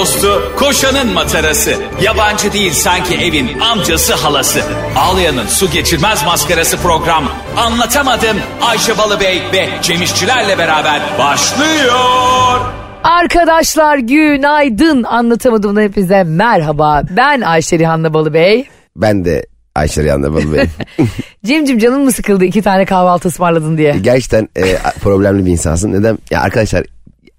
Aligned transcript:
dostu, 0.00 0.52
koşanın 0.56 1.12
matarası. 1.12 1.74
Yabancı 2.02 2.52
değil 2.52 2.72
sanki 2.72 3.14
evin 3.14 3.60
amcası 3.60 4.14
halası. 4.14 4.60
Ağlayan'ın 4.96 5.46
su 5.46 5.70
geçirmez 5.70 6.24
maskarası 6.24 6.76
program. 6.76 7.24
Anlatamadım 7.56 8.36
Ayşe 8.60 8.98
Balıbey 8.98 9.42
ve 9.52 9.68
Cemişçilerle 9.82 10.58
beraber 10.58 11.02
başlıyor. 11.18 12.60
Arkadaşlar 13.04 13.98
günaydın 13.98 15.02
anlatamadım 15.02 15.80
hepinize 15.80 16.24
merhaba. 16.24 17.02
Ben 17.16 17.40
Ayşe 17.40 17.78
Rihanna 17.78 18.14
Balıbey. 18.14 18.68
Ben 18.96 19.24
de 19.24 19.46
Ayşe 19.74 20.04
Rihanna 20.04 20.32
Balıbey. 20.32 20.64
Cimcim 21.44 21.78
canın 21.78 22.04
mı 22.04 22.12
sıkıldı 22.12 22.44
iki 22.44 22.62
tane 22.62 22.84
kahvaltı 22.84 23.28
ısmarladın 23.28 23.78
diye? 23.78 23.96
Gerçekten 24.00 24.48
e, 24.56 24.76
problemli 25.02 25.46
bir 25.46 25.50
insansın. 25.50 25.92
Neden? 25.92 26.18
Ya 26.30 26.40
arkadaşlar 26.40 26.84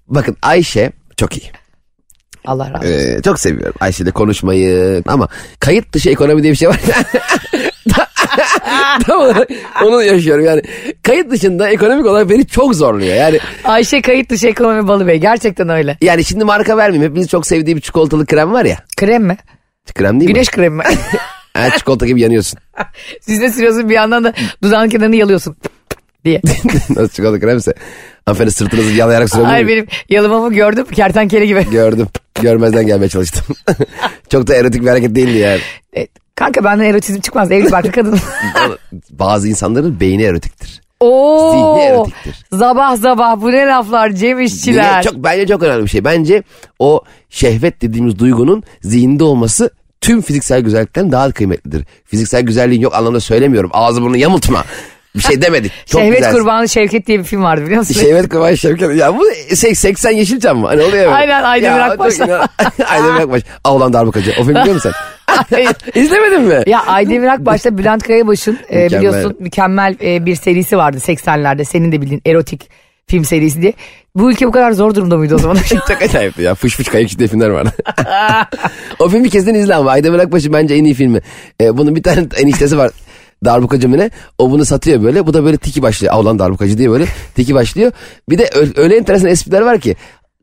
bakın 0.08 0.36
Ayşe 0.42 0.92
çok 1.16 1.36
iyi. 1.36 1.61
Allah 2.44 2.70
razı 2.72 2.86
olsun. 2.88 3.16
Ee, 3.18 3.22
çok 3.22 3.40
seviyorum 3.40 3.74
Ayşe'yle 3.80 4.10
konuşmayı 4.10 5.02
ama 5.06 5.28
kayıt 5.60 5.92
dışı 5.92 6.10
ekonomi 6.10 6.42
diye 6.42 6.52
bir 6.52 6.58
şey 6.58 6.68
var. 6.68 6.80
Tam 9.06 9.20
olarak 9.20 9.48
onu 9.84 10.02
yaşıyorum 10.02 10.44
yani. 10.44 10.62
Kayıt 11.02 11.30
dışında 11.30 11.68
ekonomik 11.68 12.06
olarak 12.06 12.30
beni 12.30 12.46
çok 12.46 12.74
zorluyor. 12.74 13.14
Yani 13.14 13.38
Ayşe 13.64 14.02
kayıt 14.02 14.30
dışı 14.30 14.48
ekonomi 14.48 14.88
Balıbey 14.88 15.18
gerçekten 15.18 15.68
öyle. 15.68 15.98
yani 16.00 16.24
şimdi 16.24 16.44
marka 16.44 16.76
vermeyeyim. 16.76 17.10
Hepiniz 17.10 17.28
çok 17.28 17.46
sevdiği 17.46 17.76
bir 17.76 17.80
çikolatalı 17.80 18.26
krem 18.26 18.52
var 18.52 18.64
ya. 18.64 18.76
Krem 18.96 19.22
mi? 19.24 19.36
Krem 19.94 20.20
değil 20.20 20.30
Güneş 20.30 20.50
kremi 20.50 20.76
mi? 20.76 20.82
mi? 20.82 20.84
Ha, 21.54 21.70
çikolata 21.78 22.06
gibi 22.06 22.20
yanıyorsun. 22.20 22.58
Siz 23.20 23.40
de 23.40 23.52
sürüyorsun 23.52 23.88
bir 23.88 23.94
yandan 23.94 24.24
da 24.24 24.32
dudağın 24.62 24.88
kenarını 24.88 25.16
yalıyorsun 25.16 25.56
diye. 26.24 26.40
Nasıl 26.90 27.08
çikolata 27.08 27.40
kremse. 27.40 27.74
Hanımefendi 28.26 28.50
sırtınızı 28.50 28.92
yalayarak 28.92 29.34
Ay 29.34 29.40
sürebilir 29.44 29.66
benim 29.76 29.86
yalımamı 30.08 30.54
gördüm 30.54 30.86
kertenkele 30.92 31.46
gibi. 31.46 31.64
Gördüm. 31.70 32.06
Görmezden 32.42 32.86
gelmeye 32.86 33.08
çalıştım. 33.08 33.56
çok 34.28 34.46
da 34.46 34.54
erotik 34.54 34.82
bir 34.82 34.88
hareket 34.88 35.14
değildi 35.14 35.38
yani. 35.38 35.60
E, 35.96 36.06
kanka 36.34 36.64
benden 36.64 36.84
erotizm 36.84 37.20
çıkmaz 37.20 37.52
evli 37.52 37.72
barklı 37.72 37.92
kadın. 37.92 38.18
Bazı 39.10 39.48
insanların 39.48 40.00
beyni 40.00 40.22
erotiktir. 40.22 40.82
Oo, 41.00 41.52
Zihni 41.52 41.84
erotiktir. 41.86 42.46
Sabah 42.58 42.96
sabah 42.96 43.40
bu 43.40 43.52
ne 43.52 43.66
laflar 43.66 44.10
Cem 44.10 44.40
işçiler. 44.40 45.02
Çok, 45.02 45.14
bence 45.14 45.46
çok 45.46 45.62
önemli 45.62 45.84
bir 45.84 45.90
şey. 45.90 46.04
Bence 46.04 46.42
o 46.78 47.02
şehvet 47.30 47.82
dediğimiz 47.82 48.18
duygunun 48.18 48.62
zihinde 48.82 49.24
olması 49.24 49.70
tüm 50.00 50.22
fiziksel 50.22 50.60
güzellikten 50.60 51.12
daha 51.12 51.30
kıymetlidir. 51.32 51.84
Fiziksel 52.04 52.42
güzelliğin 52.42 52.80
yok 52.80 52.94
anlamda 52.94 53.20
söylemiyorum. 53.20 53.70
Ağzı 53.72 54.02
burnu 54.02 54.16
yamultma. 54.16 54.64
Bir 55.16 55.20
şey 55.20 55.42
demedik. 55.42 55.72
Çok 55.86 56.00
Şehvet 56.00 56.16
güzelsin. 56.18 56.38
Kurbanı 56.38 56.68
Şevket 56.68 57.06
diye 57.06 57.18
bir 57.18 57.24
film 57.24 57.42
vardı 57.42 57.64
biliyor 57.64 57.78
musun? 57.78 57.94
Şehvet 57.94 58.28
kurbanı 58.28 58.56
Şevket. 58.56 58.96
Ya 58.96 59.18
bu 59.18 59.24
şey, 59.56 59.74
80 59.74 60.10
Yeşilçam 60.10 60.58
mı? 60.58 60.66
Hani 60.66 60.82
oluyor 60.82 61.02
ya. 61.04 61.10
Aynen, 61.10 61.42
Aydemir 61.42 61.76
Ya, 61.78 61.84
Akbaş'la. 61.84 62.26
çok 62.26 62.28
inan- 62.28 62.48
Aydemir 62.88 63.20
Akbaş. 63.20 63.42
Avlan 63.64 63.92
darbukacı. 63.92 64.30
O 64.40 64.44
film 64.44 64.54
biliyor 64.54 64.74
musun 64.74 64.92
sen? 64.92 65.72
İzlemedin 65.94 66.42
mi? 66.42 66.62
Ya 66.66 66.82
Aydemir 66.86 67.26
Akbaş'ta 67.28 67.78
Bülent 67.78 68.02
Kayabaş'ın 68.02 68.58
e, 68.72 68.86
biliyorsun 68.86 69.36
mükemmel 69.40 69.96
e, 70.02 70.26
bir 70.26 70.34
serisi 70.36 70.76
vardı 70.76 70.96
80'lerde. 70.96 71.64
Senin 71.64 71.92
de 71.92 72.00
bildiğin 72.02 72.22
erotik 72.26 72.70
film 73.06 73.24
serisi 73.24 73.62
diye. 73.62 73.72
Bu 74.14 74.30
ülke 74.30 74.46
bu 74.46 74.52
kadar 74.52 74.72
zor 74.72 74.94
durumda 74.94 75.16
mıydı 75.16 75.34
o 75.34 75.38
zaman? 75.38 75.56
Çok 75.88 76.02
acayipti 76.02 76.42
ya. 76.42 76.54
Fış 76.54 76.76
fış 76.76 76.88
kayıkçı 76.88 77.18
diye 77.18 77.28
filmler 77.28 77.48
vardı. 77.48 77.72
o 78.98 79.08
filmi 79.08 79.30
kesin 79.30 79.54
izle 79.54 79.74
ama 79.74 79.90
Aydemir 79.90 80.18
Akbaş'ın 80.18 80.52
bence 80.52 80.74
en 80.74 80.84
iyi 80.84 80.94
filmi. 80.94 81.20
Ee, 81.60 81.76
bunun 81.78 81.96
bir 81.96 82.02
tane 82.02 82.26
eniştesi 82.36 82.78
var. 82.78 82.90
Darbukacı 83.44 83.88
mı 83.88 83.98
ne? 83.98 84.10
O 84.38 84.50
bunu 84.50 84.64
satıyor 84.64 85.02
böyle. 85.02 85.26
Bu 85.26 85.34
da 85.34 85.44
böyle 85.44 85.56
tiki 85.56 85.82
başlıyor. 85.82 86.14
Avlan 86.14 86.38
darbukacı 86.38 86.78
diye 86.78 86.90
böyle 86.90 87.06
tiki 87.34 87.54
başlıyor. 87.54 87.92
Bir 88.30 88.38
de 88.38 88.50
öyle 88.76 88.96
enteresan 88.96 89.28
espriler 89.28 89.60
var 89.60 89.78
ki. 89.80 89.96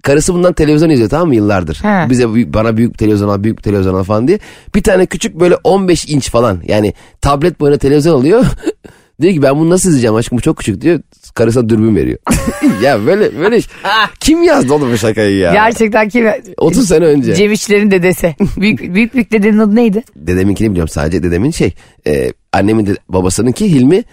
Karısı 0.03 0.33
bundan 0.33 0.53
televizyon 0.53 0.89
izliyor 0.89 1.09
tamam 1.09 1.27
mı 1.27 1.36
yıllardır. 1.36 1.80
He. 1.83 2.09
Bize 2.09 2.53
bana 2.53 2.77
büyük 2.77 2.97
televizyon 2.97 3.30
al, 3.30 3.44
büyük 3.44 3.64
televizyon 3.64 3.95
al 3.95 4.03
falan 4.03 4.27
diye. 4.27 4.39
Bir 4.75 4.83
tane 4.83 5.05
küçük 5.05 5.39
böyle 5.39 5.55
15 5.64 6.05
inç 6.05 6.30
falan 6.30 6.61
yani 6.67 6.94
tablet 7.21 7.59
boyunda 7.59 7.77
televizyon 7.77 8.20
alıyor. 8.20 8.45
diyor 9.21 9.33
ki 9.33 9.41
ben 9.41 9.59
bunu 9.59 9.69
nasıl 9.69 9.89
izleyeceğim 9.89 10.15
aşkım 10.15 10.37
bu 10.37 10.41
çok 10.41 10.57
küçük 10.57 10.81
diyor. 10.81 10.99
Karısına 11.33 11.69
dürbün 11.69 11.95
veriyor. 11.95 12.17
ya 12.83 13.05
böyle 13.05 13.39
böyle 13.39 13.59
kim 14.19 14.43
yazdı 14.43 14.73
oğlum 14.73 14.91
bu 14.91 14.97
şakayı 14.97 15.37
ya? 15.37 15.53
Gerçekten 15.53 16.09
kim? 16.09 16.27
30 16.57 16.87
sene 16.87 17.05
önce. 17.05 17.35
Cem 17.35 17.52
İşçilerin 17.52 17.91
dedesi. 17.91 18.35
Büyük, 18.58 18.93
büyük 18.95 19.13
büyük 19.13 19.31
dedenin 19.31 19.58
adı 19.59 19.75
neydi? 19.75 20.03
Dedeminkini 20.15 20.71
biliyorum 20.71 20.89
sadece 20.89 21.23
dedemin 21.23 21.52
şey. 21.52 21.73
E, 22.08 22.33
annemin 22.53 22.85
de, 22.85 22.95
babasınınki 23.09 23.71
Hilmi. 23.71 24.03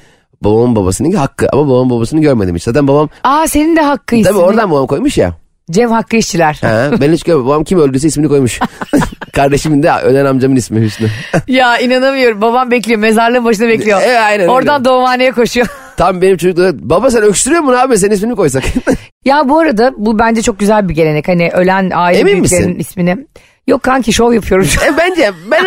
Babamın 0.43 0.77
babasınınki 0.77 1.17
Hakkı. 1.17 1.47
Ama 1.53 1.69
babamın 1.69 1.91
babasını 1.91 2.21
görmedim 2.21 2.55
hiç. 2.57 2.63
Zaten 2.63 2.89
babam 2.89 3.09
Aa 3.25 3.49
senin 3.49 3.77
de 3.77 3.81
Hakkı 3.81 4.07
tabii 4.07 4.21
ismi. 4.21 4.37
oradan 4.37 4.71
babam 4.71 4.87
koymuş 4.87 5.19
ya. 5.19 5.35
Cem 5.71 5.91
Hakkı 5.91 6.17
İşçiler. 6.17 6.59
Ha, 6.61 6.91
ben 7.01 7.13
hiç 7.13 7.23
görmedim. 7.23 7.47
Babam 7.47 7.65
kim 7.65 7.79
öldüyse 7.79 8.09
ismini 8.09 8.29
koymuş. 8.29 8.61
Kardeşimin 9.37 9.83
de 9.83 9.91
ölen 9.91 10.25
amcamın 10.25 10.57
ismi 10.57 10.81
Hüsnü. 10.81 11.07
ya 11.49 11.79
inanamıyorum. 11.79 12.41
Babam 12.41 12.71
bekliyor. 12.71 13.01
Mezarlığın 13.01 13.45
başında 13.45 13.69
bekliyor. 13.69 14.03
E, 14.03 14.19
aynen 14.19 14.49
Oradan 14.49 14.75
öyle. 14.75 14.85
doğumhaneye 14.85 15.33
koşuyor. 15.33 15.67
Tam 15.97 16.23
benim 16.23 16.37
çocukluğumda 16.37 16.91
baba 16.91 17.11
sen 17.11 17.23
öksürüyor 17.23 17.61
musun 17.63 17.79
abi 17.79 17.99
senin 17.99 18.15
ismini 18.15 18.35
koysak. 18.37 18.65
Ya 19.25 19.49
bu 19.49 19.59
arada 19.59 19.93
bu 19.97 20.19
bence 20.19 20.43
çok 20.43 20.59
güzel 20.59 20.89
bir 20.89 20.95
gelenek. 20.95 21.29
Hani 21.29 21.51
ölen 21.51 21.91
aile 21.95 22.19
Emin 22.19 22.33
büyüklerinin 22.33 22.69
misin? 22.69 22.81
ismini. 22.81 23.27
Yok 23.67 23.83
kanki 23.83 24.13
şov 24.13 24.33
yapıyorum. 24.33 24.67
e, 24.89 24.97
bence 24.99 25.31
ben 25.51 25.65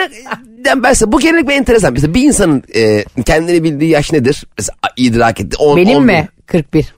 ben, 0.66 0.84
ben 0.84 0.96
bu 1.08 1.19
gelenek 1.19 1.47
bir 1.50 1.53
enteresan. 1.53 1.94
Mesela 1.94 2.13
bir 2.13 2.22
insanın 2.24 2.63
e, 2.75 3.03
kendini 3.25 3.63
bildiği 3.63 3.90
yaş 3.90 4.12
nedir? 4.12 4.44
Mesela 4.58 4.75
idrak 4.97 5.40
etti. 5.41 5.58
10, 5.59 5.78
Benim 5.78 5.97
11. 5.97 6.13
mi? 6.13 6.28
41. 6.46 6.96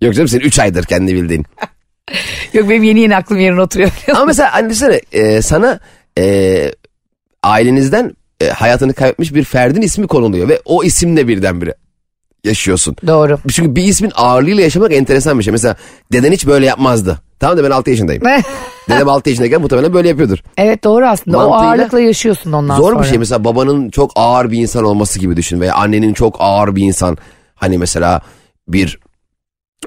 Yok 0.00 0.14
canım 0.14 0.28
senin 0.28 0.42
3 0.44 0.58
aydır 0.58 0.84
kendini 0.84 1.14
bildiğin. 1.14 1.46
Yok 2.52 2.68
benim 2.70 2.82
yeni 2.82 3.00
yeni 3.00 3.16
aklım 3.16 3.40
yerine 3.40 3.60
oturuyor. 3.60 3.90
Ama 4.14 4.24
mesela 4.24 4.54
hani 4.54 4.70
düşünsene 4.70 5.00
e, 5.12 5.42
sana 5.42 5.78
e, 6.18 6.72
ailenizden 7.42 8.16
e, 8.40 8.48
hayatını 8.48 8.94
kaybetmiş 8.94 9.34
bir 9.34 9.44
ferdin 9.44 9.82
ismi 9.82 10.06
konuluyor 10.06 10.48
ve 10.48 10.60
o 10.64 10.84
isimle 10.84 11.28
birdenbire 11.28 11.74
yaşıyorsun. 12.44 12.96
Doğru. 13.06 13.38
Çünkü 13.52 13.76
bir 13.76 13.84
ismin 13.84 14.12
ağırlığıyla 14.14 14.62
yaşamak 14.62 14.92
enteresan 14.92 15.38
bir 15.38 15.44
şey. 15.44 15.52
Mesela 15.52 15.76
deden 16.12 16.32
hiç 16.32 16.46
böyle 16.46 16.66
yapmazdı. 16.66 17.18
Tamam 17.40 17.58
da 17.58 17.64
ben 17.64 17.70
6 17.70 17.90
yaşındayım. 17.90 18.22
Dedem 18.88 19.08
6 19.08 19.30
yaşındayken 19.30 19.60
muhtemelen 19.60 19.94
böyle 19.94 20.08
yapıyordur. 20.08 20.38
evet 20.56 20.84
doğru 20.84 21.06
aslında. 21.06 21.38
O 21.38 21.50
Mantığıyla- 21.50 21.68
ağırlıkla 21.70 22.00
yaşıyorsun 22.00 22.52
ondan 22.52 22.76
Zor 22.76 22.90
sonra. 22.92 23.02
bir 23.02 23.08
şey 23.08 23.18
mesela 23.18 23.44
babanın 23.44 23.90
çok 23.90 24.12
ağır 24.14 24.50
bir 24.50 24.58
insan 24.58 24.84
olması 24.84 25.18
gibi 25.18 25.36
düşün 25.36 25.60
veya 25.60 25.74
annenin 25.74 26.12
çok 26.14 26.36
ağır 26.38 26.76
bir 26.76 26.82
insan. 26.82 27.18
Hani 27.54 27.78
mesela 27.78 28.20
bir 28.68 28.98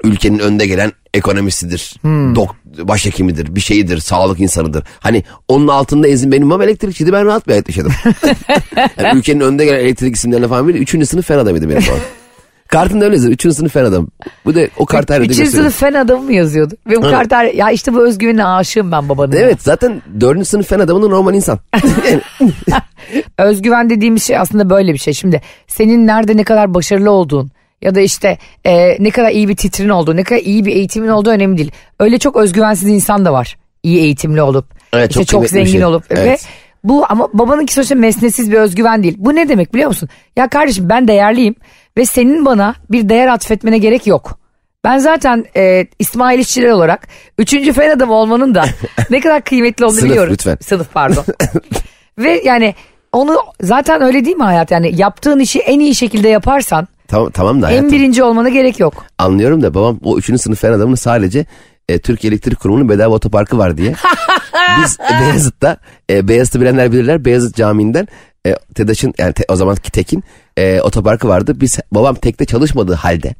ülkenin 0.04 0.38
önde 0.38 0.66
gelen 0.66 0.92
ekonomisidir, 1.14 1.94
Hmm. 2.00 2.34
dok 2.34 2.56
başhekimidir, 2.78 3.54
bir 3.54 3.60
şeyidir, 3.60 3.98
sağlık 3.98 4.40
insanıdır. 4.40 4.84
Hani 5.00 5.24
onun 5.48 5.68
altında 5.68 6.08
ezin 6.08 6.32
benim 6.32 6.50
babam 6.50 6.62
elektrikçiydi 6.62 7.12
ben 7.12 7.26
rahat 7.26 7.46
bir 7.46 7.52
hayat 7.52 7.68
yaşadım. 7.68 7.92
yani 8.98 9.18
ülkenin 9.18 9.40
önde 9.40 9.64
gelen 9.64 9.80
elektrik 9.80 10.16
isimlerine 10.16 10.48
falan 10.48 10.68
biri 10.68 10.78
üçüncü 10.78 11.06
sınıf 11.06 11.26
fen 11.26 11.38
adamıydı 11.38 11.68
benim 11.70 11.82
babam. 11.82 11.98
Kartında 12.68 13.04
öyle 13.04 13.14
yazıyor. 13.14 13.32
Üçüncü 13.34 13.54
sınıf 13.54 13.72
fen 13.72 13.84
adam. 13.84 14.08
Bu 14.44 14.54
da 14.54 14.60
o 14.76 14.86
kart 14.86 15.10
her 15.10 15.20
yerde 15.20 15.32
Üçüncü 15.32 15.50
sınıf 15.50 15.76
fen 15.80 15.94
adamı 15.94 16.22
mı 16.22 16.32
yazıyordu? 16.32 16.74
Ve 16.86 16.96
bu 16.96 17.00
kartlar 17.00 17.44
ya 17.44 17.70
işte 17.70 17.94
bu 17.94 18.06
özgüvenine 18.06 18.44
aşığım 18.44 18.92
ben 18.92 19.08
babanın. 19.08 19.32
Evet 19.32 19.62
zaten 19.62 20.02
dördüncü 20.20 20.44
sınıf 20.44 20.68
fen 20.68 20.78
adamı 20.78 21.02
da 21.02 21.08
normal 21.08 21.34
insan. 21.34 21.58
Özgüven 23.38 23.90
dediğimiz 23.90 24.22
şey 24.24 24.38
aslında 24.38 24.70
böyle 24.70 24.92
bir 24.92 24.98
şey. 24.98 25.14
Şimdi 25.14 25.42
senin 25.66 26.06
nerede 26.06 26.36
ne 26.36 26.44
kadar 26.44 26.74
başarılı 26.74 27.10
olduğun 27.10 27.50
ya 27.82 27.94
da 27.94 28.00
işte 28.00 28.38
e, 28.66 28.96
ne 29.04 29.10
kadar 29.10 29.30
iyi 29.30 29.48
bir 29.48 29.56
titrin 29.56 29.88
olduğu, 29.88 30.16
ne 30.16 30.24
kadar 30.24 30.40
iyi 30.40 30.64
bir 30.64 30.72
eğitimin 30.72 31.08
olduğu 31.08 31.30
önemli 31.30 31.58
değil. 31.58 31.70
Öyle 32.00 32.18
çok 32.18 32.36
özgüvensiz 32.36 32.88
insan 32.88 33.24
da 33.24 33.32
var. 33.32 33.56
İyi 33.82 33.98
eğitimli 34.00 34.42
olup, 34.42 34.66
Evet, 34.92 35.10
işte 35.10 35.24
çok 35.24 35.42
çok, 35.42 35.50
zengin 35.50 35.72
şey. 35.72 35.84
olup 35.84 36.10
ve 36.10 36.20
Evet. 36.20 36.46
bu 36.84 37.06
ama 37.08 37.28
babanınki 37.32 37.74
sonuçta 37.74 37.94
mesnetsiz 37.94 38.50
bir 38.52 38.56
özgüven 38.56 39.02
değil. 39.02 39.14
Bu 39.18 39.34
ne 39.34 39.48
demek 39.48 39.74
biliyor 39.74 39.88
musun? 39.88 40.08
Ya 40.36 40.48
kardeşim 40.48 40.88
ben 40.88 41.08
değerliyim 41.08 41.54
ve 41.96 42.06
senin 42.06 42.44
bana 42.44 42.74
bir 42.90 43.08
değer 43.08 43.28
atfetmene 43.28 43.78
gerek 43.78 44.06
yok. 44.06 44.38
Ben 44.84 44.98
zaten 44.98 45.44
e, 45.56 45.86
İsmail 45.98 46.38
İşçiler 46.38 46.68
olarak 46.70 47.08
üçüncü 47.38 47.72
fen 47.72 47.90
adamı 47.90 48.12
olmanın 48.14 48.54
da 48.54 48.64
ne 49.10 49.20
kadar 49.20 49.42
kıymetli 49.42 49.84
olduğunu 49.84 49.96
Sınıf 49.96 50.10
biliyorum. 50.10 50.32
lütfen. 50.32 50.58
Sınıf 50.60 50.92
pardon. 50.92 51.24
Ve 52.18 52.42
yani 52.44 52.74
onu 53.12 53.38
zaten 53.60 54.02
öyle 54.02 54.24
değil 54.24 54.36
mi 54.36 54.44
hayat? 54.44 54.70
Yani 54.70 54.92
yaptığın 55.00 55.38
işi 55.38 55.58
en 55.58 55.80
iyi 55.80 55.94
şekilde 55.94 56.28
yaparsan 56.28 56.88
tamam, 57.08 57.30
tamam 57.30 57.62
da 57.62 57.66
en 57.66 57.70
hayatım. 57.70 57.92
birinci 57.92 58.22
olmana 58.22 58.48
gerek 58.48 58.80
yok. 58.80 59.04
Anlıyorum 59.18 59.62
da 59.62 59.74
babam 59.74 59.98
o 60.04 60.18
üçüncü 60.18 60.38
sınıf 60.42 60.60
fen 60.60 60.72
adamını 60.72 60.96
sadece 60.96 61.46
e, 61.88 61.98
Türkiye 61.98 62.30
Elektrik 62.32 62.60
Kurumu'nun 62.60 62.88
bedava 62.88 63.14
otoparkı 63.14 63.58
var 63.58 63.76
diye. 63.76 63.94
Biz 64.82 64.98
e, 65.00 65.20
Beyazıt'ta, 65.20 65.76
e, 66.10 66.28
Beyazıt'ı 66.28 66.60
bilenler 66.60 66.92
bilirler 66.92 67.24
Beyazıt 67.24 67.56
Camii'nden 67.56 68.08
e, 68.46 68.54
TEDAŞ'ın 68.74 69.14
yani 69.18 69.32
te- 69.32 69.44
o 69.48 69.56
zamanki 69.56 69.92
Tekin 69.92 70.24
e, 70.56 70.80
otoparkı 70.80 71.28
vardı. 71.28 71.60
Biz 71.60 71.78
babam 71.92 72.14
tekte 72.14 72.44
çalışmadığı 72.44 72.94
halde 72.94 73.34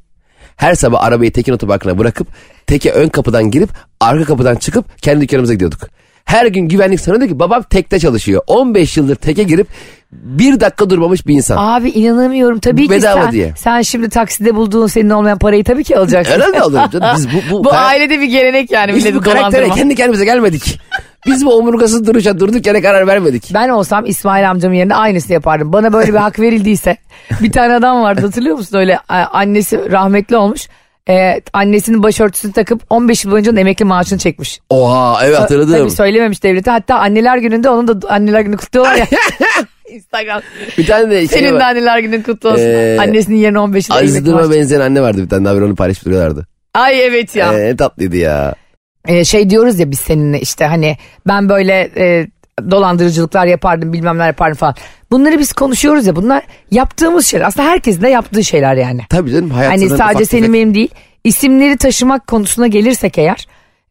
her 0.57 0.75
sabah 0.75 1.03
arabayı 1.05 1.33
Tekin 1.33 1.53
otoparkına 1.53 1.99
bırakıp 1.99 2.29
teke 2.67 2.91
ön 2.93 3.09
kapıdan 3.09 3.51
girip 3.51 3.71
arka 4.01 4.25
kapıdan 4.25 4.57
çıkıp 4.57 5.03
kendi 5.03 5.21
dükkanımıza 5.21 5.53
gidiyorduk. 5.55 5.81
Her 6.27 6.47
gün 6.47 6.69
güvenlik 6.69 7.01
sana 7.01 7.17
diyor 7.21 7.29
ki 7.29 7.39
babam 7.39 7.63
tekte 7.63 7.99
çalışıyor. 7.99 8.43
15 8.47 8.97
yıldır 8.97 9.17
teke 9.17 9.43
girip 9.43 9.67
bir 10.13 10.61
dakika 10.61 10.91
durmamış 10.91 11.27
bir 11.27 11.35
insan. 11.35 11.57
Abi 11.57 11.89
inanamıyorum 11.91 12.59
tabii 12.59 12.85
ki 12.85 12.91
Bedava 12.91 13.23
sen, 13.23 13.33
diye. 13.33 13.53
sen 13.57 13.83
şimdi 13.83 14.09
takside 14.09 14.55
bulduğun 14.55 14.87
senin 14.87 15.11
olmayan 15.11 15.39
parayı 15.39 15.65
tabii 15.65 15.85
ki 15.85 15.99
alacaksın. 15.99 16.33
Herhalde 16.35 16.61
alırım 16.61 16.91
canım. 16.91 17.09
Biz 17.17 17.29
bu, 17.29 17.37
bu, 17.51 17.59
Bu 17.65 17.69
kar- 17.69 17.85
ailede 17.85 18.21
bir 18.21 18.27
gelenek 18.27 18.71
yani 18.71 18.95
biz 18.95 19.15
bu 19.15 19.21
karaktere 19.21 19.69
kendi 19.69 19.95
kendimize 19.95 20.25
gelmedik. 20.25 20.81
Biz 21.27 21.47
bu 21.47 21.59
omurgasız 21.59 22.07
duruşa 22.07 22.41
durduk 22.41 22.67
yere 22.67 22.83
karar 22.83 23.07
vermedik. 23.07 23.51
Ben 23.55 23.69
olsam 23.69 24.07
İsmail 24.07 24.51
amcamın 24.51 24.75
yerine 24.75 24.95
aynısını 24.95 25.33
yapardım. 25.33 25.73
Bana 25.73 25.93
böyle 25.93 26.13
bir 26.13 26.19
hak 26.19 26.41
verildiyse 26.41 26.97
bir 27.41 27.53
tane 27.53 27.75
adam 27.75 28.03
vardı 28.03 28.21
hatırlıyor 28.21 28.57
musun 28.57 28.79
öyle 28.79 28.99
annesi 29.09 29.91
rahmetli 29.91 30.37
olmuş. 30.37 30.69
Ee, 31.09 31.41
annesinin 31.53 32.03
başörtüsünü 32.03 32.53
takıp 32.53 32.83
15 32.91 33.25
yıl 33.25 33.33
boyunca 33.33 33.53
emekli 33.61 33.85
maaşını 33.85 34.19
çekmiş. 34.19 34.61
Oha 34.71 35.27
evet 35.27 35.39
hatırladım. 35.39 35.79
Tabii 35.79 35.91
söylememiş 35.91 36.43
devlete. 36.43 36.71
Hatta 36.71 36.95
anneler 36.99 37.37
gününde 37.39 37.69
onun 37.71 37.89
da 38.03 38.09
anneler 38.09 38.41
günü 38.41 38.57
kutluyorlar 38.57 38.95
ya. 38.97 39.07
Instagram. 39.91 40.43
Bir 40.79 40.87
tane 40.87 41.11
de 41.11 41.19
şey 41.19 41.27
Senin 41.39 41.49
de 41.51 41.55
var. 41.55 41.61
anneler 41.61 41.99
günün 41.99 42.23
kutlu 42.23 42.49
olsun. 42.49 42.63
Ee, 42.65 42.97
Annesinin 43.01 43.37
yerine 43.37 43.59
15 43.59 43.89
yıl 43.89 43.97
Aziz 43.97 44.29
maaşı. 44.29 44.51
benzeyen 44.51 44.81
anne 44.81 45.01
vardı 45.03 45.23
bir 45.23 45.29
tane 45.29 45.45
daha 45.45 45.55
onu 45.55 45.75
paylaşıp 45.77 46.05
duruyorlardı. 46.05 46.47
Ay 46.75 47.07
evet 47.07 47.37
ya. 47.37 47.53
Ee, 47.59 47.77
tatlıydı 47.77 48.17
ya. 48.17 48.55
Ee, 49.09 49.25
şey 49.25 49.51
diyoruz 49.51 49.79
ya 49.81 49.91
biz 49.91 49.99
seninle 50.01 50.41
işte 50.41 50.65
hani 50.65 50.97
ben 51.29 51.49
böyle 51.49 51.91
e, 51.97 52.27
dolandırıcılıklar 52.71 53.47
yapardım 53.47 53.93
bilmem 53.93 54.19
ne 54.19 54.25
yapardım 54.25 54.57
falan. 54.57 54.75
Bunları 55.11 55.39
biz 55.39 55.53
konuşuyoruz 55.53 56.07
ya 56.07 56.17
bunlar 56.17 56.43
yaptığımız 56.71 57.27
şeyler. 57.27 57.47
Aslında 57.47 57.69
herkesin 57.69 58.03
de 58.03 58.09
yaptığı 58.09 58.45
şeyler 58.45 58.75
yani. 58.75 59.01
Tabii 59.11 59.31
canım 59.31 59.51
hayat 59.51 59.73
Hani 59.73 59.89
sadece 59.89 60.25
senin 60.25 60.53
benim 60.53 60.75
değil. 60.75 60.89
İsimleri 61.25 61.77
taşımak 61.77 62.27
konusuna 62.27 62.67
gelirsek 62.67 63.19
eğer 63.19 63.47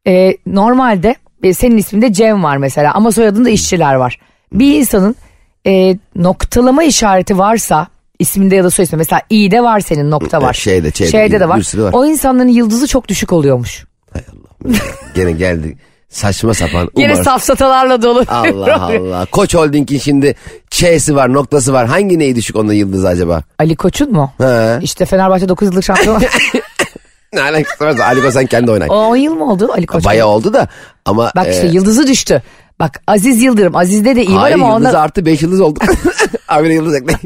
e, 0.07 0.38
normalde 0.47 1.15
e, 1.44 1.53
senin 1.53 1.77
isminde 1.77 2.13
Cem 2.13 2.44
var 2.44 2.57
mesela 2.57 2.94
ama 2.94 3.12
soyadında 3.12 3.50
işçiler 3.50 3.95
var. 3.95 4.19
Bir 4.53 4.79
insanın 4.79 5.15
e, 5.67 5.97
noktalama 6.15 6.83
işareti 6.83 7.38
varsa 7.38 7.88
isminde 8.19 8.56
ya 8.56 8.63
da 8.63 8.69
soy 8.69 8.83
ismi 8.83 8.97
mesela 8.97 9.21
i'de 9.29 9.62
var 9.62 9.79
senin 9.79 10.12
nokta 10.12 10.41
var. 10.41 10.53
Şeyde, 10.53 10.91
şeyde, 10.91 11.39
de 11.39 11.50
var. 11.50 11.73
var. 11.75 11.94
O 11.94 12.06
insanların 12.06 12.50
yıldızı 12.50 12.88
çok 12.88 13.07
düşük 13.07 13.33
oluyormuş. 13.33 13.85
Hay 14.13 14.21
Allah. 14.31 14.75
Gene 15.15 15.31
geldi. 15.31 15.77
Saçma 16.15 16.53
sapan. 16.53 16.89
Yine 16.97 17.13
Umar. 17.13 17.23
safsatalarla 17.23 18.01
dolu. 18.01 18.23
Allah 18.27 18.81
Allah. 18.83 19.25
Koç 19.31 19.56
Holding'in 19.56 20.00
şimdi 20.00 20.35
Ç'si 20.69 21.15
var, 21.15 21.33
noktası 21.33 21.73
var. 21.73 21.88
Hangi 21.88 22.19
neyi 22.19 22.35
düşük 22.35 22.56
onun 22.56 22.73
yıldızı 22.73 23.07
acaba? 23.07 23.44
Ali 23.59 23.75
Koç'un 23.75 24.12
mu? 24.12 24.31
He. 24.38 24.79
İşte 24.81 25.06
Fenerbahçe 25.06 25.50
9 25.50 25.67
yıllık 25.67 25.83
şampiyon. 25.83 26.21
Ne 27.33 27.41
alakası 27.41 27.85
var? 27.85 27.97
Ali 28.00 28.21
Koç 28.21 28.33
sen 28.33 28.45
kendi 28.45 28.71
oynay. 28.71 28.88
o 28.91 28.94
10 28.94 29.15
yıl 29.15 29.33
mı 29.35 29.51
oldu 29.51 29.69
Ali 29.73 29.85
Koç? 29.85 30.06
Bayağı 30.06 30.27
oldu 30.27 30.53
da 30.53 30.67
ama... 31.06 31.31
Bak 31.35 31.47
işte 31.51 31.67
e, 31.67 31.69
yıldızı 31.69 32.07
düştü. 32.07 32.41
Bak 32.79 33.01
Aziz 33.07 33.41
Yıldırım. 33.44 33.75
Aziz'de 33.75 34.15
de 34.15 34.23
iyi 34.25 34.35
var 34.35 34.41
Hayır 34.41 34.56
ama 34.56 34.67
yıldız 34.67 34.81
onlar... 34.81 35.03
artı 35.03 35.25
5 35.25 35.41
yıldız 35.41 35.62
oldu. 35.62 35.79
Abi 36.47 36.73
yıldız 36.73 36.95
ekleyin. 36.95 37.19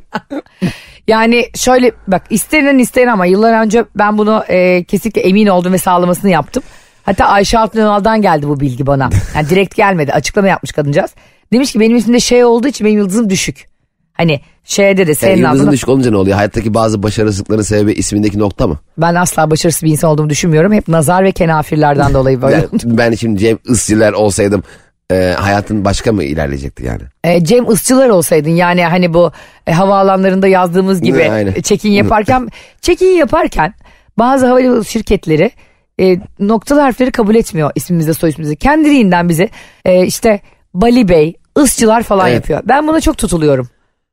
Yani 1.07 1.45
şöyle 1.56 1.91
bak 2.07 2.21
istenen 2.30 2.77
isteyen 2.80 3.07
ama 3.07 3.25
yıllar 3.25 3.62
önce 3.63 3.86
ben 3.95 4.18
bunu 4.18 4.44
e, 4.50 4.83
kesinlikle 4.83 5.21
emin 5.21 5.47
oldum 5.47 5.74
ve 5.74 5.77
sağlamasını 5.77 6.31
yaptım. 6.31 6.63
Hatta 7.10 7.26
Ayşe 7.26 7.60
Altın 7.60 7.80
Önal'dan 7.80 8.22
geldi 8.22 8.48
bu 8.48 8.60
bilgi 8.60 8.88
bana. 8.88 9.10
Yani 9.36 9.50
direkt 9.50 9.76
gelmedi 9.76 10.14
açıklama 10.14 10.48
yapmış 10.48 10.72
kadıncağız. 10.72 11.12
Demiş 11.54 11.72
ki 11.72 11.80
benim 11.80 11.98
ismimde 11.98 12.20
şey 12.20 12.46
olduğu 12.46 12.68
için 12.68 12.88
benim 12.88 12.98
yıldızım 12.98 13.30
düşük. 13.30 13.70
Hani 14.14 14.42
şeyde 14.64 15.08
de 15.08 15.16
senin 15.16 15.32
Yani 15.32 15.42
yıldızın 15.42 15.60
adına 15.64 15.72
düşük 15.72 15.90
olunca 15.90 16.12
ne 16.12 16.18
oluyor? 16.18 16.36
Hayattaki 16.36 16.74
bazı 16.74 17.04
başarısızlıkların 17.04 17.62
sebebi 17.62 17.94
ismindeki 17.94 18.40
nokta 18.40 18.68
mı? 18.68 18.80
ben 18.98 19.16
asla 19.16 19.52
başarısız 19.52 19.84
bir 19.84 19.92
insan 19.92 20.10
olduğumu 20.10 20.30
düşünmüyorum. 20.30 20.74
Hep 20.74 20.88
nazar 20.88 21.24
ve 21.24 21.32
kenafirlerden 21.32 22.14
dolayı 22.14 22.42
böyle. 22.42 22.56
Yani 22.56 22.68
ben 22.84 23.12
şimdi 23.14 23.40
Cem 23.40 23.58
Isçiler 23.70 24.14
olsaydım 24.14 24.64
e, 25.12 25.36
hayatın 25.38 25.86
başka 25.86 26.12
mı 26.12 26.24
ilerleyecekti 26.24 26.86
yani? 26.86 27.02
E, 27.24 27.44
Cem 27.44 27.72
Isçılar 27.72 28.10
olsaydın 28.10 28.50
yani 28.50 28.84
hani 28.86 29.14
bu 29.14 29.32
e, 29.68 29.72
havaalanlarında 29.72 30.48
yazdığımız 30.48 31.02
gibi 31.02 31.20
e, 31.56 31.62
check-in 31.62 31.92
yaparken 31.92 32.50
check-in 32.82 33.18
yaparken 33.18 33.74
bazı 34.18 34.48
havayolu 34.48 34.86
şirketleri 34.86 35.52
e, 36.00 36.18
noktalı 36.40 36.80
harfleri 36.80 37.12
kabul 37.12 37.36
etmiyor 37.36 37.72
ismimizde 37.75 38.13
soy 38.13 38.30
ismimizde. 38.30 38.56
Kendiliğinden 38.56 39.30
bize 39.30 39.50
e, 39.86 40.06
işte 40.06 40.40
Bali 40.74 41.07
Bey, 41.10 41.36
Isçılar 41.63 42.04
falan 42.04 42.28
Evet. 42.28 42.36
yapıyor. 42.36 42.62
Ben 42.66 42.88
buna 42.88 43.01
çok 43.01 43.18
tutuluyorum. 43.18 43.69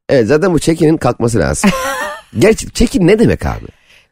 Evet 0.09 0.27
zaten 0.27 0.53
bu 0.55 0.59
çekinin 0.59 0.97
kalkması 0.97 1.39
lazım. 1.39 1.71
Gerçi 2.39 2.71
çekin 2.71 3.07
ne 3.07 3.19
demek 3.19 3.47
abi? 3.47 3.65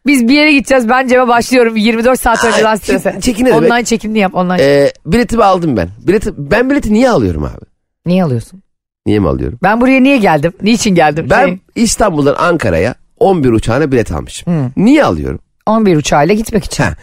Biz 0.07 0.29
bir 0.29 0.35
yere 0.35 0.53
gideceğiz 0.53 0.89
ben 0.89 1.09
Cem'e 1.09 1.29
başlıyorum 1.29 1.77
24 1.77 2.21
saat 2.21 2.45
önceden 2.45 2.75
strese. 2.75 3.19
check-in 3.21 3.45
ne 3.45 3.51
demek? 3.51 3.71
Online 3.73 3.85
çekimini 3.85 4.19
yap 4.19 4.35
online. 4.35 4.63
Ee, 4.63 4.93
biletimi 5.07 5.45
aldım 5.45 5.77
ben. 5.77 5.89
Bileti, 6.07 6.31
ben 6.39 6.71
bileti 6.71 6.93
niye 6.93 7.11
alıyorum 7.11 7.45
abi? 7.45 7.65
niye 8.07 8.25
alıyorsun? 8.25 8.63
Niye 9.07 9.19
mi 9.19 9.29
alıyorum? 9.29 9.59
Ben 9.63 9.81
buraya 9.81 10.01
niye 10.03 10.17
geldim? 10.17 10.53
Niçin 10.63 10.95
geldim? 10.95 11.27
Ben 11.31 11.47
Şey, 11.47 11.59
İstanbul'dan 11.75 12.35
Ankara'ya 12.39 12.95
11 13.19 13.51
uçağına 13.53 13.93
bilet 13.93 14.13
almışım. 14.13 14.73
Niye 14.77 15.05
alıyorum? 15.05 15.41
11 15.67 15.97
uçağıyla 15.97 16.35
gitmek 16.35 16.65
için 16.65 16.85
Ha, 16.85 16.95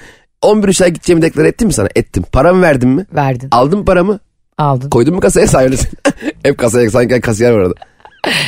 11 0.41 0.67
uçağa 0.67 0.87
gideceğimi 0.87 1.21
deklar 1.21 1.45
ettim 1.45 1.67
mi 1.67 1.73
sana? 1.73 1.89
Ettim. 1.95 2.23
Paramı 2.31 2.61
verdim 2.61 2.89
mi? 2.89 3.05
verdin. 3.15 3.47
Aldım 3.51 3.85
paramı. 3.85 4.19
Aldın. 4.57 4.89
Koydum 4.89 5.15
mu 5.15 5.19
kasaya 5.21 5.47
sayıyorsun? 5.47 5.87
Hep 6.43 6.57
kasaya 6.57 6.91
sanki 6.91 7.21
kasiyer 7.21 7.51
var 7.51 7.59
orada. 7.59 7.73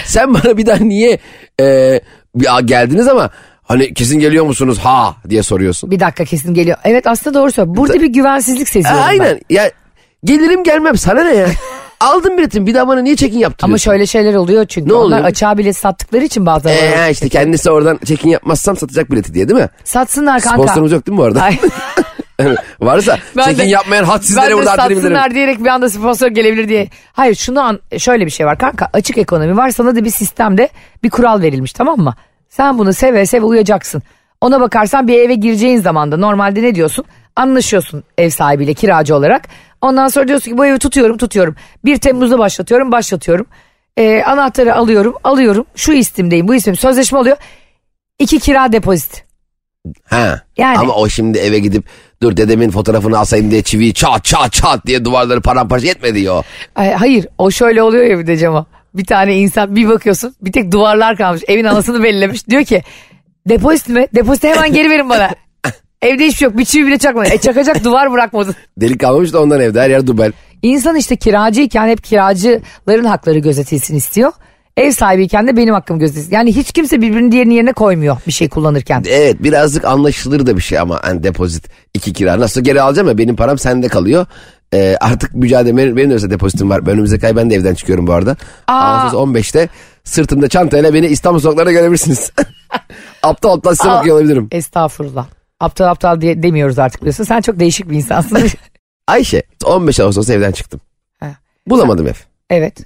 Sen 0.06 0.34
bana 0.34 0.58
bir 0.58 0.66
daha 0.66 0.78
niye 0.78 1.20
e, 1.60 2.00
"Aa, 2.50 2.62
geldiniz 2.62 3.08
ama 3.08 3.30
hani 3.64 3.94
kesin 3.94 4.20
geliyor 4.20 4.46
musunuz 4.46 4.80
ha 4.80 5.16
diye 5.30 5.44
soruyorsun. 5.44 5.92
Bir 5.92 6.00
dakika 6.00 6.26
kesin 6.26 6.54
geliyor. 6.54 6.78
Evet 6.84 7.08
aslında 7.08 7.40
doğru 7.40 7.52
söylüyor. 7.52 7.78
Burada 7.78 7.94
bir 8.02 8.08
güvensizlik 8.14 8.70
seziyorum 8.70 9.00
ben. 9.02 9.08
Aynen 9.08 9.40
ya 9.50 9.72
gelirim 10.24 10.64
gelmem 10.64 10.98
sana 10.98 11.24
ne 11.24 11.36
ya? 11.36 11.48
Aldım 12.00 12.38
biletimi 12.38 12.68
bir 12.68 12.74
daha 12.74 12.88
bana 12.88 13.02
niye 13.02 13.16
çekin 13.16 13.36
Ama 13.36 13.42
yaptırıyorsun? 13.42 13.92
şöyle 13.92 14.06
şeyler 14.06 14.34
oluyor 14.36 14.66
çünkü. 14.66 14.90
Ne 14.90 14.94
Onlar 14.94 15.06
oluyor? 15.06 15.24
açığa 15.24 15.58
bilet 15.58 15.78
sattıkları 15.78 16.24
için 16.24 16.46
bazı 16.46 16.70
Ee, 16.70 17.08
işte 17.12 17.30
kendisi 17.30 17.72
oradan 17.72 18.00
çekin 18.06 18.30
yapmazsam 18.30 18.78
satacak 18.78 19.12
bileti 19.12 19.34
diye 19.34 19.50
değil 19.50 19.60
mi? 19.60 19.70
Satsınlar 19.84 20.42
kanka. 20.42 20.58
Sponsorumuz 20.64 20.92
yok 20.92 21.08
değil 21.08 21.14
mi 21.14 21.18
bu 21.18 21.24
arada? 21.24 21.42
Ay, 21.42 21.58
Varsa 22.82 23.18
Ben 23.38 23.44
çekin 23.46 23.60
de- 23.60 23.64
yapmayan 23.64 24.04
ben 24.06 24.10
hadsizlere 24.10 24.50
de 24.52 24.56
burada 24.58 24.72
arttırayım 24.72 24.90
derim. 25.04 25.14
satsınlar 25.16 25.34
diyerek 25.36 25.60
bir 25.60 25.68
anda 25.70 25.90
sponsor 25.90 26.28
gelebilir 26.28 26.70
diye. 26.70 26.88
Hayır 27.14 27.36
şunu 27.36 27.62
an, 27.62 27.80
şöyle 27.98 28.26
bir 28.26 28.32
şey 28.32 28.46
var 28.46 28.58
kanka 28.58 28.88
açık 28.94 29.18
ekonomi 29.18 29.58
var 29.58 29.70
sana 29.70 29.96
da 29.96 30.04
bir 30.06 30.10
sistemde 30.10 30.70
bir 31.04 31.10
kural 31.10 31.42
verilmiş 31.42 31.74
tamam 31.74 32.00
mı? 32.00 32.16
Sen 32.50 32.78
bunu 32.78 32.94
seve 32.94 33.26
seve 33.26 33.46
uyacaksın. 33.46 34.02
Ona 34.42 34.62
bakarsan 34.62 35.08
bir 35.08 35.20
eve 35.20 35.34
gireceğin 35.34 35.82
zaman 35.82 36.12
da 36.12 36.18
normalde 36.18 36.62
ne 36.62 36.76
diyorsun? 36.76 37.06
Anlaşıyorsun 37.36 38.04
ev 38.18 38.30
sahibiyle 38.30 38.74
kiracı 38.74 39.16
olarak. 39.16 39.48
Ondan 39.84 40.08
sonra 40.08 40.28
diyorsun 40.28 40.52
ki 40.52 40.58
bu 40.58 40.66
evi 40.66 40.80
tutuyorum 40.80 41.18
tutuyorum. 41.18 41.56
1 41.86 41.98
Temmuz'da 41.98 42.40
başlatıyorum 42.40 42.92
başlatıyorum. 42.92 43.46
Ee, 43.98 44.24
anahtarı 44.24 44.76
alıyorum 44.76 45.16
alıyorum. 45.24 45.66
Şu 45.76 45.94
istimdeyim 45.94 46.48
bu 46.48 46.56
ismim 46.56 46.76
sözleşme 46.76 47.18
oluyor. 47.18 47.38
İki 48.20 48.40
kira 48.40 48.72
depozit. 48.72 49.26
Ha. 50.04 50.42
Yani. 50.58 50.78
Ama 50.78 50.94
o 50.94 51.10
şimdi 51.10 51.38
eve 51.38 51.60
gidip 51.60 51.86
dur 52.22 52.38
dedemin 52.38 52.70
fotoğrafını 52.70 53.20
asayım 53.20 53.52
diye 53.52 53.64
çiviyi 53.64 53.94
çat 53.94 54.26
çat 54.26 54.54
çat 54.54 54.86
diye 54.86 55.06
duvarları 55.06 55.42
paramparça 55.42 55.88
etmedi 55.88 56.20
ya. 56.20 56.34
o. 56.34 56.44
Ay, 56.76 56.92
hayır 56.92 57.28
o 57.38 57.52
şöyle 57.52 57.84
oluyor 57.84 58.06
ya 58.06 58.20
bir 58.20 58.28
de 58.28 58.38
Cema. 58.38 58.66
Bir 58.94 59.06
tane 59.06 59.38
insan 59.38 59.76
bir 59.76 59.90
bakıyorsun 59.90 60.36
bir 60.42 60.52
tek 60.52 60.72
duvarlar 60.72 61.18
kalmış. 61.18 61.42
Evin 61.48 61.66
anasını 61.66 62.04
belirlemiş. 62.04 62.48
Diyor 62.48 62.64
ki 62.64 62.84
depozit 63.50 63.90
mi? 63.90 64.08
Depoziti 64.16 64.48
hemen 64.48 64.74
geri 64.74 64.90
verin 64.90 65.10
bana. 65.10 65.30
Evde 66.04 66.26
hiçbir 66.26 66.38
şey 66.38 66.46
yok. 66.46 66.58
Bir 66.58 66.66
çivi 66.66 66.88
bile 66.88 66.98
çakmadın. 66.98 67.30
E 67.32 67.38
çakacak 67.38 67.84
duvar 67.84 68.12
bırakmadın. 68.12 68.56
Delik 68.78 69.00
kalmamış 69.00 69.34
da 69.34 69.42
ondan 69.42 69.62
evde 69.62 69.82
her 69.82 69.90
yer 69.90 70.08
dubel. 70.08 70.32
İnsan 70.62 70.96
işte 70.96 71.16
kiracıyken 71.16 71.88
hep 71.88 72.04
kiracıların 72.04 73.06
hakları 73.06 73.40
gözetilsin 73.40 73.96
istiyor. 73.96 74.32
Ev 74.78 74.92
sahibiyken 74.92 75.48
de 75.48 75.58
benim 75.58 75.74
hakkım 75.74 76.00
gözetilsin. 76.00 76.32
Yani 76.36 76.56
hiç 76.56 76.72
kimse 76.72 77.02
birbirinin 77.02 77.32
diğerinin 77.32 77.54
yerine 77.54 77.74
koymuyor 77.74 78.18
bir 78.28 78.32
şey 78.32 78.50
kullanırken. 78.50 79.04
Evet 79.08 79.44
birazcık 79.44 79.86
anlaşılır 79.86 80.46
da 80.46 80.58
bir 80.58 80.62
şey 80.62 80.80
ama 80.80 81.00
hani 81.04 81.24
depozit 81.24 81.68
iki 81.94 82.14
kira. 82.14 82.40
Nasıl 82.40 82.62
geri 82.62 82.82
alacağım 82.82 83.08
ya 83.08 83.18
benim 83.18 83.36
param 83.36 83.58
sende 83.58 83.88
kalıyor. 83.88 84.26
Ee, 84.74 84.98
artık 85.02 85.36
mücadele 85.36 85.78
benim, 85.78 85.98
benim 85.98 86.10
de 86.10 86.14
mesela 86.14 86.32
depozitim 86.32 86.70
var. 86.70 86.88
Önümüzdeki 86.88 87.26
ay 87.26 87.36
ben 87.36 87.50
de 87.50 87.56
evden 87.56 87.74
çıkıyorum 87.74 88.08
bu 88.08 88.14
arada. 88.14 88.38
Aa. 88.68 88.74
Ağustos 88.74 89.22
15'te 89.22 89.70
sırtımda 90.04 90.48
çantayla 90.48 90.94
beni 90.94 91.08
İstanbul 91.08 91.40
sokaklarında 91.40 91.72
görebilirsiniz. 91.72 92.32
aptal 93.24 93.50
aptal 93.58 93.76
size 93.76 93.90
Aa. 93.90 94.00
bakıyor 94.00 94.16
olabilirim. 94.16 94.48
Estağfurullah. 94.52 95.26
Aptal 95.64 95.86
aptal 95.88 96.22
diye 96.22 96.44
demiyoruz 96.44 96.80
artık 96.80 97.02
biliyorsun. 97.02 97.24
Sen 97.24 97.42
çok 97.42 97.60
değişik 97.60 97.90
bir 97.90 97.96
insansın. 97.96 98.40
Ayşe 99.08 99.44
15 99.66 100.00
Ağustos 100.00 100.30
evden 100.30 100.52
çıktım. 100.52 100.82
Ha. 101.20 101.36
Bulamadım 101.68 102.08
ev. 102.08 102.14
evet. 102.50 102.80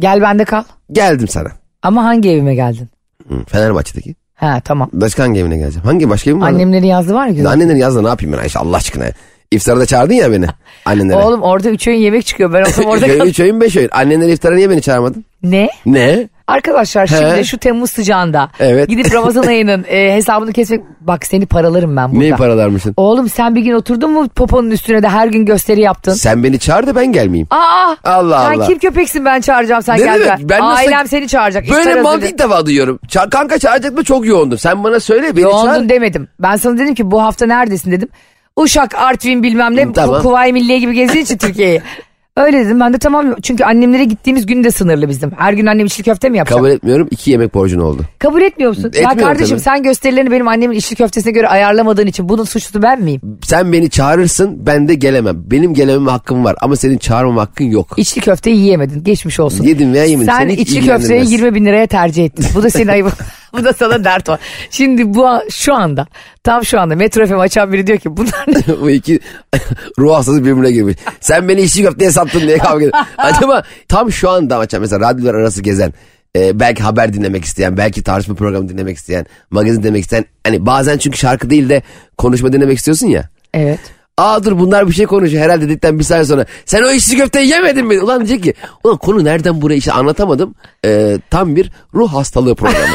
Gel 0.00 0.22
bende 0.22 0.44
kal. 0.44 0.62
Geldim 0.92 1.28
sana. 1.28 1.48
Ama 1.82 2.04
hangi 2.04 2.30
evime 2.30 2.54
geldin? 2.54 2.88
Hı, 3.28 3.34
Fenerbahçe'deki. 3.48 4.14
Ha 4.34 4.60
tamam. 4.64 4.90
Başka 4.92 5.22
hangi 5.22 5.40
evine 5.40 5.56
geleceğim? 5.56 5.84
Hangi 5.86 6.10
başka 6.10 6.30
evim 6.30 6.40
var? 6.40 6.48
Annemlerin 6.48 6.86
yazdı 6.86 7.14
var 7.14 7.26
ya. 7.26 7.32
güzel. 7.32 7.50
Annenlerin 7.50 7.78
yazda 7.78 8.02
ne 8.02 8.08
yapayım 8.08 8.32
ben 8.32 8.38
Ayşe 8.42 8.58
Allah 8.58 8.76
aşkına. 8.76 9.04
İftara 9.50 9.80
da 9.80 9.86
çağırdın 9.86 10.14
ya 10.14 10.32
beni. 10.32 10.46
Annenlere. 10.84 11.18
Oğlum 11.18 11.42
orada 11.42 11.70
üç 11.70 11.88
öğün 11.88 11.96
yemek 11.96 12.26
çıkıyor. 12.26 12.52
Ben 12.52 12.60
olsam 12.60 12.84
orada 12.84 13.06
Köy 13.06 13.18
kal- 13.18 13.26
üç 13.26 13.40
öğün 13.40 13.60
beş 13.60 13.76
öğün. 13.76 13.88
Annenleri 13.92 14.32
iftara 14.32 14.54
niye 14.54 14.70
beni 14.70 14.82
çağırmadın? 14.82 15.24
Ne? 15.42 15.68
Ne? 15.86 16.28
Arkadaşlar 16.52 17.10
He. 17.10 17.16
şimdi 17.16 17.44
şu 17.44 17.58
Temmuz 17.58 17.90
sıcağında 17.90 18.50
Evet. 18.60 18.88
gidip 18.88 19.14
Ramazan 19.14 19.42
ayının 19.46 19.84
e, 19.88 20.14
hesabını 20.14 20.52
kesmek 20.52 20.80
bak 21.00 21.26
seni 21.26 21.46
paralarım 21.46 21.96
ben 21.96 22.08
burada. 22.10 22.18
Neyi 22.20 22.32
paralarmışsın? 22.34 22.94
Oğlum 22.96 23.28
sen 23.28 23.54
bir 23.54 23.60
gün 23.60 23.72
oturdun 23.72 24.10
mu 24.10 24.28
poponun 24.28 24.70
üstüne 24.70 25.02
de 25.02 25.08
her 25.08 25.26
gün 25.26 25.44
gösteri 25.46 25.80
yaptın? 25.80 26.12
Sen 26.12 26.42
beni 26.44 26.58
çağır 26.58 26.86
da 26.86 26.96
ben 26.96 27.12
gelmeyeyim. 27.12 27.46
Aa! 27.50 27.96
Allah 28.04 28.48
sen 28.50 28.58
Allah. 28.58 28.66
kim 28.66 28.78
köpeksin 28.78 29.24
ben 29.24 29.40
çağıracağım 29.40 29.82
sen 29.82 29.98
Ne 29.98 30.02
gel 30.04 30.20
demek? 30.20 30.38
Ben 30.48 30.60
nasıl- 30.60 30.78
Ailem 30.78 31.08
seni 31.08 31.28
çağıracak. 31.28 31.64
Böyle 31.70 31.90
İftar 31.90 32.00
mantık 32.02 32.22
hazırla- 32.22 32.28
ilk 32.32 32.38
defa 32.38 32.66
duyuyorum. 32.66 32.98
Ça- 33.08 33.30
kanka 33.30 33.58
çağıracak 33.58 33.92
mı 33.94 34.04
çok 34.04 34.26
yoğundum. 34.26 34.58
Sen 34.58 34.84
bana 34.84 35.00
söyle 35.00 35.36
beni 35.36 35.42
çağır. 35.42 35.52
Yoğundun 35.52 35.88
demedim. 35.88 36.28
Ben 36.40 36.56
sana 36.56 36.78
dedim 36.78 36.94
ki 36.94 37.10
bu 37.10 37.22
hafta 37.22 37.46
neredesin 37.46 37.90
dedim. 37.92 38.08
Uşak, 38.56 38.94
Artvin 38.94 39.42
bilmem 39.42 39.76
ne. 39.76 39.92
Tamam. 39.92 40.16
Ku- 40.16 40.22
Kuvayi 40.22 40.52
Milliye 40.52 40.78
gibi 40.78 40.94
gezdiği 40.94 41.22
için 41.22 41.38
Türkiye'yi. 41.38 41.82
Öyle 42.36 42.64
dedim 42.64 42.80
ben 42.80 42.92
de 42.92 42.98
tamam 42.98 43.34
çünkü 43.42 43.64
annemlere 43.64 44.04
gittiğimiz 44.04 44.46
gün 44.46 44.64
de 44.64 44.70
sınırlı 44.70 45.08
bizim. 45.08 45.30
Her 45.36 45.52
gün 45.52 45.66
annem 45.66 45.86
içli 45.86 46.04
köfte 46.04 46.28
mi 46.28 46.38
yapacak? 46.38 46.56
Kabul 46.58 46.68
Kabul, 46.68 46.76
etmiyorum. 46.76 47.08
iki 47.10 47.30
yemek 47.30 47.54
borcun 47.54 47.80
oldu. 47.80 48.02
etmiyor 48.42 48.68
musun? 48.68 48.82
ya 48.82 48.88
Etmiyorum 48.88 49.22
kardeşim 49.22 49.56
tabii. 49.56 49.64
sen 49.64 49.82
gösterilerini 49.82 50.30
benim 50.30 50.48
annemin 50.48 50.76
içli 50.76 50.96
köftesine 50.96 51.32
göre 51.32 51.48
ayarlamadığın 51.48 52.06
için 52.06 52.28
bunun 52.28 52.44
suçlusu 52.44 52.82
ben 52.82 53.02
miyim? 53.02 53.20
Sen 53.44 53.72
beni 53.72 53.90
çağırırsın 53.90 54.66
ben 54.66 54.88
de 54.88 54.94
gelemem. 54.94 55.36
Benim 55.50 55.74
gelememe 55.74 56.10
hakkım 56.10 56.44
var 56.44 56.56
ama 56.60 56.76
senin 56.76 56.98
çağırmama 56.98 57.40
hakkın 57.42 57.64
yok. 57.64 57.94
İçli 57.96 58.20
köfteyi 58.20 58.56
yiyemedin 58.58 59.04
geçmiş 59.04 59.40
olsun. 59.40 59.64
Yedim 59.64 59.92
veya 59.92 60.04
yemedim. 60.04 60.32
Sen 60.32 60.40
Seni 60.40 60.52
içli 60.52 60.86
köfteyi 60.86 61.30
20 61.32 61.54
bin 61.54 61.64
liraya 61.66 61.86
tercih 61.86 62.24
ettin. 62.24 62.46
Bu 62.54 62.62
da 62.62 62.70
senin 62.70 62.88
ayıbın. 62.88 63.12
bu 63.52 63.64
da 63.64 63.72
sana 63.72 64.04
dert 64.04 64.28
var. 64.28 64.40
Şimdi 64.70 65.14
bu 65.14 65.28
şu 65.50 65.74
anda 65.74 66.06
tam 66.44 66.64
şu 66.64 66.80
anda 66.80 66.96
Metro 66.96 67.26
FM 67.26 67.38
açan 67.38 67.72
biri 67.72 67.86
diyor 67.86 67.98
ki 67.98 68.16
bunlar 68.16 68.44
ne? 68.48 68.80
Bu 68.80 68.90
iki 68.90 69.20
ruh 69.98 70.14
hastası 70.14 70.44
birbirine 70.44 70.70
girmiş. 70.72 70.96
Sen 71.20 71.48
beni 71.48 71.60
içli 71.62 71.82
köfteye 71.82 72.10
sattın 72.10 72.40
diye 72.40 72.58
kavga 72.58 72.84
ediyor. 72.84 72.92
Acaba 73.18 73.62
tam 73.88 74.12
şu 74.12 74.30
anda 74.30 74.58
açan 74.58 74.80
mesela 74.80 75.10
radyolar 75.10 75.34
arası 75.34 75.62
gezen 75.62 75.92
e, 76.36 76.60
belki 76.60 76.82
haber 76.82 77.12
dinlemek 77.12 77.44
isteyen, 77.44 77.76
belki 77.76 78.02
tartışma 78.02 78.34
programı 78.34 78.68
dinlemek 78.68 78.96
isteyen, 78.96 79.26
magazin 79.50 79.82
dinlemek 79.82 80.02
isteyen. 80.02 80.24
Hani 80.44 80.66
bazen 80.66 80.98
çünkü 80.98 81.18
şarkı 81.18 81.50
değil 81.50 81.68
de 81.68 81.82
konuşma 82.18 82.52
dinlemek 82.52 82.78
istiyorsun 82.78 83.06
ya. 83.06 83.28
Evet. 83.54 83.80
Aa 84.18 84.44
dur 84.44 84.58
bunlar 84.58 84.88
bir 84.88 84.92
şey 84.92 85.06
konuşuyor 85.06 85.44
herhalde 85.44 85.64
dedikten 85.64 85.98
bir 85.98 86.04
saniye 86.04 86.24
sonra. 86.24 86.46
Sen 86.66 86.82
o 86.82 86.90
içli 86.90 87.16
köfteyi 87.16 87.48
yemedin 87.48 87.86
mi? 87.86 88.00
Ulan 88.00 88.26
diyecek 88.26 88.42
ki 88.44 88.54
ulan 88.84 88.96
konu 88.96 89.24
nereden 89.24 89.62
buraya 89.62 89.76
işte 89.76 89.92
anlatamadım. 89.92 90.54
Ee, 90.84 91.18
tam 91.30 91.56
bir 91.56 91.72
ruh 91.94 92.12
hastalığı 92.14 92.54
programı. 92.54 92.94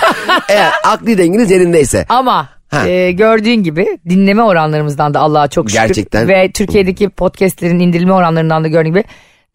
Eğer 0.50 0.72
akli 0.84 1.18
dengeniz 1.18 1.52
yerindeyse. 1.52 2.06
Ama 2.10 2.50
Ha. 2.68 2.88
e, 2.88 3.12
gördüğün 3.12 3.64
gibi 3.64 4.00
dinleme 4.10 4.44
oranlarımızdan 4.44 5.14
da 5.14 5.20
Allah'a 5.20 5.48
çok 5.48 5.70
şükür. 5.70 5.82
Gerçekten. 5.82 6.28
Ve 6.28 6.52
Türkiye'deki 6.52 7.10
podcastlerin 7.10 7.80
indirilme 7.80 8.14
oranlarından 8.14 8.64
da 8.64 8.68
gördüğün 8.68 8.90
gibi 8.90 9.04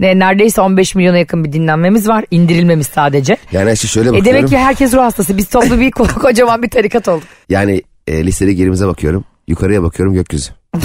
ne, 0.00 0.18
neredeyse 0.18 0.60
15 0.60 0.94
milyona 0.94 1.18
yakın 1.18 1.44
bir 1.44 1.52
dinlenmemiz 1.52 2.08
var. 2.08 2.24
İndirilmemiz 2.30 2.86
sadece. 2.86 3.36
Yani 3.52 3.72
işte 3.72 3.88
şöyle 3.88 4.08
E 4.08 4.12
bakıyorum. 4.12 4.34
demek 4.34 4.48
ki 4.50 4.58
herkes 4.58 4.94
ruh 4.94 5.02
hastası. 5.02 5.36
Biz 5.36 5.48
toplu 5.48 5.80
bir 5.80 5.90
ko- 5.90 6.14
kocaman 6.20 6.62
bir 6.62 6.70
tarikat 6.70 7.08
olduk. 7.08 7.24
Yani 7.48 7.82
e, 8.06 8.26
listede 8.26 8.52
gerimize 8.52 8.86
bakıyorum. 8.86 9.24
Yukarıya 9.48 9.82
bakıyorum 9.82 10.14
gökyüzü. 10.14 10.50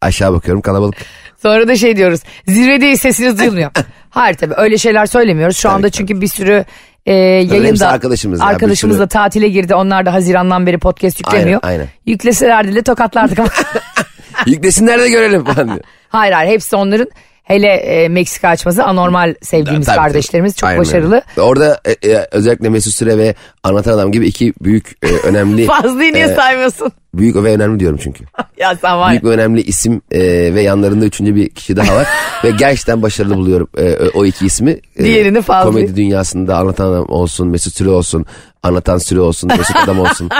Aşağı 0.00 0.32
bakıyorum 0.32 0.60
kalabalık. 0.62 0.94
Sonra 1.42 1.68
da 1.68 1.76
şey 1.76 1.96
diyoruz. 1.96 2.20
Zirvedeyiz 2.46 3.00
sesiniz 3.00 3.38
duyulmuyor. 3.38 3.70
Hayır 4.18 4.36
tabii 4.36 4.54
öyle 4.56 4.78
şeyler 4.78 5.06
söylemiyoruz. 5.06 5.56
Şu 5.56 5.70
anda 5.70 5.82
Tabii, 5.82 5.92
çünkü 5.92 6.20
bir 6.20 6.28
sürü 6.28 6.64
e, 7.06 7.14
yayında 7.14 7.88
arkadaşımız 7.88 8.40
ya, 8.40 8.46
arkadaşımız 8.46 8.96
sürü. 8.96 9.04
da 9.04 9.08
tatile 9.08 9.48
girdi. 9.48 9.74
Onlar 9.74 10.06
da 10.06 10.12
Haziran'dan 10.12 10.66
beri 10.66 10.78
podcast 10.78 11.20
yüklemiyor. 11.20 11.60
Aynen, 11.62 11.78
aynen. 11.78 11.88
Yükleselerdi 12.06 12.74
de 12.74 12.82
tokatlardık 12.82 13.38
ama. 13.38 13.48
Yüklesinler 14.46 15.00
de 15.00 15.08
görelim 15.08 15.44
falan 15.44 15.68
diyor. 15.68 15.80
hayır 16.08 16.32
hayır 16.32 16.50
hepsi 16.50 16.76
onların 16.76 17.08
hele 17.48 17.66
e, 17.66 18.08
Meksika 18.08 18.48
açması 18.48 18.84
anormal 18.84 19.34
sevdiğimiz 19.42 19.86
Tabii, 19.86 19.96
kardeşlerimiz 19.96 20.56
çok 20.56 20.68
Aynen 20.68 20.80
başarılı. 20.80 21.22
Orada 21.36 21.80
e, 21.84 22.10
e, 22.10 22.26
özellikle 22.32 22.68
Mesut 22.68 22.94
Süre 22.94 23.18
ve 23.18 23.34
Anlatan 23.62 23.92
Adam 23.92 24.12
gibi 24.12 24.26
iki 24.26 24.54
büyük 24.60 24.98
e, 25.02 25.06
önemli. 25.06 25.66
Fazlıyı 25.82 26.14
niye 26.14 26.24
e, 26.24 26.34
saymıyorsun? 26.34 26.92
Büyük 27.14 27.36
ve 27.36 27.54
önemli 27.54 27.80
diyorum 27.80 27.98
çünkü. 28.02 28.24
ya 28.58 28.76
sen 28.76 28.98
var. 28.98 29.10
Büyük 29.10 29.24
ve 29.24 29.28
önemli 29.28 29.62
isim 29.62 30.02
e, 30.10 30.20
ve 30.54 30.62
yanlarında 30.62 31.04
üçüncü 31.04 31.34
bir 31.34 31.48
kişi 31.48 31.76
daha 31.76 31.96
var. 31.96 32.06
ve 32.44 32.50
gerçekten 32.50 33.02
başarılı 33.02 33.36
buluyorum 33.36 33.68
e, 33.78 33.96
o 34.14 34.24
iki 34.24 34.46
ismi. 34.46 34.70
E, 34.96 35.04
Diğerini 35.04 35.42
Fazlı. 35.42 35.70
Komedi 35.70 35.96
dünyasında 35.96 36.56
anlatan 36.56 36.92
adam 36.92 37.06
olsun, 37.08 37.48
Mesut 37.48 37.74
Süre 37.74 37.88
olsun, 37.88 38.26
anlatan 38.62 38.98
Süre 38.98 39.20
olsun, 39.20 39.50
Mesut 39.58 39.76
Adam 39.76 40.00
olsun. 40.00 40.30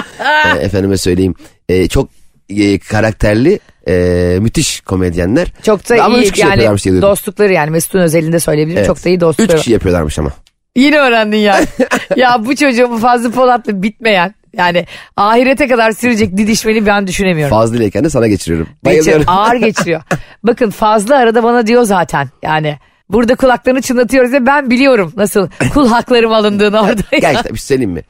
e, 0.55 0.59
efendime 0.59 0.97
söyleyeyim. 0.97 1.35
E, 1.69 1.89
çok 1.89 2.09
e, 2.49 2.79
karakterli, 2.79 3.61
e, 3.89 4.37
müthiş 4.41 4.81
komedyenler. 4.81 5.49
Çok 5.63 5.89
da 5.89 6.05
Ama 6.05 6.19
üç 6.19 6.25
iyi 6.25 6.31
kişi 6.31 6.41
yani 6.41 6.49
yapıyorlarmış 6.51 6.85
diye 6.85 6.93
duydum. 6.95 7.09
dostlukları 7.09 7.53
yani 7.53 7.71
Mesut'un 7.71 7.99
özelinde 8.01 8.41
söyleyebilirim. 8.41 8.79
Evet. 8.79 8.87
Çok 8.87 9.05
da 9.05 9.09
iyi 9.09 9.15
Üç 9.17 9.21
dostlukları. 9.21 9.53
var. 9.57 9.59
kişi 9.63 9.73
yapıyorlarmış 9.73 10.19
ama. 10.19 10.33
Yine 10.77 10.99
öğrendin 10.99 11.37
yani. 11.37 11.67
ya 12.17 12.45
bu 12.47 12.57
çocuğun 12.57 12.91
bu 12.91 12.99
Fazlı 12.99 13.33
Polat'la 13.33 13.83
bitmeyen 13.83 14.35
yani 14.57 14.87
ahirete 15.17 15.69
kadar 15.69 15.93
sürecek 15.93 16.37
didişmeni 16.37 16.87
ben 16.87 17.07
düşünemiyorum. 17.07 17.57
Fazlı 17.57 17.77
ileyken 17.77 18.05
de 18.05 18.11
sana 18.11 18.27
geçiriyorum. 18.29 18.69
Geçir- 18.85 19.25
ağır 19.27 19.57
geçiriyor. 19.67 20.03
Bakın 20.43 20.71
Fazlı 20.71 21.17
arada 21.17 21.43
bana 21.43 21.67
diyor 21.67 21.83
zaten 21.83 22.29
yani. 22.43 22.79
Burada 23.11 23.35
kulaklarını 23.35 23.83
çınlatıyoruz 23.83 24.33
ve 24.33 24.47
ben 24.47 24.71
biliyorum 24.71 25.13
nasıl 25.17 25.49
kul 25.75 25.89
haklarım 25.89 26.33
alındığını 26.33 26.81
orada. 26.83 27.03
Gerçekten 27.11 27.53
bir 27.55 27.59
şey 27.59 27.67
söyleyeyim 27.67 27.91
mi? 27.91 28.03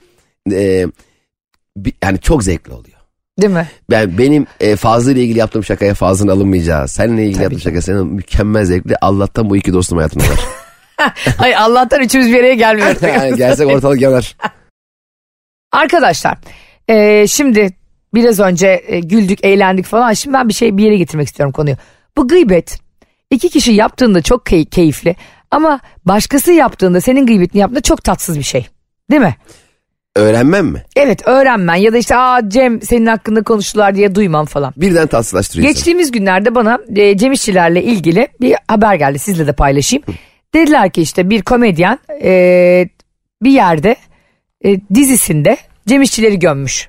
E, 0.52 0.86
bir- 1.76 1.94
yani 2.04 2.20
çok 2.20 2.44
zevkli 2.44 2.72
oluyor. 2.72 2.97
Değil 3.40 3.52
mi? 3.52 3.68
Ben 3.90 4.18
benim 4.18 4.46
e, 4.60 4.76
Fazlı 4.76 5.12
ile 5.12 5.22
ilgili 5.22 5.38
yaptığım 5.38 5.64
şakaya 5.64 5.94
Fazlı'nın 5.94 6.30
alınmayacağı, 6.32 6.88
seninle 6.88 7.22
ilgili 7.22 7.34
Tabii 7.34 7.42
yaptığım 7.42 7.58
ki. 7.58 7.64
şaka 7.64 7.82
senin 7.82 8.06
mükemmel 8.06 8.64
zevkli. 8.64 8.96
Allah'tan 9.00 9.50
bu 9.50 9.56
iki 9.56 9.72
dostum 9.72 9.98
hayatımda 9.98 10.24
var. 10.24 10.40
Ay 11.38 11.56
Allah'tan 11.56 12.00
üçümüz 12.00 12.26
bir 12.32 12.38
araya 12.40 12.54
gelmiyoruz. 12.54 13.02
yani 13.02 13.36
gelsek 13.36 13.66
ortalık 13.68 14.00
yanar. 14.00 14.36
Arkadaşlar 15.72 16.38
e, 16.88 17.26
şimdi 17.26 17.70
biraz 18.14 18.40
önce 18.40 18.82
e, 18.86 19.00
güldük 19.00 19.44
eğlendik 19.44 19.86
falan 19.86 20.12
şimdi 20.12 20.34
ben 20.34 20.48
bir 20.48 20.54
şey 20.54 20.76
bir 20.76 20.84
yere 20.84 20.96
getirmek 20.96 21.26
istiyorum 21.26 21.52
konuyu. 21.52 21.76
Bu 22.16 22.28
gıybet 22.28 22.78
iki 23.30 23.48
kişi 23.48 23.72
yaptığında 23.72 24.22
çok 24.22 24.46
key- 24.46 24.66
keyifli 24.70 25.16
ama 25.50 25.80
başkası 26.04 26.52
yaptığında 26.52 27.00
senin 27.00 27.26
gıybetini 27.26 27.60
yaptığında 27.60 27.80
çok 27.80 28.04
tatsız 28.04 28.38
bir 28.38 28.42
şey. 28.44 28.66
Değil 29.10 29.22
mi? 29.22 29.36
Öğrenmem 30.16 30.66
mi? 30.66 30.82
Evet 30.96 31.28
öğrenmen 31.28 31.74
ya 31.74 31.92
da 31.92 31.98
işte 31.98 32.16
aa 32.16 32.48
Cem 32.48 32.82
senin 32.82 33.06
hakkında 33.06 33.42
konuştular 33.42 33.94
diye 33.94 34.14
duymam 34.14 34.46
falan. 34.46 34.72
Birden 34.76 35.06
tatsızlaştırıyor 35.06 35.68
insanı. 35.68 35.74
Geçtiğimiz 35.74 36.10
günlerde 36.10 36.54
bana 36.54 36.78
e, 36.96 37.16
Cem 37.16 37.32
İşçilerle 37.32 37.82
ilgili 37.82 38.28
bir 38.40 38.54
haber 38.68 38.94
geldi 38.94 39.18
sizle 39.18 39.46
de 39.46 39.52
paylaşayım. 39.52 40.04
Dediler 40.54 40.90
ki 40.90 41.02
işte 41.02 41.30
bir 41.30 41.42
komedyen 41.42 41.98
e, 42.22 42.88
bir 43.42 43.50
yerde 43.50 43.96
e, 44.64 44.80
dizisinde 44.94 45.56
Cem 45.88 46.02
İşçileri 46.02 46.38
gömmüş. 46.38 46.88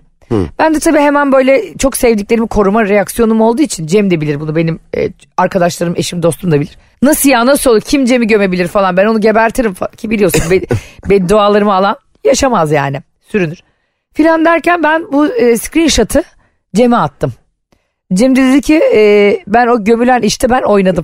Ben 0.59 0.75
de 0.75 0.79
tabii 0.79 0.99
hemen 0.99 1.31
böyle 1.31 1.77
çok 1.77 1.97
sevdiklerimi 1.97 2.47
koruma 2.47 2.85
reaksiyonum 2.85 3.41
olduğu 3.41 3.61
için 3.61 3.87
Cem 3.87 4.11
de 4.11 4.21
bilir 4.21 4.39
bunu 4.39 4.55
benim 4.55 4.79
e, 4.97 5.09
arkadaşlarım 5.37 5.93
eşim 5.97 6.23
dostum 6.23 6.51
da 6.51 6.59
bilir. 6.59 6.77
Nasıl 7.01 7.29
ya 7.29 7.45
nasıl 7.45 7.71
olur 7.71 7.81
kim 7.81 8.05
Cem'i 8.05 8.27
gömebilir 8.27 8.67
falan 8.67 8.97
ben 8.97 9.05
onu 9.05 9.21
gebertirim 9.21 9.71
fa- 9.71 9.95
ki 9.95 10.09
biliyorsun 10.09 10.51
be, 10.51 10.61
beddualarımı 11.09 11.73
alan 11.73 11.95
yaşamaz 12.23 12.71
yani 12.71 13.01
sürünür. 13.31 13.57
Filan 14.13 14.45
derken 14.45 14.83
ben 14.83 15.11
bu 15.11 15.27
e, 15.27 15.57
screenshot'ı 15.57 16.23
Cem'e 16.75 16.97
attım. 16.97 17.33
Cem 18.13 18.35
de 18.35 18.43
dedi 18.43 18.61
ki 18.61 18.81
e, 18.95 19.43
ben 19.47 19.67
o 19.67 19.83
gömülen 19.83 20.21
işte 20.21 20.49
ben 20.49 20.61
oynadım. 20.61 21.03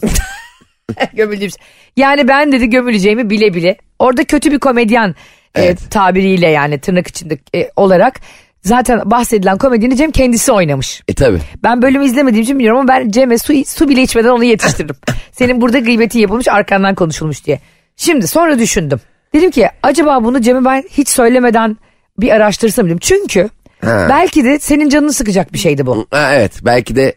Gömüldüğüm. 1.13 1.49
Yani 1.97 2.27
ben 2.27 2.51
dedi 2.51 2.69
gömüleceğimi 2.69 3.29
bile 3.29 3.53
bile. 3.53 3.77
Orada 3.99 4.23
kötü 4.23 4.51
bir 4.51 4.59
komedyen 4.59 5.15
e, 5.55 5.63
Evet. 5.63 5.91
tabiriyle 5.91 6.47
yani 6.49 6.79
tırnak 6.79 7.07
içinde 7.07 7.37
e, 7.55 7.69
olarak 7.75 8.19
zaten 8.61 9.01
bahsedilen 9.11 9.57
komedyeni 9.57 9.97
Cem 9.97 10.11
kendisi 10.11 10.51
oynamış. 10.51 11.01
E 11.07 11.13
tabi. 11.13 11.39
Ben 11.63 11.81
bölümü 11.81 12.05
izlemediğim 12.05 12.43
için 12.43 12.55
bilmiyorum 12.59 12.79
ama 12.79 12.87
ben 12.87 13.09
Cem'e 13.09 13.37
su, 13.37 13.53
su 13.65 13.89
bile 13.89 14.01
içmeden 14.01 14.29
onu 14.29 14.43
yetiştirdim. 14.43 14.95
Senin 15.31 15.61
burada 15.61 15.79
gıybetin 15.79 16.19
yapılmış 16.19 16.47
arkandan 16.47 16.95
konuşulmuş 16.95 17.45
diye. 17.45 17.59
Şimdi 17.95 18.27
sonra 18.27 18.59
düşündüm. 18.59 18.99
Dedim 19.33 19.51
ki 19.51 19.67
acaba 19.83 20.23
bunu 20.23 20.41
Cem'e 20.41 20.65
ben 20.65 20.83
hiç 20.91 21.09
söylemeden 21.09 21.77
bir 22.19 22.29
araştırsam 22.31 22.85
dedim. 22.85 22.97
Çünkü 23.01 23.49
Ha. 23.81 24.05
belki 24.09 24.43
de 24.45 24.59
senin 24.59 24.89
canını 24.89 25.13
sıkacak 25.13 25.53
bir 25.53 25.57
şeydi 25.57 25.85
bu. 25.85 26.07
Ha, 26.11 26.33
evet 26.33 26.51
belki 26.65 26.95
de 26.95 27.13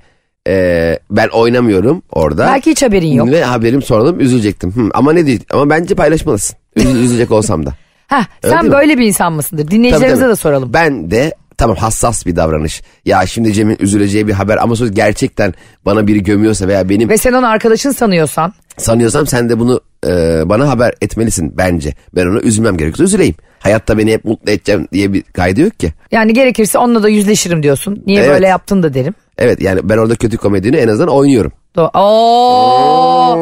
e, 0.48 0.98
ben 1.10 1.28
oynamıyorum 1.28 2.02
orada. 2.12 2.46
Belki 2.46 2.70
hiç 2.70 2.82
haberin 2.82 3.12
yok. 3.12 3.30
Ve 3.30 3.44
haberim 3.44 3.82
sonradan 3.82 4.18
üzülecektim. 4.20 4.72
Hı, 4.72 4.88
ama 4.94 5.12
ne 5.12 5.26
değil 5.26 5.44
ama 5.52 5.70
bence 5.70 5.94
paylaşmalısın. 5.94 6.56
Üzü- 6.76 6.98
üzülecek 7.04 7.30
olsam 7.30 7.66
da. 7.66 7.70
Heh, 8.08 8.16
Öyle 8.42 8.54
sen 8.54 8.62
değil 8.62 8.72
mi? 8.72 8.78
böyle 8.78 8.98
bir 8.98 9.06
insan 9.06 9.32
mısındır? 9.32 9.62
Tabii, 9.62 9.70
Dinleyicilerimize 9.74 10.22
tabii. 10.22 10.30
de 10.32 10.36
soralım. 10.36 10.70
Ben 10.72 11.10
de 11.10 11.34
tamam 11.58 11.76
hassas 11.76 12.26
bir 12.26 12.36
davranış. 12.36 12.82
Ya 13.04 13.26
şimdi 13.26 13.52
Cem'in 13.52 13.76
üzüleceği 13.80 14.28
bir 14.28 14.32
haber 14.32 14.56
ama 14.56 14.76
söz 14.76 14.90
gerçekten 14.94 15.54
bana 15.86 16.06
biri 16.06 16.22
gömüyorsa 16.22 16.68
veya 16.68 16.88
benim 16.88 17.08
Ve 17.08 17.18
sen 17.18 17.32
onu 17.32 17.48
arkadaşın 17.48 17.90
sanıyorsan 17.90 18.52
sanıyorsam 18.78 19.26
sen 19.26 19.48
de 19.48 19.58
bunu 19.58 19.80
e, 20.06 20.42
bana 20.48 20.68
haber 20.68 20.92
etmelisin 21.02 21.54
bence. 21.58 21.94
Ben 22.16 22.26
ona 22.26 22.40
üzülmem 22.40 22.76
gerekiyorsa 22.76 23.04
üzüleyim. 23.04 23.34
Hayatta 23.58 23.98
beni 23.98 24.12
hep 24.12 24.24
mutlu 24.24 24.50
edeceğim 24.52 24.88
diye 24.92 25.12
bir 25.12 25.22
kaydı 25.22 25.60
yok 25.60 25.80
ki. 25.80 25.92
yani 26.10 26.32
gerekirse 26.32 26.78
onunla 26.78 27.02
da 27.02 27.08
yüzleşirim 27.08 27.62
diyorsun. 27.62 28.02
Niye 28.06 28.20
Evet. 28.20 28.30
böyle 28.30 28.46
yaptın 28.48 28.82
da 28.82 28.94
derim. 28.94 29.14
Evet 29.38 29.62
yani 29.62 29.80
ben 29.82 29.98
orada 29.98 30.14
kötü 30.14 30.36
komedini 30.36 30.76
en 30.76 30.88
azından 30.88 31.08
oynuyorum. 31.08 31.52
So 31.74 31.84
Oo. 31.94 33.36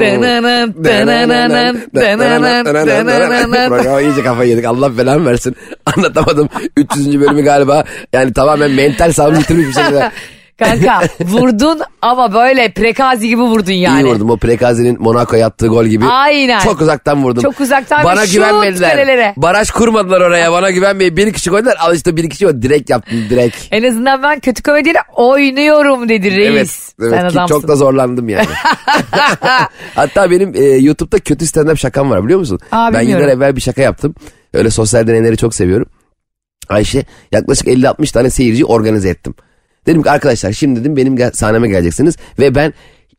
Dınının, 0.00 0.74
dınının, 0.84 1.28
dınının, 1.94 2.64
dınının. 2.64 3.68
Programa 3.68 4.00
iyice 4.00 4.22
kafayı 4.22 4.50
yedik. 4.50 4.64
Allah 4.64 4.98
belamı 4.98 5.26
versin. 5.26 5.56
Anlatamadım. 5.96 6.48
300. 6.76 7.20
bölümü 7.20 7.42
galiba. 7.42 7.84
Yani 8.12 8.32
tamamen 8.32 8.70
mental 8.70 9.12
sağlığımı 9.12 9.38
yitirmiş 9.38 9.66
bir 9.66 9.72
şekilde. 9.72 10.10
Kanka 10.58 11.00
vurdun 11.20 11.80
ama 12.02 12.34
böyle 12.34 12.72
prekazi 12.72 13.28
gibi 13.28 13.42
vurdun 13.42 13.72
yani. 13.72 14.02
İyi 14.02 14.06
vurdum. 14.14 14.30
O 14.30 14.36
Prekazi'nin 14.36 15.02
Monaco'ya 15.02 15.46
attığı 15.46 15.66
gol 15.66 15.84
gibi. 15.84 16.04
Aynen. 16.04 16.58
Çok 16.60 16.80
uzaktan 16.80 17.22
vurdum. 17.24 17.42
Çok 17.42 17.60
uzaktan 17.60 18.04
Bana 18.04 18.26
şut 18.26 18.34
güvenmediler. 18.34 18.90
kalelere. 18.90 19.34
Baraj 19.36 19.70
kurmadılar 19.70 20.20
oraya. 20.20 20.52
Bana 20.52 20.70
güvenmeyin. 20.70 21.16
Bir 21.16 21.32
kişi 21.32 21.50
koydular. 21.50 21.76
Al 21.80 21.94
işte 21.94 22.16
bir 22.16 22.30
kişi 22.30 22.46
o 22.46 22.62
direkt 22.62 22.90
yaptım 22.90 23.18
direkt. 23.30 23.56
En 23.70 23.82
azından 23.82 24.22
ben 24.22 24.40
kötü 24.40 24.62
komediyle 24.62 24.98
oynuyorum 25.16 26.08
dedi 26.08 26.36
reis. 26.36 26.48
Evet, 27.00 27.12
evet 27.12 27.20
Sen 27.20 27.28
ki 27.28 27.34
adamsın. 27.38 27.54
çok 27.54 27.68
da 27.68 27.76
zorlandım 27.76 28.28
yani. 28.28 28.46
Hatta 29.94 30.30
benim 30.30 30.54
e, 30.54 30.60
YouTube'da 30.64 31.18
kötü 31.18 31.44
stand-up 31.44 31.76
şakam 31.76 32.10
var 32.10 32.24
biliyor 32.24 32.38
musun? 32.38 32.58
Aa, 32.72 32.92
ben 32.92 33.00
bilmiyorum. 33.00 33.22
yıllar 33.24 33.36
evvel 33.36 33.56
bir 33.56 33.60
şaka 33.60 33.82
yaptım. 33.82 34.14
Öyle 34.54 34.70
sosyal 34.70 35.06
deneyleri 35.06 35.36
çok 35.36 35.54
seviyorum. 35.54 35.88
Ayşe 36.68 37.04
yaklaşık 37.32 37.66
50-60 37.66 38.12
tane 38.12 38.30
seyirci 38.30 38.64
organize 38.64 39.08
ettim. 39.08 39.34
Dedim 39.88 40.02
ki 40.02 40.10
arkadaşlar 40.10 40.52
şimdi 40.52 40.80
dedim 40.80 40.96
benim 40.96 41.16
gel- 41.16 41.32
sahneme 41.32 41.68
geleceksiniz 41.68 42.16
ve 42.38 42.54
ben 42.54 42.74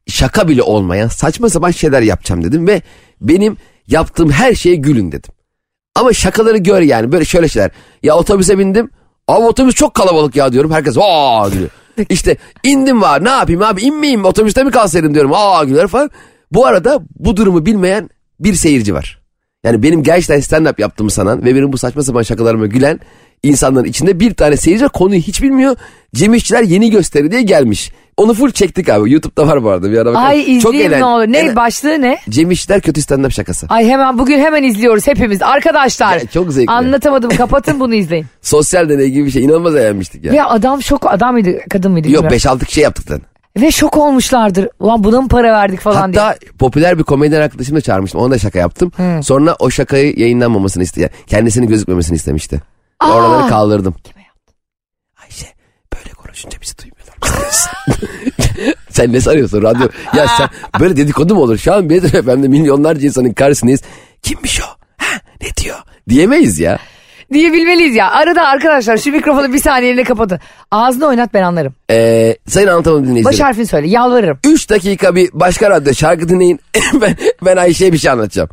şaka 0.07 0.47
bile 0.47 0.61
olmayan 0.63 1.07
saçma 1.07 1.49
sapan 1.49 1.71
şeyler 1.71 2.01
yapacağım 2.01 2.43
dedim 2.43 2.67
ve 2.67 2.81
benim 3.21 3.57
yaptığım 3.87 4.31
her 4.31 4.53
şeye 4.53 4.75
gülün 4.75 5.11
dedim. 5.11 5.33
Ama 5.95 6.13
şakaları 6.13 6.57
gör 6.57 6.81
yani 6.81 7.11
böyle 7.11 7.25
şöyle 7.25 7.47
şeyler. 7.47 7.71
Ya 8.03 8.15
otobüse 8.15 8.57
bindim. 8.59 8.89
Abi 9.27 9.45
otobüs 9.45 9.75
çok 9.75 9.93
kalabalık 9.93 10.35
ya 10.35 10.53
diyorum. 10.53 10.71
Herkes 10.71 10.95
aa 10.99 11.51
diyor. 11.51 11.69
İşte 12.09 12.37
indim 12.63 13.01
var 13.01 13.25
ne 13.25 13.29
yapayım 13.29 13.61
abi 13.61 13.81
inmeyeyim 13.81 14.25
otobüste 14.25 14.63
mi 14.63 14.71
kalsaydım 14.71 15.13
diyorum. 15.13 15.31
Aa 15.33 15.63
güler 15.63 15.87
falan. 15.87 16.09
Bu 16.51 16.65
arada 16.65 16.99
bu 17.15 17.37
durumu 17.37 17.65
bilmeyen 17.65 18.09
bir 18.39 18.53
seyirci 18.53 18.93
var. 18.93 19.21
Yani 19.63 19.83
benim 19.83 20.03
gerçekten 20.03 20.39
stand-up 20.39 20.81
yaptığımı 20.81 21.11
sanan 21.11 21.45
ve 21.45 21.55
benim 21.55 21.73
bu 21.73 21.77
saçma 21.77 22.03
sapan 22.03 22.21
şakalarıma 22.21 22.65
gülen 22.65 22.99
insanların 23.43 23.85
içinde 23.85 24.19
bir 24.19 24.33
tane 24.33 24.57
seyirci. 24.57 24.87
Konuyu 24.87 25.21
hiç 25.21 25.41
bilmiyor. 25.41 25.75
Cem 26.15 26.33
İşçiler 26.33 26.63
yeni 26.63 26.89
gösteri 26.91 27.31
diye 27.31 27.41
gelmiş. 27.41 27.91
Onu 28.17 28.33
full 28.33 28.51
çektik 28.51 28.89
abi. 28.89 29.11
YouTube'da 29.11 29.47
var 29.47 29.63
bu 29.63 29.69
arada. 29.69 29.91
Bir 29.91 29.97
ara 29.97 30.05
bakalım. 30.05 30.25
Ay 30.25 30.57
izleyeyim 30.57 30.91
ne 30.91 31.05
olur. 31.05 31.27
Ne 31.27 31.55
başlığı 31.55 32.01
ne? 32.01 32.17
Cem 32.29 32.51
İşçiler 32.51 32.81
kötü 32.81 33.01
stand-up 33.01 33.31
şakası. 33.31 33.65
Ay 33.69 33.87
hemen 33.87 34.17
bugün 34.17 34.39
hemen 34.39 34.63
izliyoruz 34.63 35.07
hepimiz 35.07 35.41
arkadaşlar. 35.41 36.13
Ya, 36.19 36.25
çok 36.27 36.53
zevkli. 36.53 36.71
Anlatamadım 36.71 37.29
kapatın 37.29 37.79
bunu 37.79 37.95
izleyin. 37.95 38.25
Sosyal 38.41 38.89
deney 38.89 39.09
gibi 39.09 39.25
bir 39.25 39.31
şey. 39.31 39.43
İnanılmaz 39.43 39.75
eğlenmiştik 39.75 40.23
ya. 40.23 40.33
Ve 40.33 40.43
adam 40.43 40.81
şok 40.81 41.13
adam 41.13 41.33
mıydı 41.33 41.59
kadın 41.69 41.91
mıydı 41.91 42.11
Yok 42.11 42.23
bilmiyorum. 42.23 42.59
5-6 42.61 42.65
kişi 42.65 42.81
yaptık 42.81 43.11
lan. 43.11 43.21
Ve 43.61 43.71
şok 43.71 43.97
olmuşlardır. 43.97 44.67
Ulan 44.79 45.03
buna 45.03 45.21
mı 45.21 45.27
para 45.27 45.51
verdik 45.53 45.79
falan 45.79 46.13
diye. 46.13 46.23
Hatta 46.23 46.37
popüler 46.59 46.97
bir 46.99 47.03
komedyen 47.03 47.41
arkadaşımı 47.41 47.77
da 47.77 47.81
çağırmıştım. 47.81 48.21
Ona 48.21 48.31
da 48.31 48.37
şaka 48.37 48.59
yaptım. 48.59 48.91
Sonra 49.23 49.55
o 49.59 49.69
şakayı 49.69 50.13
yayınlanmamasını 50.17 50.83
istedi. 50.83 51.09
Kendisinin 51.27 51.67
gözükmemesini 51.67 52.15
istemişti. 52.15 52.61
Aa! 52.99 53.13
Oraları 53.13 53.49
kaldırdım. 53.49 53.95
Kime 54.03 54.23
yaptın? 54.27 54.55
Ayşe 55.23 55.47
böyle 55.95 56.13
konuşunca 56.13 56.61
bizi 56.61 56.73
duymuyorlar. 56.77 57.15
sen 58.89 59.13
ne 59.13 59.21
sanıyorsun 59.21 59.61
radyo? 59.63 59.87
Ya 60.15 60.27
sen 60.27 60.49
böyle 60.79 60.97
dedikodu 60.97 61.35
mu 61.35 61.41
olur? 61.41 61.57
Şu 61.57 61.73
an 61.73 61.89
Bedir 61.89 62.09
FM'de 62.23 62.47
milyonlarca 62.47 63.07
insanın 63.07 63.33
karşısındayız. 63.33 63.81
Kimmiş 64.21 64.61
o? 64.61 64.65
Ha, 64.97 65.19
ne 65.41 65.47
diyor? 65.63 65.77
Diyemeyiz 66.09 66.59
ya. 66.59 66.79
Diyebilmeliyiz 67.33 67.95
ya. 67.95 68.11
Arada 68.11 68.43
arkadaşlar 68.47 68.97
şu 68.97 69.11
mikrofonu 69.11 69.53
bir 69.53 69.59
saniyeliğine 69.59 70.03
kapatın. 70.03 70.39
Ağzını 70.71 71.05
oynat 71.05 71.33
ben 71.33 71.43
anlarım. 71.43 71.73
Ee, 71.91 72.37
sayın 72.47 72.67
anlatamadım 72.67 73.03
Baş 73.03 73.09
dinleyicilerim. 73.09 73.45
harfini 73.45 73.67
söyle 73.67 73.87
yalvarırım. 73.87 74.39
3 74.45 74.69
dakika 74.69 75.15
bir 75.15 75.29
başka 75.33 75.69
radyo 75.69 75.93
şarkı 75.93 76.29
dinleyin. 76.29 76.59
ben, 77.01 77.15
ben 77.45 77.57
Ayşe'ye 77.57 77.93
bir 77.93 77.97
şey 77.97 78.11
anlatacağım. 78.11 78.49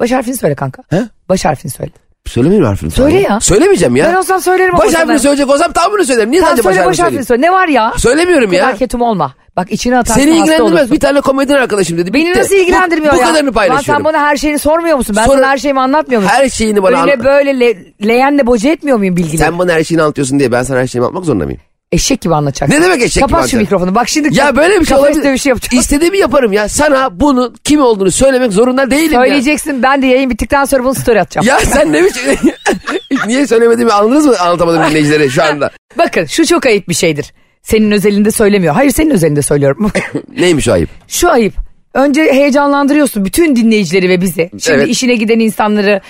Baş 0.00 0.12
harfini 0.12 0.36
söyle 0.36 0.54
kanka. 0.54 0.82
He? 0.90 1.02
Baş 1.28 1.44
harfini 1.44 1.72
söyle. 1.72 1.92
Söylemeyeyim 2.26 2.62
mi 2.62 2.68
harfini? 2.68 2.90
Söyle 2.90 3.20
ya. 3.20 3.40
Söylemeyeceğim 3.40 3.96
ya. 3.96 4.06
Ben 4.08 4.14
olsam 4.14 4.40
söylerim 4.40 4.74
Baş 4.78 4.94
harfini 4.94 5.18
söyleyecek 5.18 5.50
olsam 5.50 5.72
tamamını 5.72 6.04
söylerim. 6.04 6.30
Niye 6.30 6.42
sadece 6.42 6.64
baş 6.64 6.76
harfini 6.76 6.96
söyleyeyim? 6.96 7.24
söyle. 7.24 7.42
Ne 7.42 7.52
var 7.52 7.68
ya? 7.68 7.92
Söylemiyorum 7.96 8.52
ya. 8.52 8.60
kadar 8.64 8.76
ketum 8.78 9.02
olma. 9.02 9.34
Bak 9.56 9.72
içine 9.72 9.98
atarsın 9.98 10.20
Seni 10.20 10.30
ilgilendirmez. 10.30 10.72
olursun. 10.72 10.90
Bir 10.90 11.00
tane 11.00 11.20
komedyen 11.20 11.56
arkadaşım 11.56 11.98
dedi. 11.98 12.14
Beni 12.14 12.28
Bitti. 12.30 12.38
nasıl 12.38 12.54
ilgilendirmiyor 12.54 13.12
bu, 13.14 13.16
ya? 13.18 13.24
Bu 13.24 13.28
kadarını 13.28 13.46
Lan 13.46 13.52
paylaşıyorum. 13.54 14.04
sen 14.04 14.12
bana 14.12 14.18
her 14.22 14.36
şeyini 14.36 14.58
sormuyor 14.58 14.96
musun? 14.96 15.16
Ben 15.18 15.24
Sonra- 15.26 15.38
sana 15.38 15.50
her 15.50 15.58
şeyimi 15.58 15.80
anlatmıyor 15.80 16.20
muyum? 16.22 16.32
Her 16.34 16.48
şeyini 16.48 16.82
bana 16.82 17.00
Öyle 17.02 17.12
anlat. 17.12 17.24
böyle 17.24 17.60
le, 17.60 17.76
leğenle 18.06 18.46
boca 18.46 18.70
etmiyor 18.70 18.98
muyum 18.98 19.16
bilgileri? 19.16 19.38
Sen 19.38 19.58
bana 19.58 19.72
her 19.72 19.84
şeyini 19.84 20.02
anlatıyorsun 20.02 20.38
diye 20.38 20.52
ben 20.52 20.62
sana 20.62 20.78
her 20.78 20.86
şeyimi 20.86 21.04
anlatmak 21.06 21.24
zorunda 21.24 21.44
mıyım? 21.44 21.60
Eşek 21.92 22.20
gibi 22.20 22.34
anlatacaksın. 22.34 22.76
Ne 22.76 22.82
demek 22.84 23.02
eşek 23.02 23.22
gibi 23.22 23.32
Kapat 23.32 23.48
şu 23.50 23.56
mikrofonu. 23.56 23.94
Bak 23.94 24.08
şimdi 24.08 24.38
Ya 24.38 24.56
böyle 24.56 24.80
bir 24.80 24.86
şey 24.86 24.96
olabilir. 24.96 25.24
dövüşü 25.24 25.48
yapacağız. 25.48 25.84
İstediğimi 25.84 26.18
yaparım 26.18 26.52
ya. 26.52 26.68
Sana 26.68 27.20
bunun 27.20 27.54
kim 27.64 27.80
olduğunu 27.80 28.10
söylemek 28.10 28.52
zorunda 28.52 28.90
değilim 28.90 29.12
ya. 29.12 29.20
Söyleyeceksin 29.20 29.82
ben 29.82 30.02
de 30.02 30.06
yayın 30.06 30.30
bittikten 30.30 30.64
sonra 30.64 30.84
bunu 30.84 30.94
story 30.94 31.20
atacağım. 31.20 31.46
Ya 31.46 31.58
sen 31.60 31.92
ne 31.92 32.04
biçim... 32.04 32.22
Niye 33.26 33.46
söylemediğimi 33.46 33.92
anladınız 33.92 34.26
mı 34.26 34.34
anlatamadım 34.40 34.82
dinleyicilere 34.90 35.28
şu 35.28 35.42
anda? 35.42 35.70
Bakın 35.98 36.24
şu 36.26 36.46
çok 36.46 36.66
ayıp 36.66 36.88
bir 36.88 36.94
şeydir. 36.94 37.32
Senin 37.62 37.90
özelinde 37.90 38.30
söylemiyor. 38.30 38.74
Hayır 38.74 38.90
senin 38.90 39.10
özelinde 39.10 39.42
söylüyorum. 39.42 39.92
Neymiş 40.38 40.68
o 40.68 40.72
ayıp? 40.72 40.88
şu 41.08 41.30
ayıp. 41.30 41.54
Önce 41.94 42.22
heyecanlandırıyorsun 42.22 43.24
bütün 43.24 43.56
dinleyicileri 43.56 44.08
ve 44.08 44.20
bizi. 44.20 44.50
Şimdi 44.60 44.78
Evet. 44.78 44.88
işine 44.88 45.14
giden 45.14 45.38
insanları, 45.38 46.00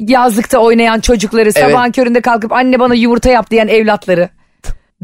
yazlıkta 0.00 0.58
oynayan 0.58 1.00
çocukları, 1.00 1.42
Evet. 1.42 1.58
sabahın 1.58 1.90
köründe 1.90 2.20
kalkıp 2.20 2.52
anne 2.52 2.80
bana 2.80 2.94
yumurta 2.94 3.30
yap 3.30 3.50
diyen 3.50 3.68
evlatları. 3.68 4.28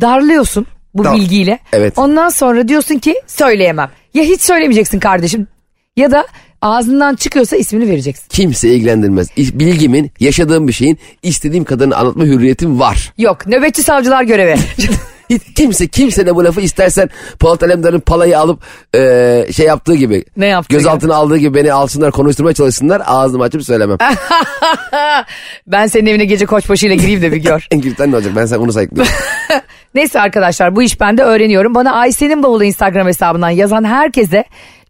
Darlıyorsun 0.00 0.66
bu 0.94 1.02
Tamam. 1.02 1.20
bilgiyle. 1.20 1.58
Evet. 1.72 1.94
Ondan 1.96 2.28
sonra 2.28 2.68
diyorsun 2.68 2.98
ki 2.98 3.14
söyleyemem. 3.26 3.90
Ya 4.14 4.22
hiç 4.22 4.40
söylemeyeceksin 4.40 5.00
kardeşim 5.00 5.46
ya 5.96 6.10
da 6.10 6.26
ağzından 6.62 7.14
çıkıyorsa 7.14 7.56
ismini 7.56 7.88
vereceksin. 7.90 8.24
Kimse 8.28 8.68
ilgilendirmez. 8.68 9.28
İ- 9.36 9.58
Bilgimin, 9.58 10.12
yaşadığım 10.20 10.68
bir 10.68 10.72
şeyin 10.72 10.98
istediğim 11.22 11.64
kadarını 11.64 11.96
anlatma 11.96 12.24
hürriyetim 12.24 12.80
var. 12.80 13.12
Yok 13.18 13.46
nöbetçi 13.46 13.82
savcılar 13.82 14.22
görevi. 14.22 14.56
Hiç 15.30 15.42
kimse 15.56 15.86
kimse 15.86 16.26
de 16.26 16.34
bu 16.34 16.44
lafı 16.44 16.60
istersen 16.60 17.10
Polat 17.38 17.62
Alemdar'ın 17.62 18.00
palayı 18.00 18.38
alıp 18.38 18.62
e, 18.94 19.46
şey 19.52 19.66
yaptığı 19.66 19.94
gibi. 19.94 20.24
Ne 20.36 20.46
yaptığı 20.46 20.76
Gözaltına 20.76 21.14
aldığı 21.14 21.36
gibi 21.36 21.54
beni 21.54 21.72
alsınlar 21.72 22.10
konuşturmaya 22.10 22.54
çalışsınlar 22.54 23.02
ağzımı 23.06 23.44
açıp 23.44 23.64
söylemem. 23.64 23.98
ben 25.66 25.86
senin 25.86 26.06
evine 26.06 26.24
gece 26.24 26.46
koçbaşıyla 26.46 26.96
gireyim 26.96 27.22
de 27.22 27.32
bir 27.32 27.36
gör. 27.36 27.66
en 27.70 27.80
kötü 27.80 28.10
ne 28.10 28.16
olacak 28.16 28.32
ben 28.36 28.46
sen 28.46 28.58
onu 28.58 28.72
sayıklıyorum. 28.72 29.12
Neyse 29.94 30.20
arkadaşlar 30.20 30.76
bu 30.76 30.82
iş 30.82 31.00
bende 31.00 31.22
öğreniyorum. 31.22 31.74
Bana 31.74 31.92
Ayşe'nin 31.92 32.42
bavulu 32.42 32.64
Instagram 32.64 33.06
hesabından 33.06 33.50
yazan 33.50 33.84
herkese 33.84 34.44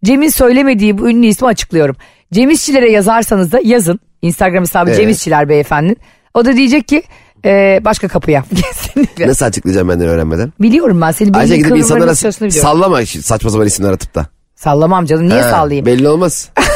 Cem'in 0.05 0.29
söylemediği 0.29 0.99
bu 0.99 1.11
ünlü 1.11 1.27
ismi 1.27 1.49
açıklıyorum. 1.49 1.97
Cem 2.33 2.51
İşçilere 2.51 2.91
yazarsanız 2.93 3.53
da 3.53 3.61
yazın. 3.65 4.01
Instagram 4.23 4.61
hesabı 4.63 4.91
Evet. 4.91 5.01
Cem 5.01 5.09
İşçiler 5.09 5.49
beyefendinin. 5.49 5.97
O 6.35 6.45
da 6.45 6.57
diyecek 6.57 6.89
ki 6.89 7.03
e, 7.45 7.81
başka 7.85 8.09
kapıya. 8.09 8.45
Kesinlikle. 8.55 9.29
Nasıl 9.29 9.47
açıklayacağım 9.47 9.89
benden 9.89 10.09
öğrenmeden? 10.09 10.53
Biliyorum 10.61 11.01
ben 11.01 11.11
seni. 11.11 11.37
Ayşe 11.37 11.57
gidip 11.57 11.77
insanlara 11.77 12.15
sallama 12.15 13.07
saçma 13.07 13.51
sapan 13.51 13.67
isimler 13.67 13.93
atıp 13.93 14.15
da. 14.15 14.27
Sallamam 14.55 15.05
canım 15.05 15.29
niye 15.29 15.43
Ha, 15.43 15.51
sallayayım? 15.51 15.87
Belli 15.87 16.09
olmaz. 16.09 16.51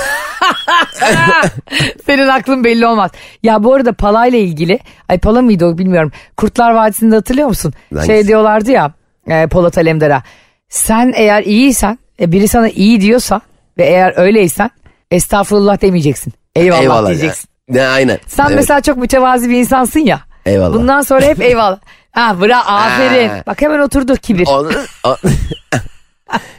Senin 2.07 2.29
aklın 2.29 2.65
belli 2.65 2.87
olmaz. 2.87 3.11
Ya 3.43 3.65
bu 3.65 3.75
arada 3.75 3.93
Pala'yla 3.93 4.39
ilgili, 4.39 4.79
ay 5.09 5.19
Pala 5.19 5.43
mıydı 5.43 5.67
o 5.67 5.79
bilmiyorum. 5.79 6.13
Kurtlar 6.37 6.71
Vadisi'nde 6.73 7.15
hatırlıyor 7.15 7.49
musun? 7.49 7.73
Hangisi? 7.93 8.07
Şey 8.07 8.27
diyorlardı 8.27 8.71
ya 8.71 8.93
e, 9.29 9.47
Polat 9.47 9.79
Alemdar'a. 9.79 10.23
Sen 10.69 11.13
eğer 11.17 11.43
iyiysen, 11.43 11.99
e, 12.21 12.33
biri 12.33 12.49
sana 12.49 12.69
iyi 12.69 13.01
diyorsa 13.01 13.41
ve 13.79 13.85
eğer 13.87 14.13
öyleysen 14.17 14.71
estağfurullah 15.11 15.81
demeyeceksin. 15.83 16.33
Eyvallah, 16.57 16.83
Eyvallah. 16.83 17.09
diyeceksin. 17.09 17.49
Ya. 17.69 17.75
Ne 17.83 17.89
aynen. 17.89 18.19
Sen 18.27 18.47
Evet. 18.47 18.57
mesela 18.57 18.81
çok 18.81 18.97
mütevazi 18.97 19.51
bir 19.51 19.55
insansın 19.57 20.01
ya. 20.01 20.21
Eyvallah. 20.47 20.75
Bundan 20.75 21.01
sonra 21.01 21.25
hep 21.27 21.43
eyvallah. 21.43 21.79
Ha 22.13 22.37
bra 22.41 22.59
aferin. 22.67 23.31
Bak 23.47 23.63
hemen 23.63 23.79
oturdu 23.79 24.17
kibir. 24.17 24.47
Onu, 24.47 24.71
o- 25.05 25.17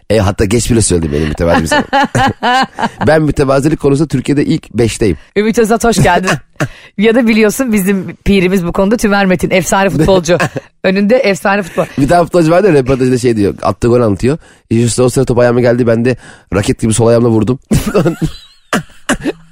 e, 0.09 0.17
hatta 0.17 0.45
geç 0.45 0.71
bile 0.71 0.81
söyledim 0.81 1.11
benim 1.13 1.27
mütevazi 1.27 1.57
bir 1.57 1.63
insan. 1.63 1.83
ben 3.07 3.21
mütevazilik 3.21 3.79
konusunda 3.79 4.07
Türkiye'de 4.07 4.45
ilk 4.45 4.73
beşteyim. 4.73 5.17
Ümit 5.35 5.59
Özat 5.59 5.83
hoş 5.83 6.03
geldin. 6.03 6.29
ya 6.97 7.15
da 7.15 7.27
biliyorsun 7.27 7.73
bizim 7.73 8.15
pirimiz 8.15 8.65
bu 8.65 8.71
konuda 8.71 8.97
Tümer 8.97 9.25
Metin. 9.25 9.51
Efsane 9.51 9.89
futbolcu. 9.89 10.37
Önünde 10.83 11.17
efsane 11.17 11.63
futbol. 11.63 11.85
Bir 11.97 12.07
tane 12.07 12.23
futbolcu 12.23 12.51
vardı 12.51 12.67
ya 12.67 12.73
röportajda 12.73 13.17
şey 13.17 13.37
diyor. 13.37 13.55
Attığı 13.61 13.87
gol 13.87 14.01
anlatıyor. 14.01 14.37
İşte 14.69 15.01
o 15.01 15.09
sırada 15.09 15.25
top 15.25 15.39
ayağıma 15.39 15.61
geldi. 15.61 15.87
Ben 15.87 16.05
de 16.05 16.17
raket 16.53 16.81
gibi 16.81 16.93
sol 16.93 17.07
ayağımla 17.07 17.29
vurdum. 17.29 17.59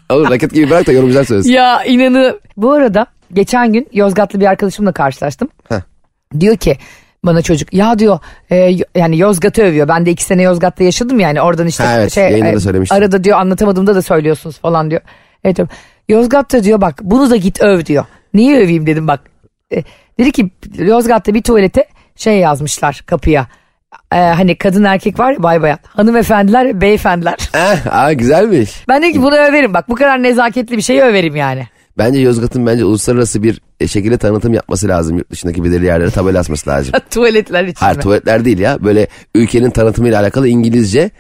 Oğlum 0.10 0.32
raket 0.32 0.54
gibi 0.54 0.70
bırak 0.70 0.88
da 0.88 0.92
yorumcular 0.92 1.24
söylesin. 1.24 1.52
Ya 1.52 1.84
inanı. 1.84 2.40
Bu 2.58 2.72
arada 2.72 3.08
geçen 3.34 3.74
gün 3.74 3.88
Yozgatlı 3.94 4.40
bir 4.40 4.46
arkadaşımla 4.46 4.92
karşılaştım. 4.92 5.50
Heh. 5.70 5.82
Diyor 6.40 6.58
ki 6.58 6.78
bana 7.24 7.42
çocuk 7.42 7.74
ya 7.74 8.00
diyor 8.00 8.20
e, 8.52 8.76
yani 8.96 9.18
Yozgat'ı 9.18 9.62
övüyor. 9.62 9.88
Ben 9.88 10.06
de 10.06 10.12
iki 10.12 10.24
sene 10.24 10.42
Yozgat'ta 10.42 10.84
yaşadım 10.84 11.20
yani 11.20 11.42
oradan 11.42 11.68
işte 11.68 11.84
Ha, 11.84 11.94
evet, 11.98 12.14
şey 12.14 12.40
e, 12.40 12.58
arada 12.90 13.24
diyor 13.24 13.38
anlatamadığımda 13.40 13.96
da 13.96 14.02
söylüyorsunuz 14.02 14.60
falan 14.60 14.92
diyor. 14.92 15.02
Evet 15.44 15.56
diyorum. 15.58 15.76
Yozgat'ta 16.10 16.64
diyor 16.64 16.82
bak 16.82 17.00
bunu 17.02 17.30
da 17.30 17.36
git 17.36 17.62
öv 17.62 17.86
diyor. 17.86 18.06
Niye 18.34 18.58
öveyim 18.58 18.88
dedim 18.88 19.08
bak. 19.08 19.20
E, 19.74 19.84
dedi 20.20 20.32
ki 20.32 20.50
Yozgat'ta 20.78 21.34
bir 21.34 21.42
tuvalete 21.42 21.86
şey 22.16 22.38
yazmışlar 22.40 23.04
kapıya. 23.06 23.48
e, 24.14 24.16
hani 24.18 24.58
kadın 24.58 24.84
erkek 24.84 25.20
var 25.20 25.32
ya 25.32 25.44
bay 25.44 25.62
bayan. 25.62 25.80
Hanımefendiler 25.88 26.82
beyefendiler. 26.82 27.38
Eh, 27.56 27.96
aa, 27.98 28.14
güzelmiş. 28.14 28.84
Ben 28.88 29.02
dedim 29.02 29.14
ki 29.14 29.22
bunu 29.22 29.36
överim 29.36 29.74
bak 29.74 29.90
bu 29.90 29.96
kadar 29.96 30.24
nezaketli 30.24 30.78
bir 30.78 30.82
şeyi 30.82 31.02
överim 31.02 31.36
yani. 31.36 31.68
Bence 31.98 32.20
Yozgat'ın 32.20 32.66
bence 32.66 32.86
uluslararası 32.86 33.44
bir 33.44 33.62
e, 33.80 33.88
şekilde 33.88 34.18
tanıtım 34.18 34.54
yapması 34.54 34.88
lazım. 34.88 35.18
Yurt 35.18 35.32
dışındaki 35.32 35.64
belirli 35.64 35.86
yerlere 35.86 36.10
tabela 36.10 36.40
asması 36.40 36.70
lazım. 36.70 36.94
Tuvaletler 37.12 37.64
için 37.64 37.80
Hayır 37.80 37.98
mi? 37.98 38.04
tuvaletler 38.04 38.46
değil 38.46 38.60
ya. 38.60 38.84
Böyle 38.84 39.08
ülkenin 39.36 39.70
tanıtımıyla 39.70 40.22
alakalı 40.22 40.48
İngilizce 40.48 41.12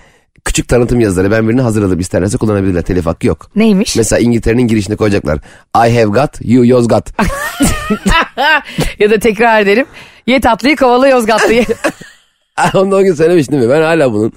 küçük 0.45 0.67
tanıtım 0.67 0.99
yazıları. 0.99 1.31
Ben 1.31 1.47
birini 1.49 1.61
hazırladım. 1.61 1.99
İsterlerse 1.99 2.37
kullanabilirler. 2.37 2.81
Telif 2.81 3.05
hakkı 3.05 3.27
yok. 3.27 3.51
Neymiş? 3.55 3.95
Mesela 3.95 4.19
İngiltere'nin 4.19 4.67
girişine 4.67 4.95
koyacaklar. 4.95 5.37
I 5.87 5.99
have 5.99 6.03
got, 6.21 6.31
you 6.41 6.65
Yozgat. 6.65 7.13
ya 8.99 9.09
da 9.09 9.19
tekrar 9.19 9.61
edelim. 9.61 9.85
Ye 10.27 10.41
tatlıyı 10.41 10.75
kovala 10.75 11.07
Yozgatlıyı. 11.07 11.65
Onu 12.73 12.91
da 12.91 12.95
o 12.95 13.03
gün 13.03 13.13
söylemiştim 13.13 13.59
mi? 13.59 13.69
Ben 13.69 13.81
hala 13.81 14.13
bunun. 14.13 14.33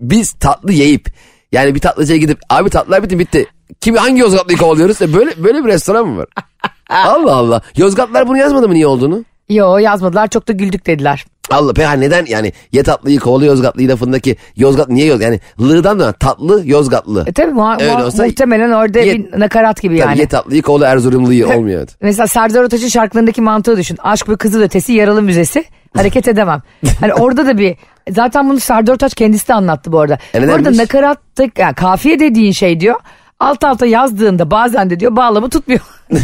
Biz 0.00 0.32
tatlı 0.32 0.72
yiyip 0.72 1.08
yani 1.52 1.74
bir 1.74 1.80
tatlıcıya 1.80 2.18
gidip 2.18 2.38
abi 2.50 2.70
tatlılar 2.70 3.02
bitti 3.02 3.18
bitti. 3.18 3.46
Kimi 3.80 3.98
hangi 3.98 4.20
Yozgatlıyı 4.20 4.58
kovalıyoruz? 4.58 5.02
E 5.02 5.14
böyle 5.14 5.30
böyle 5.44 5.64
bir 5.64 5.68
restoran 5.68 6.06
mı 6.08 6.16
var? 6.18 6.26
Allah 6.90 7.34
Allah. 7.34 7.60
Yozgatlar 7.76 8.28
bunu 8.28 8.38
yazmadı 8.38 8.68
mı 8.68 8.74
niye 8.74 8.86
olduğunu? 8.86 9.24
Yo 9.48 9.76
yazmadılar 9.78 10.28
çok 10.28 10.48
da 10.48 10.52
güldük 10.52 10.86
dediler. 10.86 11.24
Allah 11.50 11.72
pe 11.72 11.84
ha 11.84 11.92
neden 11.92 12.26
yani 12.26 12.52
ye 12.72 12.82
tatlıyı 12.82 13.18
kovalı 13.20 13.44
Yozgatlıyı 13.46 13.88
lafındaki 13.88 14.36
Yozgat 14.56 14.88
niye 14.88 15.06
Yozgat 15.06 15.24
yani 15.24 15.40
lığdan 15.60 16.00
da 16.00 16.12
tatlı 16.12 16.62
Yozgatlı. 16.64 17.24
E 17.26 17.32
tabii 17.32 17.50
muha- 17.52 17.82
Öyle 17.82 18.04
olsa- 18.04 18.24
muhtemelen 18.26 18.70
orada 18.70 18.98
Ye- 18.98 19.14
bir 19.14 19.40
nakarat 19.40 19.82
gibi 19.82 19.98
Tabii 19.98 20.08
yani. 20.08 20.18
ye 20.20 20.26
tatlıyı 20.28 20.62
kovalı 20.62 20.84
Erzurumluyu 20.84 21.48
olmuyor. 21.56 21.88
Mesela 22.02 22.26
Serdar 22.26 22.62
Ortaç'ın 22.64 22.88
şarkılarındaki 22.88 23.40
mantığı 23.40 23.76
düşün. 23.76 23.98
Aşk 24.02 24.28
ve 24.28 24.36
Kızıl 24.36 24.62
Ötesi 24.62 24.92
Yaralı 24.92 25.22
Müzesi. 25.22 25.64
Hareket 25.96 26.28
edemem. 26.28 26.62
Hani 27.00 27.14
orada 27.14 27.46
da 27.46 27.58
bir 27.58 27.76
zaten 28.10 28.48
bunu 28.50 28.60
Serdar 28.60 28.92
Ortaç 28.92 29.14
kendisi 29.14 29.48
de 29.48 29.54
anlattı 29.54 29.92
bu 29.92 30.00
arada. 30.00 30.18
E 30.34 30.48
bu 30.48 30.52
arada 30.52 30.76
nakaratta 30.76 31.44
yani 31.58 31.74
kafiye 31.74 32.18
dediğin 32.20 32.52
şey 32.52 32.80
diyor. 32.80 32.96
Alt 33.40 33.64
alta 33.64 33.86
yazdığında 33.86 34.50
bazen 34.50 34.90
de 34.90 35.00
diyor 35.00 35.16
bağlamı 35.16 35.50
tutmuyor. 35.50 35.80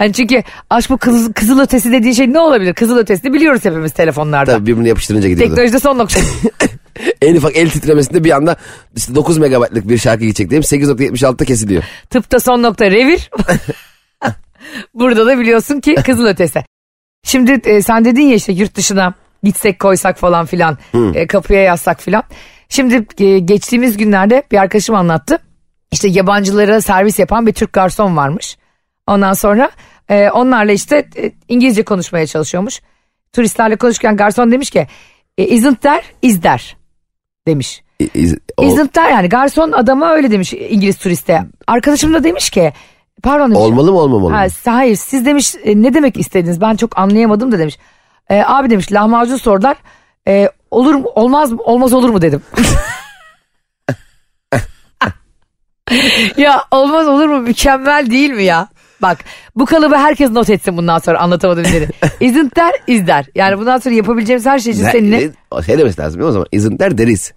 yani 0.00 0.12
çünkü 0.12 0.42
aşk 0.70 0.90
bu 0.90 0.98
kızıl, 0.98 1.32
kızıl 1.32 1.60
ötesi 1.60 1.92
dediğin 1.92 2.14
şey 2.14 2.32
ne 2.32 2.38
olabilir? 2.38 2.74
Kızıl 2.74 2.98
ötesini 2.98 3.32
biliyoruz 3.32 3.64
hepimiz 3.64 3.92
telefonlarda. 3.92 4.52
Tabii 4.52 4.66
birbirini 4.66 4.88
yapıştırınca 4.88 5.28
gidiyordu. 5.28 5.50
Teknolojide 5.50 5.78
son 5.78 5.98
nokta. 5.98 6.20
en 7.22 7.36
ufak 7.36 7.56
el 7.56 7.70
titremesinde 7.70 8.24
bir 8.24 8.30
anda 8.30 8.56
işte 8.96 9.14
9 9.14 9.38
megabaytlık 9.38 9.88
bir 9.88 9.98
şarkı 9.98 10.24
gidecek 10.24 10.50
diyelim 10.50 10.64
8.76'da 10.64 11.44
kesiliyor. 11.44 11.82
Tıpta 12.10 12.40
son 12.40 12.62
nokta 12.62 12.90
revir. 12.90 13.30
Burada 14.94 15.26
da 15.26 15.38
biliyorsun 15.38 15.80
ki 15.80 15.94
kızıl 15.94 16.26
ötesi. 16.26 16.64
Şimdi 17.24 17.60
e, 17.64 17.82
sen 17.82 18.04
dedin 18.04 18.22
ya 18.22 18.34
işte 18.34 18.52
yurt 18.52 18.74
dışına 18.74 19.14
gitsek 19.42 19.80
koysak 19.80 20.18
falan 20.18 20.46
filan 20.46 20.78
e, 21.14 21.26
kapıya 21.26 21.62
yazsak 21.62 22.00
filan. 22.00 22.22
Şimdi 22.68 23.06
e, 23.18 23.38
geçtiğimiz 23.38 23.96
günlerde 23.96 24.42
bir 24.52 24.58
arkadaşım 24.58 24.94
anlattı. 24.94 25.38
İşte 25.92 26.08
yabancılara 26.08 26.80
servis 26.80 27.18
yapan 27.18 27.46
bir 27.46 27.52
Türk 27.52 27.72
garson 27.72 28.16
varmış. 28.16 28.58
Ondan 29.06 29.32
sonra 29.32 29.70
e, 30.08 30.30
onlarla 30.30 30.72
işte 30.72 31.08
e, 31.16 31.32
İngilizce 31.48 31.82
konuşmaya 31.82 32.26
çalışıyormuş. 32.26 32.80
Turistlerle 33.32 33.76
konuşurken 33.76 34.16
garson 34.16 34.52
demiş 34.52 34.70
ki 34.70 34.86
e, 35.38 35.46
isn't 35.46 35.80
there 35.82 36.02
is 36.22 36.40
there 36.40 36.62
demiş. 37.46 37.82
İ- 38.00 38.10
iz- 38.14 38.36
o- 38.56 38.64
Isn't 38.64 38.92
there 38.94 39.10
yani 39.10 39.28
garson 39.28 39.72
adama 39.72 40.10
öyle 40.10 40.30
demiş 40.30 40.52
İngiliz 40.52 40.98
turiste. 40.98 41.42
Arkadaşım 41.66 42.14
da 42.14 42.24
demiş 42.24 42.50
ki 42.50 42.72
pardon 43.22 43.50
demiş. 43.50 43.60
olmalı 43.60 43.92
mı 43.92 43.98
olmamalı 43.98 44.30
mı? 44.30 44.36
Ha, 44.36 44.46
hayır 44.66 44.96
siz 44.96 45.26
demiş 45.26 45.54
e, 45.64 45.82
ne 45.82 45.94
demek 45.94 46.18
istediniz 46.18 46.60
ben 46.60 46.76
çok 46.76 46.98
anlayamadım 46.98 47.52
da 47.52 47.58
demiş. 47.58 47.78
E, 48.30 48.42
abi 48.46 48.70
demiş 48.70 48.92
lahmacun 48.92 49.36
sordular. 49.36 49.76
E, 50.28 50.48
olur 50.70 50.94
mu 50.94 51.08
olmaz 51.14 51.52
mı 51.52 51.62
olmaz 51.62 51.92
olur 51.92 52.10
mu 52.10 52.22
dedim. 52.22 52.42
ya 56.36 56.64
olmaz 56.70 57.08
olur 57.08 57.26
mu 57.26 57.40
mükemmel 57.40 58.10
değil 58.10 58.30
mi 58.30 58.44
ya? 58.44 58.68
Bak 59.02 59.18
bu 59.56 59.66
kalıbı 59.66 59.96
herkes 59.96 60.30
not 60.30 60.50
etsin 60.50 60.76
bundan 60.76 60.98
sonra 60.98 61.18
anlatamadım 61.18 61.64
dedi. 61.64 61.88
Isn't 62.20 62.54
there 62.54 62.72
is 62.86 63.06
there. 63.06 63.24
Yani 63.34 63.58
bundan 63.58 63.78
sonra 63.78 63.94
yapabileceğimiz 63.94 64.46
her 64.46 64.58
şey 64.58 64.72
için 64.72 64.84
Ne- 64.84 64.92
seninle. 64.92 65.30
ne- 65.56 65.62
şey 65.62 65.78
demesi 65.78 66.00
lazım 66.00 66.22
o 66.22 66.32
zaman? 66.32 66.46
Isn't 66.52 66.78
there 66.78 66.98
deriz. 66.98 67.32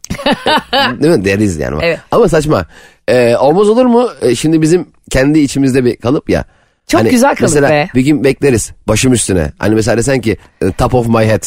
değil 1.01 1.17
mi? 1.17 1.25
Deriz 1.25 1.59
yani. 1.59 1.79
Evet. 1.81 1.99
Ama 2.11 2.27
saçma. 2.29 2.65
Ee, 3.07 3.35
olmaz 3.37 3.69
olur 3.69 3.85
mu? 3.85 4.09
Ee, 4.21 4.35
şimdi 4.35 4.61
bizim 4.61 4.85
kendi 5.11 5.39
içimizde 5.39 5.85
bir 5.85 5.97
kalıp 5.97 6.29
ya. 6.29 6.45
Çok 6.87 7.09
güzel 7.09 7.29
kalıp 7.35 7.41
mesela 7.41 7.69
be. 7.69 7.89
bir 7.95 8.01
gün 8.01 8.23
bekleriz 8.23 8.71
başım 8.87 9.13
üstüne. 9.13 9.51
Hani 9.59 9.75
mesela 9.75 9.97
desen 9.97 10.21
ki 10.21 10.37
top 10.77 10.93
of 10.93 11.07
my 11.07 11.25
head. 11.25 11.43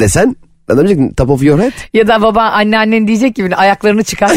desen 0.00 0.36
de 0.76 0.86
diyecek 0.86 1.16
top 1.16 1.30
of 1.30 1.42
your 1.42 1.58
head. 1.60 1.72
Ya 1.92 2.08
da 2.08 2.22
baba 2.22 2.42
anneannen 2.42 3.06
diyecek 3.08 3.34
gibi 3.34 3.56
ayaklarını 3.56 4.04
çıkar. 4.04 4.30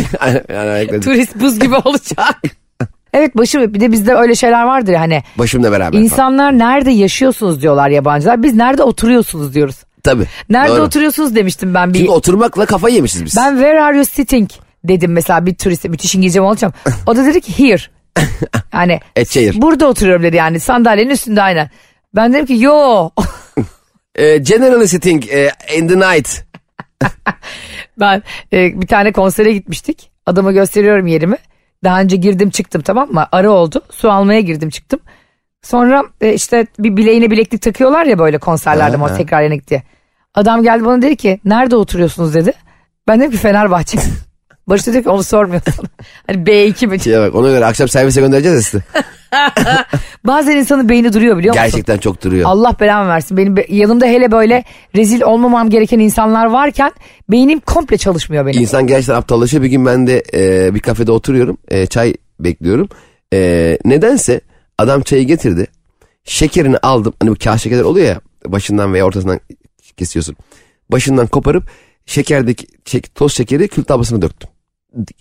yani 0.50 0.70
ayakları- 0.70 1.02
Turist 1.02 1.40
buz 1.40 1.60
gibi 1.60 1.76
olacak. 1.76 2.42
evet 3.14 3.38
başım 3.38 3.74
bir 3.74 3.80
de 3.80 3.92
bizde 3.92 4.14
öyle 4.16 4.36
şeyler 4.36 4.64
vardır 4.64 4.94
hani. 4.94 5.24
Başımla 5.38 5.72
beraber 5.72 5.92
falan. 5.92 6.04
İnsanlar 6.04 6.58
nerede 6.58 6.92
yaşıyorsunuz 6.92 7.62
diyorlar 7.62 7.90
yabancılar. 7.90 8.44
Biz 8.44 8.54
nerede 8.54 8.84
oturuyorsunuz 8.84 9.54
diyoruz. 9.54 9.76
Tabii. 10.04 10.26
Nerede 10.50 10.72
Doğru. 10.76 10.82
oturuyorsunuz 10.82 11.36
demiştim 11.36 11.74
ben 11.74 11.94
bir. 11.94 12.00
Çünkü 12.00 12.12
oturmakla 12.12 12.66
kafayı 12.66 12.96
yemişiz 12.96 13.26
biz. 13.26 13.36
Ben 13.38 13.52
where 13.52 13.84
are 13.84 13.96
you 13.96 14.06
sitting 14.06 14.50
dedim 14.84 15.12
mesela 15.12 15.46
bir 15.46 15.56
turiste 15.56 15.90
müthiş 15.90 16.16
İngilizcem 16.16 16.44
olacağım. 16.44 16.74
O 17.08 17.16
da 17.16 17.26
dedi 17.26 17.42
ki 17.42 17.60
here. 17.60 17.82
Yani 18.74 19.00
burada 19.56 19.88
oturuyorum 19.88 20.24
dedi 20.24 20.36
yani 20.36 20.60
sandalyenin 20.60 21.10
üstünde 21.10 21.42
aynen. 21.42 21.70
Ben 22.16 22.34
dedim 22.34 22.46
ki 22.46 22.58
yo. 22.60 23.10
Ee, 24.16 24.38
generally 24.38 24.88
sitting 24.88 25.26
e, 25.30 25.52
in 25.78 25.88
the 25.88 26.00
night. 26.00 26.46
ben 28.00 28.24
e, 28.54 28.82
bir 28.82 28.88
tane 28.88 29.12
konsere 29.12 29.54
gitmiştik. 29.54 30.12
Adama 30.26 30.52
gösteriyorum 30.52 31.08
yerimi. 31.08 31.38
Daha 31.84 32.02
önce 32.02 32.16
girdim 32.16 32.50
çıktım 32.50 32.82
tamam 32.82 33.12
mı? 33.12 33.28
Ara 33.32 33.50
oldu. 33.50 33.82
Su 33.92 34.12
almaya 34.12 34.40
girdim 34.40 34.70
çıktım. 34.70 35.00
Sonra 35.62 36.04
e, 36.22 36.34
işte 36.34 36.68
bir 36.80 36.98
bileğine 36.98 37.32
bileklik 37.32 37.62
takıyorlar 37.62 38.06
ya 38.06 38.20
böyle 38.20 38.38
konserlerde 38.38 38.96
ama 38.96 39.18
tekrar 39.18 39.42
yenik 39.42 39.70
diye. 39.70 39.84
Adam 40.34 40.64
geldi 40.64 40.86
bana 40.86 41.02
dedi 41.02 41.16
ki 41.16 41.40
nerede 41.46 41.76
oturuyorsunuz 41.76 42.34
dedi. 42.34 42.54
Ben 43.08 43.20
dedim 43.20 43.32
ki 43.32 43.38
Fenerbahçe. 43.38 43.98
Barış 44.68 44.88
dedi 44.88 45.04
ki 45.04 45.10
onu 45.10 45.24
sormuyorsun. 45.24 45.86
hani 46.28 46.38
B2 46.38 46.88
mi? 46.88 47.00
Şeye 47.00 47.20
bak 47.20 47.36
ona 47.36 47.48
göre 47.48 47.66
akşam 47.66 47.88
servise 47.88 48.22
göndereceğiz 48.22 48.56
ya 48.56 48.62
sizi. 48.62 48.84
Bazen 50.24 50.58
insanın 50.58 50.90
beyni 50.90 51.14
duruyor 51.14 51.38
biliyor 51.38 51.54
musun? 51.56 51.64
Gerçekten 51.66 51.98
çok 51.98 52.24
duruyor. 52.24 52.50
Allah 52.50 52.76
belamı 52.80 53.10
versin. 53.10 53.38
Benim 53.38 53.58
be- 53.58 53.66
yanımda 53.70 54.06
hele 54.06 54.32
böyle 54.32 54.64
rezil 54.96 55.22
olmamam 55.22 55.70
gereken 55.70 56.00
insanlar 56.00 56.46
varken 56.46 56.92
beynim 57.30 57.60
komple 57.60 57.98
çalışmıyor 57.98 58.46
benim. 58.46 58.62
İnsan 58.62 58.88
gerçekten 58.88 59.16
aptallaşıyor. 59.16 59.64
Bir 59.64 59.70
gün 59.70 59.86
ben 59.86 60.08
de 60.08 60.24
e, 60.34 60.76
bir 60.76 60.80
kafede 60.80 61.12
oturuyorum. 61.12 61.58
e, 61.68 61.86
çay 61.86 62.14
bekliyorum. 62.40 62.90
E, 63.34 63.78
nedense 63.86 64.42
adam 64.78 65.02
çayı 65.02 65.24
getirdi. 65.28 65.68
Şekerini 66.24 66.78
aldım. 66.78 67.14
Hani 67.20 67.32
bu 67.32 67.36
kağıt 67.44 67.62
şekerler 67.62 67.84
oluyor 67.84 68.08
ya. 68.08 68.22
Başından 68.48 68.94
veya 68.94 69.06
ortasından 69.06 69.40
kesiyorsun. 69.98 70.36
Başından 70.92 71.28
koparıp 71.28 71.64
şekerdeki 72.06 72.68
şek- 72.86 73.14
toz 73.16 73.34
şekeri 73.34 73.68
kül 73.68 73.84
tablasına 73.84 74.22
döktüm. 74.22 74.50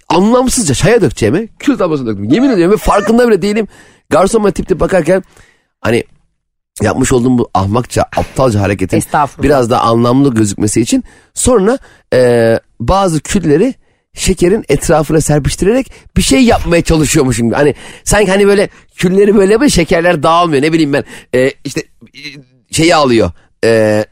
Anlamsızca 0.09 0.75
çaya 0.75 1.01
dökeceğime 1.03 1.47
kül 1.59 1.79
tablasına 1.79 2.07
döktüm. 2.07 2.25
Yemin 2.25 2.51
ediyorum 2.51 2.73
ve 2.73 2.77
farkında 2.77 3.29
bile 3.29 3.43
değilim. 3.43 3.69
Garson 4.11 4.45
bana 4.45 4.53
tip 4.53 4.69
tip 4.69 4.81
bakarken 4.81 5.23
hani 5.81 6.05
yapmış 6.83 7.13
olduğum 7.13 7.39
bu 7.39 7.51
ahmakça 7.55 8.03
aptalca 8.03 8.61
hareketin 8.61 9.03
biraz 9.43 9.71
daha 9.71 9.81
anlamlı 9.81 10.35
gözükmesi 10.35 10.81
için 10.81 11.05
sonra 11.35 11.79
e, 12.15 12.61
bazı 12.81 13.21
külleri 13.21 13.75
şekerin 14.15 14.65
etrafına 14.69 15.21
serpiştirerek 15.21 15.93
bir 16.17 16.23
şey 16.23 16.45
yapmaya 16.45 16.83
çalışıyormuşum 16.83 17.47
gibi. 17.47 17.57
Hani 17.57 17.75
sanki 18.05 18.31
hani 18.31 18.47
böyle 18.47 18.69
külleri 18.97 19.35
böyle 19.35 19.53
yapıyor 19.53 19.71
şekerler 19.71 20.23
dağılmıyor 20.23 20.63
ne 20.63 20.73
bileyim 20.73 20.93
ben. 20.93 21.05
E, 21.35 21.53
işte 21.65 21.83
şeyi 22.71 22.95
alıyor. 22.95 23.31
E, 23.65 24.05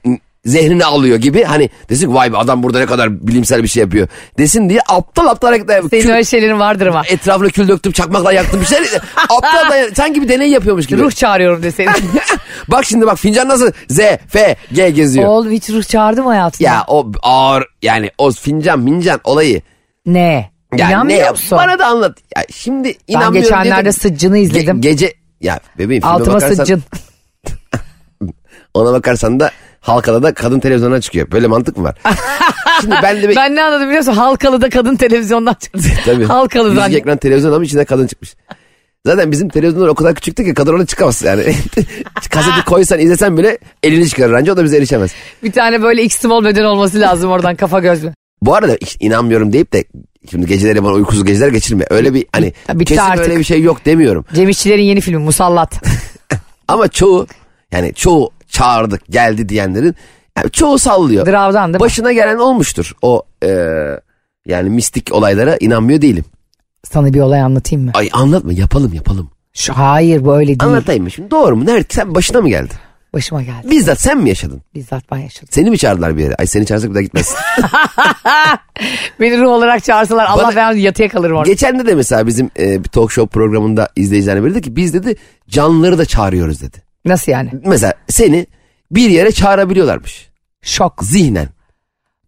zehrini 0.49 0.85
alıyor 0.85 1.17
gibi 1.19 1.45
hani 1.45 1.71
desin 1.89 2.15
vay 2.15 2.33
be 2.33 2.37
adam 2.37 2.63
burada 2.63 2.79
ne 2.79 2.87
kadar 2.87 3.27
bilimsel 3.27 3.63
bir 3.63 3.69
şey 3.69 3.81
yapıyor 3.81 4.09
desin 4.39 4.69
diye 4.71 4.81
aptal 4.89 5.27
aptal 5.27 5.49
hareketler. 5.49 5.83
Senin 5.91 6.03
Kül- 6.03 6.13
öyle 6.13 6.25
şeylerin 6.25 6.59
vardır 6.59 6.87
ama. 6.87 7.03
etrafına 7.09 7.49
kül 7.49 7.69
döktüm 7.69 7.93
çakmakla 7.93 8.33
yaktım 8.33 8.61
bir 8.61 8.67
şey 8.67 8.79
aptal 9.17 9.71
da 9.71 9.95
sanki 9.95 10.23
bir 10.23 10.29
deney 10.29 10.51
yapıyormuş 10.51 10.87
gibi. 10.87 11.03
Ruh 11.03 11.13
çağırıyorum 11.13 11.63
deseydin. 11.63 11.95
bak 12.69 12.85
şimdi 12.85 13.07
bak 13.07 13.19
fincan 13.19 13.49
nasıl 13.49 13.73
Z, 13.89 13.99
F, 14.29 14.57
G 14.73 14.91
geziyor. 14.91 15.29
Oğlum 15.29 15.51
hiç 15.51 15.71
ruh 15.71 15.85
çağırdım 15.85 16.27
hayatımda. 16.27 16.71
Ya 16.71 16.85
o 16.89 17.13
ağır 17.23 17.65
yani 17.83 18.11
o 18.19 18.31
fincan 18.31 18.81
mincan 18.81 19.21
olayı. 19.25 19.63
Ne? 20.07 20.51
İnanmıyor 20.75 21.25
ne 21.25 21.31
musun? 21.31 21.59
Bana 21.59 21.79
da 21.79 21.87
anlat. 21.87 22.19
Ya 22.37 22.45
şimdi 22.51 22.89
ben 22.89 23.13
inanmıyorum. 23.13 23.43
geçenlerde 23.43 23.81
dedim. 23.81 23.93
sıccını 23.93 24.39
izledim. 24.39 24.77
Ge- 24.77 24.81
gece 24.81 25.15
ya 25.41 25.61
bebeğim 25.79 26.01
filme 26.03 26.15
Altıma 26.15 26.35
bakarsan 26.35 26.65
sıccın. 26.65 26.83
ona 28.75 28.93
bakarsan 28.93 29.41
da 29.41 29.51
halkada 29.81 30.23
da 30.23 30.35
kadın 30.35 30.61
televizyona 30.61 31.01
çıkıyor. 31.01 31.31
Böyle 31.31 31.47
mantık 31.47 31.77
mı 31.77 31.85
var? 31.85 31.95
şimdi 32.81 32.95
ben 33.03 33.23
de 33.23 33.37
Ben 33.37 33.55
ne 33.57 33.63
anladım 33.63 33.87
biliyor 33.87 33.99
musun? 33.99 34.13
Halkalı'da 34.13 34.71
kadın 34.71 34.97
televizyondan 34.97 35.55
çıktı. 35.61 35.79
tabii, 36.05 36.25
Halkalı'dan. 36.25 36.87
yüzük 36.89 37.01
ekran 37.01 37.17
televizyon 37.19 37.53
ama 37.53 37.65
içinde 37.65 37.85
kadın 37.85 38.07
çıkmış. 38.07 38.35
Zaten 39.07 39.31
bizim 39.33 39.49
televizyonlar 39.49 39.89
o 39.89 39.95
kadar 39.95 40.15
küçüktü 40.15 40.45
ki 40.45 40.55
kadın 40.55 40.73
orada 40.73 40.87
çıkamaz 40.87 41.23
yani. 41.23 41.43
Kaseti 42.31 42.65
koysan 42.67 42.99
izlesen 42.99 43.37
bile 43.37 43.59
elini 43.83 44.09
çıkarır 44.09 44.33
anca 44.33 44.53
o 44.53 44.57
da 44.57 44.65
bize 44.65 44.77
erişemez. 44.77 45.11
Bir 45.43 45.53
tane 45.53 45.83
böyle 45.83 46.03
X 46.03 46.17
small 46.19 46.45
beden 46.45 46.65
olması 46.65 47.01
lazım 47.01 47.31
oradan 47.31 47.57
kafa 47.57 47.81
göz 47.81 48.05
mü? 48.05 48.15
Bu 48.43 48.55
arada 48.55 48.73
hiç 48.83 48.97
inanmıyorum 49.01 49.53
deyip 49.53 49.73
de 49.73 49.85
şimdi 50.31 50.47
geceleri 50.47 50.85
bana 50.85 50.93
uykusuz 50.93 51.25
geceler 51.25 51.49
geçirme. 51.49 51.85
Öyle 51.91 52.15
bir 52.15 52.27
hani 52.33 52.53
Bitti 52.75 52.85
kesin 52.85 53.03
artık. 53.03 53.25
öyle 53.29 53.39
bir 53.39 53.45
şey 53.45 53.63
yok 53.63 53.85
demiyorum. 53.85 54.25
Cem 54.35 54.49
İşçilerin 54.49 54.83
yeni 54.83 55.01
filmi 55.01 55.19
Musallat. 55.19 55.73
Ama 56.69 56.89
çoğu 56.89 57.27
yani 57.73 57.95
çoğu 57.95 58.31
çağırdık 58.59 59.07
geldi 59.11 59.49
diyenlerin 59.49 59.95
yani 60.39 60.51
çoğu 60.51 60.79
sallıyor. 60.79 61.27
Dravdan 61.27 61.67
değil 61.67 61.75
mi? 61.75 61.81
Başına 61.81 62.13
gelen 62.13 62.37
olmuştur. 62.37 62.93
O 63.03 63.23
e, 63.45 63.51
yani 64.47 64.71
mistik 64.71 65.09
olaylara 65.13 65.57
inanmıyor 65.61 66.03
değilim. 66.03 66.25
Sana 66.85 67.15
bir 67.15 67.21
olay 67.21 67.41
anlatayım 67.41 67.85
mı? 67.85 67.91
Ay 67.95 68.09
anlatma 68.13 68.53
yapalım 68.53 68.95
yapalım. 68.95 69.31
Şu, 69.53 69.73
hayır 69.73 70.25
bu 70.25 70.37
öyle 70.37 70.47
değil. 70.47 70.63
Anlatayım 70.63 71.03
mı 71.05 71.11
şimdi 71.11 71.31
doğru 71.31 71.57
mu? 71.57 71.67
Nerede 71.67 71.87
sen 71.89 72.15
başına 72.15 72.41
mı 72.41 72.49
geldi? 72.49 72.75
Başıma 73.15 73.43
geldi. 73.43 73.71
Bizzat 73.71 74.01
sen 74.01 74.19
mi 74.19 74.29
yaşadın? 74.29 74.63
Bizzat 74.75 75.11
ben 75.13 75.19
yaşadım. 75.19 75.49
Seni 75.51 75.71
mi 75.71 75.79
çağırdılar 75.79 76.17
bir 76.17 76.23
yere? 76.23 76.35
Ay 76.35 76.47
seni 76.47 76.67
çağırsak 76.67 76.91
bir 76.91 76.95
daha 76.95 77.03
gitmezsin. 77.03 77.37
Beni 79.21 79.39
ruh 79.41 79.49
olarak 79.49 79.85
çağırsalar 79.85 80.27
Allah 80.27 80.43
Bana- 80.43 80.57
ben 80.57 80.73
yatıya 80.73 81.09
kalırım 81.09 81.37
orada. 81.37 81.51
Geçen 81.51 81.79
de 81.79 81.87
de 81.87 81.95
mesela 81.95 82.27
bizim 82.27 82.51
e, 82.59 82.85
bir 82.85 82.89
talk 82.89 83.13
show 83.13 83.33
programında 83.33 83.89
izleyicilerine 83.97 84.51
dedi 84.51 84.61
ki 84.63 84.77
biz 84.77 84.95
dedi 84.95 85.17
canlıları 85.49 85.99
da 85.99 86.05
çağırıyoruz 86.05 86.63
dedi. 86.63 86.88
Nasıl 87.09 87.33
yani? 87.33 87.51
Mesela 87.65 87.93
seni 88.09 88.47
bir 88.91 89.11
yere 89.11 89.33
çağırabiliyorlarmış. 89.33 90.29
Şok. 90.63 90.95
Zihnen. 91.05 91.49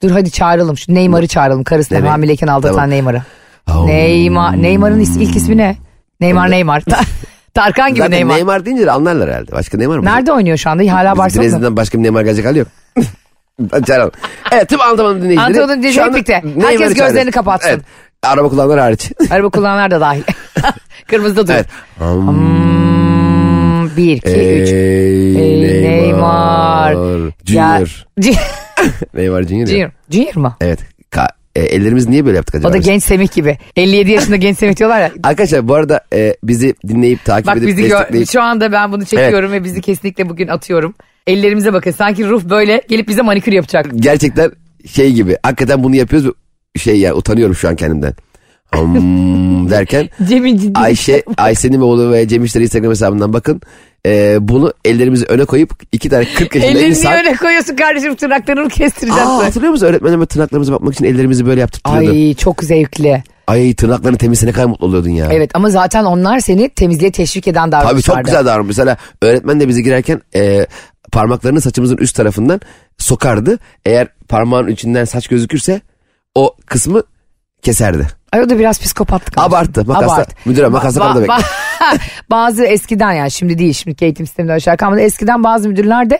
Dur 0.03 0.11
hadi 0.11 0.31
çağıralım. 0.31 0.77
Şu 0.77 0.95
Neymar'ı 0.95 1.27
çağıralım. 1.27 1.65
Karısına 1.65 1.99
Nereye? 1.99 2.11
hamileyken 2.11 2.47
aldatan 2.47 2.75
Tamam. 2.75 2.91
Neymar'ı. 2.91 3.23
Oh. 3.71 3.87
Neymar. 3.87 4.63
Neymar'ın 4.63 5.01
is- 5.01 5.23
ilk 5.23 5.37
ismi 5.37 5.57
ne? 5.57 5.77
Neymar 6.21 6.51
Neymar. 6.51 6.81
Ta- 6.81 7.01
Tarkan 7.55 7.91
gibi 7.91 7.99
Zaten 7.99 8.13
Neymar. 8.13 8.37
Neymar. 8.37 8.65
deyince 8.67 8.87
de 8.87 8.91
anlarlar 8.91 9.31
herhalde. 9.31 9.53
Başka 9.53 9.79
Neymar 9.79 9.99
mı? 9.99 10.05
Nerede 10.05 10.33
oynuyor 10.33 10.57
şu 10.57 10.71
anda? 10.71 10.93
Hala 10.93 11.13
Biz 11.13 11.19
Barcelona'da. 11.19 11.43
Brezilya'dan 11.43 11.77
başka 11.77 11.99
bir 11.99 12.03
Neymar 12.03 12.23
gelecek 12.23 12.45
hali 12.47 12.59
yok. 12.59 12.69
Çağıralım. 13.87 14.13
Evet 14.53 14.69
tüm 14.69 14.81
anlatamadığım 14.81 15.17
dinleyicileri. 15.23 15.47
Anlatamadığım 15.47 15.79
dinleyicileri 15.79 16.13
birlikte. 16.15 16.35
Herkes 16.35 16.79
gözlerini 16.79 16.97
çağırıyoruz. 17.13 17.31
kapatsın. 17.35 17.69
Evet. 17.69 17.81
Araba 18.23 18.49
kullananlar 18.49 18.79
hariç. 18.81 19.13
Araba 19.31 19.49
kullananlar 19.51 19.91
da 19.91 20.01
dahil. 20.01 20.23
Kırmızıda 21.09 21.47
dur. 21.47 21.53
evet. 21.53 21.67
Hmm, 21.99 22.80
bir, 23.97 24.17
iki, 24.17 24.29
üç. 24.29 24.73
Ey 24.73 25.37
Ey 25.37 25.83
Neymar. 25.83 26.95
Junior. 27.45 28.07
Neymar 29.15 29.43
Junior. 29.43 29.67
Junior. 29.67 29.91
Junior 30.11 30.37
mu? 30.37 30.57
Evet. 30.61 30.79
Ka- 31.11 31.31
e, 31.57 31.61
ellerimiz 31.61 32.09
niye 32.09 32.27
böyle 32.27 32.37
yaptık 32.37 32.55
acaba? 32.55 32.69
O 32.69 32.73
da 32.73 32.77
genç 32.77 33.03
Semih 33.03 33.33
gibi. 33.33 33.59
57 33.77 34.11
yaşında 34.11 34.37
genç 34.37 34.59
Semih 34.59 34.77
diyorlar 34.77 35.01
ya. 35.01 35.11
Arkadaşlar 35.23 35.69
bu 35.69 35.75
arada 35.75 36.01
e, 36.13 36.37
bizi 36.45 36.75
dinleyip 36.89 37.25
takip 37.25 37.47
Bak 37.47 37.57
edip 37.57 37.69
bizi 37.69 37.83
destekleyip 37.83 38.29
şu 38.31 38.43
anda 38.43 38.73
ben 38.73 38.93
bunu 38.93 39.05
çekiyorum 39.05 39.53
ve 39.53 39.65
bizi 39.65 39.81
kesinlikle 39.81 40.29
bugün 40.29 40.49
atıyorum. 40.49 40.95
Ellerimize 41.27 41.73
bakın 41.73 41.91
sanki 41.91 42.29
ruh 42.29 42.45
böyle 42.45 42.83
gelip 42.89 43.09
bize 43.09 43.23
manikür 43.23 43.53
yapacak. 43.53 43.87
gerçekten 43.97 44.53
şey 44.87 45.13
gibi 45.13 45.37
hakikaten 45.43 45.85
bunu 45.85 45.97
yapıyoruz 45.97 46.33
şey 46.77 47.01
ya 47.01 47.15
utanıyorum 47.15 47.55
şu 47.55 47.69
an 47.69 47.77
kendimden. 47.77 48.15
Hmm, 48.73 49.71
derken. 49.71 50.09
Ayşe, 50.75 51.23
Ayşe'nin 51.37 51.81
oğlu 51.81 52.13
ve 52.13 52.29
Cem 52.29 52.43
Instagram 52.45 52.91
hesabından 52.91 53.33
bakın. 53.33 53.61
E, 54.07 54.37
bunu 54.41 54.73
ellerimizi 54.85 55.25
öne 55.27 55.45
koyup 55.45 55.71
iki 55.93 56.09
tane 56.09 56.25
40 56.25 56.55
yaşında 56.55 56.73
Ellerini 56.73 56.89
insan. 56.89 57.13
niye 57.13 57.23
öyle 57.25 57.37
koyuyorsun 57.37 57.77
kardeşim 57.77 58.15
tırnaklarını 58.15 58.69
kestireceğim. 58.69 59.29
Aa, 59.29 59.45
hatırlıyor 59.45 59.73
musun 59.73 59.87
öğretmenim 59.87 60.19
böyle 60.19 60.27
tırnaklarımıza 60.27 60.73
bakmak 60.73 60.95
için 60.95 61.05
ellerimizi 61.05 61.47
böyle 61.47 61.61
yaptırtıyordu. 61.61 62.11
Ay, 62.11 62.29
Ay 62.29 62.35
çok 62.35 62.65
zevkli. 62.65 63.23
tırnakların 63.75 64.17
temizse 64.17 64.47
ne 64.47 64.53
kadar 64.53 64.67
mutlu 64.67 64.87
oluyordun 64.87 65.11
ya. 65.11 65.29
Evet 65.33 65.51
ama 65.55 65.71
zaten 65.71 66.05
onlar 66.05 66.41
seni 66.41 66.69
temizliğe 66.69 67.13
teşvik 67.13 67.49
eden 67.49 67.73
davranışlardı. 67.73 68.03
Tabii 68.03 68.03
çok 68.03 68.25
güzel 68.25 68.47
davranış. 68.47 68.67
Mesela 68.69 68.97
öğretmen 69.23 69.61
de 69.61 69.69
bizi 69.69 69.83
girerken 69.83 70.21
e, 70.35 70.67
parmaklarını 71.13 71.61
saçımızın 71.61 71.97
üst 71.97 72.17
tarafından 72.17 72.61
sokardı. 72.99 73.59
Eğer 73.87 74.09
parmağın 74.29 74.69
içinden 74.69 75.05
saç 75.05 75.29
gözükürse 75.29 75.81
o 76.35 76.57
kısmı 76.67 77.03
keserdi. 77.63 78.07
Ay 78.33 78.41
o 78.43 78.49
da 78.51 78.59
biraz 78.59 78.81
psikopatlık. 78.81 79.39
Abarttı. 79.39 79.85
Makasla, 79.87 80.15
Abart. 80.15 80.47
müdüre 80.47 80.67
makasla 80.69 81.01
Ba- 81.01 81.21
bekle. 81.23 81.35
bazı 82.31 82.65
eskiden 82.65 83.13
yani 83.13 83.31
şimdi 83.31 83.59
değil 83.59 83.73
şimdi 83.73 84.05
eğitim 84.05 84.27
sisteminde 84.27 84.53
aşağı 84.53 84.77
kalmadı. 84.77 85.01
Eskiden 85.01 85.45
bazı 85.45 85.69
müdürler 85.69 86.11
de 86.11 86.19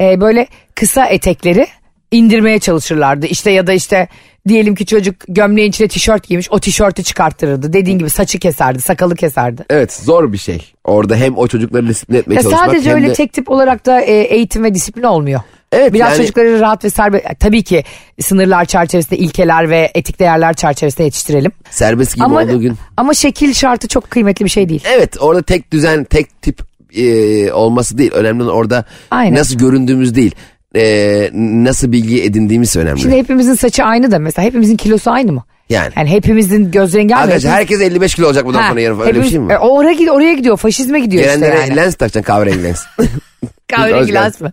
e, 0.00 0.20
böyle 0.20 0.46
kısa 0.74 1.06
etekleri 1.06 1.66
indirmeye 2.10 2.58
çalışırlardı. 2.58 3.26
İşte 3.26 3.50
ya 3.50 3.66
da 3.66 3.72
işte 3.72 4.08
diyelim 4.48 4.74
ki 4.74 4.86
çocuk 4.86 5.14
gömleğin 5.28 5.68
içine 5.68 5.88
tişört 5.88 6.28
giymiş 6.28 6.48
o 6.50 6.60
tişörtü 6.60 7.02
çıkarttırırdı. 7.02 7.72
Dediğin 7.72 7.98
gibi 7.98 8.10
saçı 8.10 8.38
keserdi 8.38 8.80
sakalı 8.80 9.14
keserdi. 9.16 9.64
Evet 9.70 9.92
zor 9.92 10.32
bir 10.32 10.38
şey. 10.38 10.72
Orada 10.84 11.16
hem 11.16 11.38
o 11.38 11.46
çocukları 11.48 11.88
disipline 11.88 12.18
etmeye 12.18 12.34
Ya 12.34 12.42
çalışmak 12.42 12.66
sadece 12.66 12.90
hem 12.90 12.96
öyle 12.96 13.08
de... 13.08 13.12
tek 13.12 13.32
tip 13.32 13.50
olarak 13.50 13.86
da 13.86 14.00
e, 14.00 14.12
eğitim 14.12 14.64
ve 14.64 14.74
disiplin 14.74 15.02
olmuyor. 15.02 15.40
Evet, 15.72 15.92
Biraz 15.92 16.08
yani- 16.10 16.16
çocukları 16.16 16.60
rahat 16.60 16.84
ve 16.84 16.90
serbest 16.90 17.24
tabii 17.40 17.62
ki 17.62 17.84
sınırlar 18.20 18.64
çerçevesinde 18.64 19.16
ilkeler 19.18 19.70
ve 19.70 19.90
etik 19.94 20.18
değerler 20.20 20.54
çerçevesinde 20.54 21.02
yetiştirelim. 21.04 21.52
serbest 21.70 22.14
gibi 22.14 22.24
Ama 22.24 22.40
olduğu 22.42 22.60
gün. 22.60 22.74
ama 22.96 23.14
şekil 23.14 23.52
şartı 23.54 23.88
çok 23.88 24.10
kıymetli 24.10 24.44
bir 24.44 24.50
şey 24.50 24.68
değil. 24.68 24.84
Evet 24.94 25.16
orada 25.20 25.42
tek 25.42 25.72
düzen 25.72 26.04
tek 26.04 26.42
tip 26.42 26.60
e, 26.96 27.52
olması 27.52 27.98
değil. 27.98 28.12
Önemli 28.14 28.42
olan 28.42 28.54
orada 28.54 28.84
Aynen. 29.10 29.38
nasıl 29.38 29.58
göründüğümüz 29.58 30.14
değil. 30.14 30.34
E, 30.76 31.30
nasıl 31.34 31.92
bilgi 31.92 32.22
edindiğimiz 32.24 32.76
önemli. 32.76 33.00
Şimdi 33.00 33.16
hepimizin 33.16 33.54
saçı 33.54 33.84
aynı 33.84 34.10
da 34.10 34.18
mesela 34.18 34.46
hepimizin 34.46 34.76
kilosu 34.76 35.10
aynı 35.10 35.32
mı? 35.32 35.44
yani. 35.68 35.92
Yani 35.96 36.10
hepimizin 36.10 36.70
göz 36.70 36.94
rengi 36.94 37.14
aynı. 37.16 37.24
Arkadaşlar 37.24 37.52
herkes 37.52 37.80
55 37.80 38.14
kilo 38.14 38.26
olacak 38.26 38.44
bundan 38.46 38.62
Ha, 38.62 38.68
sonra 38.68 38.80
yarın 38.80 38.94
falan. 38.96 39.08
Öyle 39.08 39.22
bir 39.22 39.28
şey 39.28 39.38
mi? 39.38 39.52
e, 39.52 39.58
oraya, 39.58 39.92
gidiyor, 39.92 40.14
oraya 40.14 40.34
gidiyor 40.34 40.56
faşizme 40.56 41.00
gidiyor 41.00 41.22
Gelenlere 41.24 41.54
işte 41.54 41.66
yani. 41.68 41.76
lens 41.76 41.94
takacaksın 41.94 42.32
kahverengi 42.32 42.62
lens. 42.64 42.82
Kahverengi 43.72 44.14
lens 44.14 44.40
mi? 44.40 44.52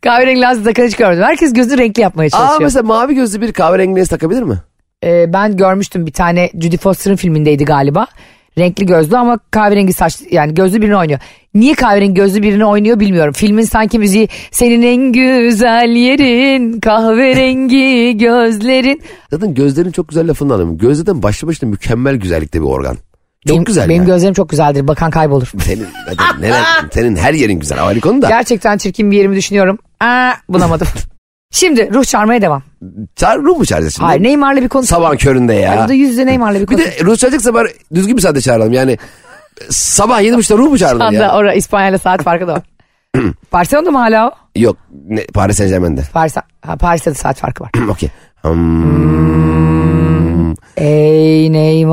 Kahverengi 0.00 0.40
lens 0.40 0.64
takan 0.64 0.86
hiç 0.86 0.96
görmedim. 0.96 1.22
Herkes 1.24 1.52
gözünü 1.52 1.78
renkli 1.78 2.02
yapmaya 2.02 2.26
Aa 2.26 2.30
çalışıyor. 2.30 2.60
mesela 2.62 2.82
mavi 2.82 3.14
gözlü 3.14 3.40
bir 3.40 3.52
kahverengi 3.52 3.96
lens 3.96 4.08
takabilir 4.08 4.42
mi? 4.42 4.58
Ee, 5.04 5.32
ben 5.32 5.56
görmüştüm 5.56 6.06
bir 6.06 6.12
tane 6.12 6.50
Judy 6.60 6.76
Foster'ın 6.76 7.16
filmindeydi 7.16 7.64
galiba. 7.64 8.06
Renkli 8.58 8.86
gözlü 8.86 9.16
ama 9.16 9.38
kahverengi 9.50 9.92
saç 9.92 10.20
yani 10.30 10.54
gözlü 10.54 10.82
birini 10.82 10.96
oynuyor. 10.96 11.20
Niye 11.54 11.74
kahverengi 11.74 12.14
gözlü 12.14 12.42
birini 12.42 12.64
oynuyor 12.64 13.00
bilmiyorum. 13.00 13.32
Filmin 13.32 13.62
sanki 13.64 13.98
müziği 13.98 14.28
senin 14.50 14.82
en 14.82 15.12
güzel 15.12 15.88
yerin 15.88 16.80
kahverengi 16.80 18.16
gözlerin. 18.18 19.02
Zaten 19.30 19.54
gözlerin 19.54 19.90
çok 19.90 20.08
güzel 20.08 20.28
lafını 20.30 20.54
alayım. 20.54 20.78
Göz 20.78 20.98
zaten 20.98 21.22
başlı 21.22 21.48
başına 21.48 21.70
mükemmel 21.70 22.16
güzellikte 22.16 22.60
bir 22.60 22.66
organ. 22.66 22.96
Çok 23.48 23.54
benim, 23.56 23.64
güzel 23.64 23.88
Benim 23.88 24.02
yani. 24.02 24.06
gözlerim 24.06 24.34
çok 24.34 24.48
güzeldir. 24.48 24.88
Bakan 24.88 25.10
kaybolur. 25.10 25.52
Senin, 25.64 25.86
zaten 26.08 26.42
neren, 26.42 26.64
senin 26.92 27.16
her 27.16 27.34
yerin 27.34 27.60
güzel. 27.60 27.86
Ayrı 27.86 28.00
konu 28.00 28.22
da. 28.22 28.28
Gerçekten 28.28 28.78
çirkin 28.78 29.10
bir 29.10 29.16
yerimi 29.16 29.36
düşünüyorum. 29.36 29.78
Aa, 30.00 30.32
bulamadım. 30.48 30.86
Şimdi 31.54 31.94
ruh 31.94 32.04
çağırmaya 32.04 32.42
devam. 32.42 32.62
Çağır, 33.16 33.38
ruh 33.42 33.58
mu 33.58 33.66
çağıracağız 33.66 33.94
şimdi? 33.94 34.06
Hayır 34.06 34.22
Neymar'la 34.22 34.62
bir 34.62 34.68
konuş. 34.68 34.88
Sabah 34.88 35.16
köründe 35.18 35.54
ya. 35.54 35.76
Burada 35.78 35.92
yüz 35.92 36.10
yüze 36.10 36.26
Neymar'la 36.26 36.54
bir 36.56 36.60
Bir 36.60 36.66
konuş. 36.66 36.84
de 36.84 37.04
ruh 37.04 37.16
çağıracaksa 37.16 37.54
bari 37.54 37.68
düzgün 37.94 38.16
bir 38.16 38.22
saatte 38.22 38.40
çağıralım. 38.40 38.72
Yani 38.72 38.98
sabah 39.70 40.22
yedi 40.22 40.36
buçukta 40.36 40.58
ruh 40.58 40.70
mu 40.70 40.78
çağırılır 40.78 41.04
Anda 41.04 41.22
ya? 41.22 41.36
orada 41.36 41.52
İspanya'yla 41.54 41.98
saat 41.98 42.22
farkı 42.22 42.46
da 42.46 42.52
var. 42.52 42.62
Barcelona'da 43.52 43.90
mı 43.90 43.98
hala 43.98 44.28
o? 44.28 44.32
Yok 44.56 44.76
ne, 45.08 45.26
Paris 45.26 45.56
Saint 45.56 45.70
Germain'de. 45.70 46.02
Paris, 46.12 46.36
ha, 46.62 46.76
Paris'te 46.76 47.10
de 47.10 47.14
saat 47.14 47.38
farkı 47.38 47.64
var. 47.64 47.70
Okey. 47.90 48.08
Hmm. 48.42 50.31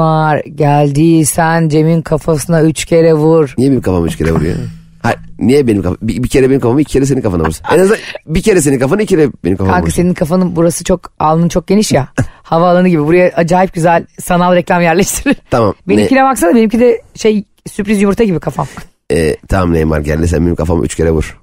Neymar 0.03 0.39
geldiysen 0.55 1.69
Cem'in 1.69 2.01
kafasına 2.01 2.61
üç 2.61 2.85
kere 2.85 3.13
vur. 3.13 3.53
Niye 3.57 3.71
benim 3.71 3.81
kafamı 3.81 4.07
üç 4.07 4.17
kere 4.17 4.31
vuruyor? 4.31 4.55
Hayır, 5.03 5.19
niye 5.39 5.67
benim 5.67 5.81
kafam? 5.81 5.97
Bir, 6.01 6.23
bir 6.23 6.27
kere 6.27 6.49
benim 6.49 6.59
kafamı 6.61 6.81
iki 6.81 6.91
kere 6.93 7.05
senin 7.05 7.21
kafana 7.21 7.43
vursun. 7.43 7.65
En 7.73 7.79
azından 7.79 7.97
bir 8.25 8.41
kere 8.41 8.61
senin 8.61 8.79
kafanı 8.79 9.01
iki 9.01 9.15
kere 9.15 9.29
benim 9.43 9.57
kafama 9.57 9.73
Kanka 9.73 9.85
vursun. 9.87 10.01
senin 10.01 10.13
kafanın 10.13 10.55
burası 10.55 10.83
çok 10.83 11.11
alnın 11.19 11.49
çok 11.49 11.67
geniş 11.67 11.91
ya. 11.91 12.07
Havaalanı 12.43 12.89
gibi 12.89 13.05
buraya 13.05 13.31
acayip 13.35 13.73
güzel 13.73 14.05
sanal 14.21 14.55
reklam 14.55 14.81
yerleştirir. 14.81 15.37
Tamam. 15.51 15.73
Benimkine 15.87 16.23
baksana 16.23 16.55
benimki 16.55 16.79
de 16.79 17.01
şey 17.15 17.43
sürpriz 17.71 18.01
yumurta 18.01 18.23
gibi 18.23 18.39
kafam. 18.39 18.67
Ee, 19.11 19.35
tamam 19.47 19.73
Neymar 19.73 19.99
geldi 19.99 20.27
sen 20.27 20.45
benim 20.45 20.55
kafamı 20.55 20.85
üç 20.85 20.95
kere 20.95 21.11
vur. 21.11 21.39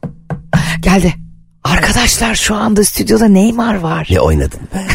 Geldi. 0.80 1.12
Arkadaşlar 1.64 2.34
şu 2.34 2.54
anda 2.54 2.84
stüdyoda 2.84 3.28
Neymar 3.28 3.74
var. 3.74 4.08
Ne 4.10 4.20
oynadın 4.20 4.60
be? 4.74 4.86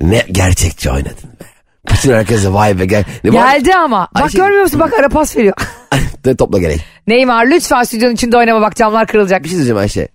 ne 0.00 0.24
gerçekçi 0.32 0.90
oynadın 0.90 1.30
be? 1.40 1.53
Bütün 1.92 2.12
herkese 2.12 2.52
vay 2.52 2.78
be 2.80 2.86
gel. 2.86 3.04
Ne 3.24 3.34
var? 3.34 3.56
Geldi 3.56 3.74
ama. 3.74 4.08
Bak 4.14 4.22
Ayşe- 4.22 4.36
görmüyor 4.36 4.62
musun? 4.62 4.80
Bak 4.80 4.92
ara 5.00 5.08
pas 5.08 5.36
veriyor. 5.36 5.54
De 6.24 6.36
topla 6.36 6.58
geleyim. 6.58 6.80
Neymar 7.06 7.46
lütfen 7.46 7.82
stüdyonun 7.82 8.14
içinde 8.14 8.36
oynama 8.36 8.60
bak 8.60 8.76
camlar 8.76 9.06
kırılacak. 9.06 9.44
Bir 9.44 9.48
şey 9.48 9.56
diyeceğim 9.56 9.78
Ayşe. 9.78 10.08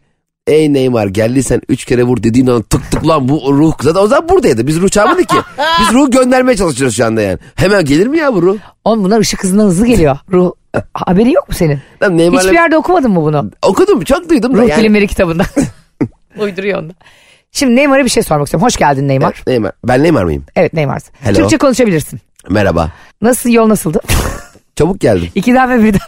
Ey 0.47 0.73
Neymar 0.73 1.07
geldiysen 1.07 1.61
üç 1.69 1.85
kere 1.85 2.03
vur 2.03 2.23
dediğin 2.23 2.47
an 2.47 2.61
tık 2.61 2.91
tık 2.91 3.07
lan 3.07 3.29
bu 3.29 3.53
ruh. 3.53 3.73
Zaten 3.81 4.01
o 4.01 4.07
zaman 4.07 4.29
buradaydı. 4.29 4.67
Biz 4.67 4.81
ruh 4.81 4.89
çağırmadık 4.89 5.29
ki. 5.29 5.35
Biz 5.81 5.93
ruh 5.93 6.11
göndermeye 6.11 6.57
çalışıyoruz 6.57 6.97
şu 6.97 7.05
anda 7.05 7.21
yani. 7.21 7.37
Hemen 7.55 7.85
gelir 7.85 8.07
mi 8.07 8.17
ya 8.17 8.33
bu 8.33 8.41
ruh? 8.41 8.57
Oğlum 8.85 9.03
bunlar 9.03 9.19
ışık 9.19 9.43
hızından 9.43 9.65
hızlı 9.65 9.85
geliyor. 9.87 10.17
Ruh 10.31 10.51
haberi 10.93 11.31
yok 11.31 11.49
mu 11.49 11.55
senin? 11.55 11.79
Lan 12.03 12.17
Neymar'la 12.17 12.41
Hiçbir 12.43 12.55
yerde 12.55 12.77
okumadın 12.77 13.11
mı 13.11 13.21
bunu? 13.21 13.51
okudum 13.61 14.03
çok 14.03 14.29
duydum 14.29 14.57
da 14.57 14.61
Ruh 14.61 14.69
yani. 14.69 14.81
filmleri 14.81 15.07
kitabında. 15.07 15.43
Uyduruyor 16.39 16.83
onu. 16.83 16.91
Şimdi 17.51 17.75
Neymar'a 17.75 18.05
bir 18.05 18.09
şey 18.09 18.23
sormak 18.23 18.47
istiyorum. 18.47 18.65
Hoş 18.65 18.77
geldin 18.77 19.07
Neymar. 19.07 19.33
Evet, 19.35 19.47
Neymar. 19.47 19.71
Ben 19.87 20.03
Neymar 20.03 20.23
mıyım? 20.23 20.45
Evet 20.55 20.73
Neymar. 20.73 21.01
Hello. 21.21 21.35
Türkçe 21.37 21.57
konuşabilirsin. 21.57 22.19
Merhaba. 22.49 22.91
Nasıl 23.21 23.49
yol 23.49 23.69
nasıldı? 23.69 23.99
Çabuk 24.75 24.99
geldim. 24.99 25.29
İkiden 25.35 25.69
ve 25.69 25.83
birden. 25.83 25.99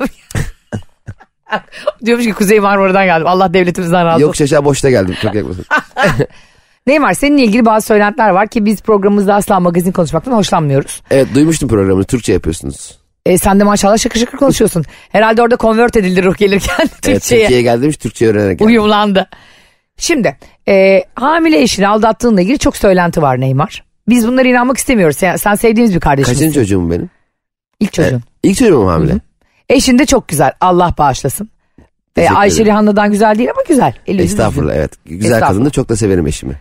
Diyormuş 2.06 2.25
ki 2.25 2.34
Kuzey 2.34 2.60
Marmara'dan 2.60 3.06
geldim. 3.06 3.27
Allah 3.27 3.54
devletimizden 3.54 4.06
razı 4.06 4.21
Yok 4.21 4.30
olsun. 4.30 4.45
şaşa 4.45 4.65
boşta 4.65 4.89
geldim. 4.89 5.15
Çok 5.21 5.36
yakmasın. 5.36 5.65
Neymar 6.88 7.13
seninle 7.13 7.43
ilgili 7.43 7.65
bazı 7.65 7.88
söylentiler 7.88 8.30
var 8.30 8.47
ki 8.47 8.65
biz 8.65 8.82
programımızda 8.82 9.36
asla 9.36 9.60
magazin 9.60 9.91
konuşmaktan 9.91 10.32
hoşlanmıyoruz. 10.32 11.01
evet 11.12 11.27
duymuştum 11.36 11.69
programını. 11.69 12.04
Türkçe 12.04 12.34
yapıyorsunuz. 12.34 12.97
E, 13.25 13.38
sen 13.38 13.60
de 13.60 13.63
maşallah 13.63 13.97
şakır 13.97 14.19
şakır 14.19 14.38
konuşuyorsun. 14.38 14.84
Herhalde 15.10 15.41
orada 15.41 15.58
convert 15.58 15.97
edildi 15.97 16.23
ruh 16.23 16.38
gelirken 16.38 16.75
Evet 16.80 16.91
Türkçe'ye. 17.01 17.41
Türkiye'ye 17.41 17.62
geldim 17.63 17.91
Türkçe 17.91 18.27
öğrenerek 18.27 18.60
geldim. 18.60 18.67
Uyumlandı. 18.67 19.27
Şimdi 20.01 20.37
e, 20.67 21.03
hamile 21.15 21.61
eşini 21.61 21.87
aldattığınla 21.87 22.41
ilgili 22.41 22.59
çok 22.59 22.77
söylenti 22.77 23.21
var 23.21 23.39
Neymar. 23.41 23.83
Biz 24.09 24.27
bunlara 24.27 24.47
inanmak 24.47 24.77
istemiyoruz. 24.77 25.17
Sen, 25.17 25.35
sen 25.35 25.55
sevdiğimiz 25.55 25.95
bir 25.95 25.99
kardeşimizsin. 25.99 26.45
Kaçıncı 26.45 26.59
çocuğum 26.61 26.91
benim? 26.91 27.09
İlk 27.79 27.93
çocuğun. 27.93 28.21
İlk 28.43 28.57
çocuğum 28.57 28.87
hamile? 28.87 29.13
Eşin 29.69 29.99
de 29.99 30.05
çok 30.05 30.27
güzel. 30.27 30.51
Allah 30.61 30.93
bağışlasın. 30.97 31.49
E, 32.17 32.29
Ayşe 32.29 32.55
ederim. 32.55 32.67
Rihanna'dan 32.67 33.11
güzel 33.11 33.37
değil 33.37 33.49
ama 33.49 33.61
güzel. 33.67 33.93
Eli 34.07 34.21
Estağfurullah 34.21 34.75
evet. 34.75 34.91
Güzel 35.05 35.23
Estağfurullah. 35.25 35.47
kadın 35.49 35.65
da 35.65 35.69
çok 35.69 35.89
da 35.89 35.95
severim 35.95 36.27
eşimi. 36.27 36.53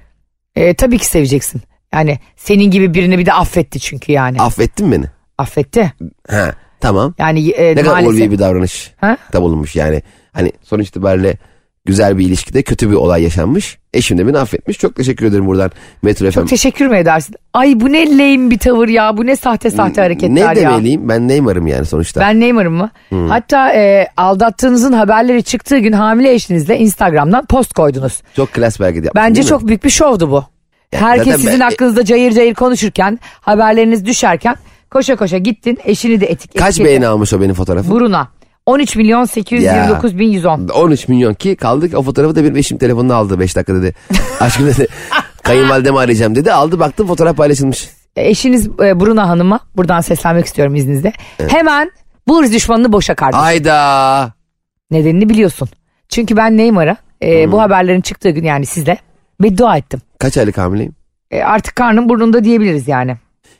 E, 0.57 0.75
tabii 0.75 0.99
ki 0.99 1.07
seveceksin. 1.07 1.61
Yani 1.95 2.19
senin 2.37 2.71
gibi 2.71 2.95
birini 2.95 3.19
bir 3.19 3.27
de 3.27 3.33
affetti 3.33 3.81
çünkü 3.81 4.13
yani. 4.13 4.41
Affettin 4.43 4.93
beni. 4.93 5.05
affetti. 5.39 5.93
Ha 6.31 6.53
tamam. 6.81 7.15
Yani 7.19 7.51
e, 7.51 7.77
Ne 7.77 7.83
kadar 7.83 7.93
maalesef. 7.93 8.15
ulvi 8.15 8.31
bir 8.31 8.39
davranış 8.39 8.93
Ha? 9.01 9.17
da 9.33 9.43
bulunmuş 9.43 9.77
yani. 9.77 10.03
Hani 10.33 10.53
sonuç 10.63 10.89
itibariyle 10.89 11.37
güzel 11.85 12.19
bir 12.19 12.27
ilişkide 12.27 12.63
kötü 12.63 12.91
bir 12.91 12.95
olay 12.95 13.23
yaşanmış. 13.23 13.79
Eşim 13.95 14.19
de 14.19 14.27
beni 14.27 14.39
affetmiş. 14.39 14.79
Çok 14.79 14.95
teşekkür 14.97 15.27
ederim 15.27 15.47
buradan 15.47 15.71
Metro 16.03 16.27
FM. 16.27 16.33
Çok 16.35 16.49
teşekkür 16.49 16.87
mü 16.87 16.97
edersin? 16.97 17.35
Ay 17.55 17.81
bu 17.81 17.93
ne 17.93 18.11
lame 18.11 18.51
bir 18.51 18.59
tavır 18.59 18.89
ya. 18.89 19.17
Bu 19.17 19.27
ne 19.27 19.37
sahte 19.37 19.71
sahte 19.71 20.01
hareketler 20.01 20.35
Ne 20.35 20.41
ya. 20.41 20.57
demeliyim? 20.57 21.09
Ben 21.09 21.29
Neymar'ım 21.29 21.67
yani 21.67 21.87
sonuçta. 21.87 22.21
Ben 22.21 22.41
Neymar'ım 22.41 22.75
mı? 22.75 22.91
Hmm. 23.09 23.29
Hatta 23.29 23.73
e, 23.73 24.09
aldattığınızın 24.17 24.93
haberleri 24.93 25.43
çıktığı 25.43 25.79
gün 25.79 25.93
hamile 25.93 26.33
eşinizle 26.33 26.79
Instagram'dan 26.79 27.45
post 27.47 27.73
koydunuz. 27.75 28.23
Çok 28.37 28.53
klas 28.53 28.81
belki 28.81 29.03
de 29.03 29.07
yaptım, 29.07 29.23
Bence 29.25 29.41
mi? 29.41 29.47
çok 29.47 29.67
büyük 29.69 29.85
bir 29.85 29.91
şovdu 29.91 30.31
bu. 30.31 30.45
Ya 30.93 31.01
Herkes 31.01 31.37
sizin 31.37 31.53
ben- 31.53 31.61
hakkınızda 31.61 32.05
cayır 32.05 32.33
cayır 32.33 32.55
konuşurken 32.55 33.19
haberleriniz 33.41 34.07
düşerken 34.07 34.57
koşa 34.91 35.17
koşa 35.17 35.39
gittin 35.39 35.79
eşini 35.85 36.21
de 36.21 36.27
etik. 36.27 36.51
Kaç 36.59 36.69
etiketledin. 36.69 36.85
beğeni 36.85 37.07
almış 37.07 37.33
o 37.33 37.41
benim 37.41 37.55
fotoğrafım? 37.55 37.91
Buruna. 37.91 38.29
13 38.71 38.97
milyon 38.97 39.25
829 39.25 40.19
bin 40.19 40.29
110. 40.29 40.69
13 40.69 41.09
milyon 41.09 41.35
ki 41.35 41.57
kaldık 41.57 41.95
o 41.99 42.03
fotoğrafı 42.03 42.37
da 42.37 42.45
benim 42.45 42.57
eşim 42.57 42.79
telefonuna 42.79 43.15
aldı 43.15 43.41
5 43.41 43.57
dakika 43.57 43.75
dedi. 43.75 43.95
Aşkım 44.41 44.67
dedi 44.67 44.87
kayınvalidemi 45.43 45.99
arayacağım 45.99 46.35
dedi. 46.35 46.53
Aldı 46.53 46.79
baktım 46.79 47.07
fotoğraf 47.07 47.37
paylaşılmış. 47.37 47.91
E, 48.17 48.29
Eşiniz 48.29 48.69
e, 48.69 49.01
Bruna 49.01 49.29
Hanım'a 49.29 49.61
buradan 49.77 50.01
seslenmek 50.01 50.47
istiyorum 50.47 50.75
izninizle. 50.75 51.13
Hemen 51.49 51.91
bu 52.29 52.41
hırs 52.43 52.53
düşmanını 52.53 52.93
boşa 52.93 53.15
kardı. 53.15 53.37
Ayda. 53.37 54.33
Nedenini 54.91 55.29
biliyorsun. 55.29 55.69
Çünkü 56.09 56.37
ben 56.37 56.57
Neymar'a 56.57 56.97
e, 57.21 57.45
Hmm. 57.45 57.53
bu 57.53 57.61
haberlerin 57.61 58.01
çıktığı 58.01 58.31
gün 58.31 58.45
yani 58.45 58.67
sizle 58.67 58.99
beddua 59.41 59.77
ettim. 59.77 60.01
Kaç 60.19 60.37
aylık 60.37 60.59
hamileyim? 60.59 60.93
E, 61.31 61.43
artık 61.43 61.77
karnın 61.77 62.09
burnunda 62.09 62.45
diyebiliriz 62.45 62.89
yani. 62.89 63.17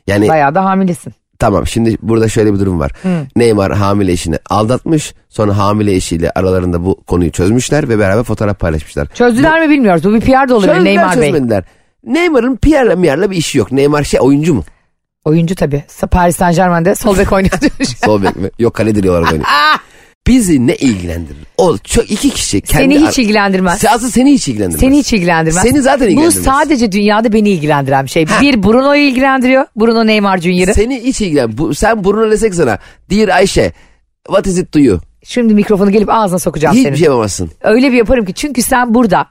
Yani 0.07 0.27
Bayağı 0.29 0.55
da 0.55 0.65
hamilesin. 0.65 1.13
Tamam 1.41 1.67
şimdi 1.67 1.97
burada 2.01 2.29
şöyle 2.29 2.53
bir 2.53 2.59
durum 2.59 2.79
var. 2.79 2.91
Neymar 3.35 3.73
hamile 3.73 4.11
eşini 4.11 4.37
aldatmış. 4.49 5.13
Sonra 5.29 5.57
hamile 5.57 5.95
eşiyle 5.95 6.31
aralarında 6.31 6.85
bu 6.85 7.03
konuyu 7.03 7.31
çözmüşler 7.31 7.89
ve 7.89 7.99
beraber 7.99 8.23
fotoğraf 8.23 8.59
paylaşmışlar. 8.59 9.07
Çözdüler 9.07 9.61
mi 9.61 9.69
bilmiyoruz. 9.69 10.03
Bu 10.03 10.13
bir 10.13 10.21
PR 10.21 10.49
da 10.49 10.55
olabilir 10.55 10.85
Neymar 10.85 11.17
Bey. 11.17 11.31
çözmediler. 11.31 11.63
Neymar'ın 12.03 12.55
Pierre'la 12.55 12.95
Mier'la 12.95 13.31
bir 13.31 13.37
işi 13.37 13.57
yok. 13.57 13.71
Neymar 13.71 14.03
şey 14.03 14.19
oyuncu 14.23 14.53
mu? 14.53 14.63
Oyuncu 15.25 15.55
tabii. 15.55 15.83
Paris 16.11 16.35
Saint 16.35 16.55
Germain'de 16.55 16.95
sol 16.95 17.17
bek 17.17 17.33
oynuyordu. 17.33 17.65
Sol 18.05 18.23
bek 18.23 18.35
mi? 18.35 18.49
Yok 18.59 18.73
kaledir 18.73 19.05
olarak 19.09 19.31
oynuyor. 19.31 19.49
Bizi 20.27 20.67
ne 20.67 20.75
ilgilendirir? 20.75 21.37
O 21.57 21.77
çok 21.77 22.11
iki 22.11 22.29
kişi 22.29 22.61
kendi 22.61 22.83
Seni 22.95 23.07
hiç 23.07 23.19
ilgilendirmez. 23.19 23.85
Asıl 23.85 24.09
seni 24.11 24.31
hiç 24.33 24.47
ilgilendirmez. 24.47 24.79
Seni 24.81 24.97
hiç 24.97 25.13
ilgilendirmez. 25.13 25.63
Seni 25.63 25.81
zaten 25.81 26.07
Bu 26.07 26.11
ilgilendirmez. 26.11 26.45
sadece 26.45 26.91
dünyada 26.91 27.33
beni 27.33 27.49
ilgilendiren 27.49 28.05
bir 28.05 28.09
şey. 28.09 28.25
Bir 28.41 28.63
Bruno'yu 28.63 29.01
ilgilendiriyor. 29.01 29.65
Bruno 29.75 30.07
Neymar 30.07 30.37
Junior'ı. 30.37 30.73
Seni 30.73 31.03
hiç 31.03 31.21
ilgilen. 31.21 31.57
Bu, 31.57 31.75
sen 31.75 32.03
Bruno 32.03 32.31
desek 32.31 32.55
sana. 32.55 32.79
Dear 33.09 33.27
Ayşe. 33.29 33.71
What 34.27 34.47
is 34.47 34.57
it 34.57 34.71
to 34.71 34.79
you? 34.79 34.99
Şimdi 35.23 35.53
mikrofonu 35.53 35.91
gelip 35.91 36.09
ağzına 36.09 36.39
sokacağım 36.39 36.75
Hiçbir 36.75 36.85
senin. 36.85 36.95
şey 36.95 37.05
yapamazsın. 37.05 37.51
Öyle 37.61 37.91
bir 37.91 37.97
yaparım 37.97 38.25
ki 38.25 38.33
çünkü 38.33 38.61
sen 38.61 38.93
burada. 38.93 39.25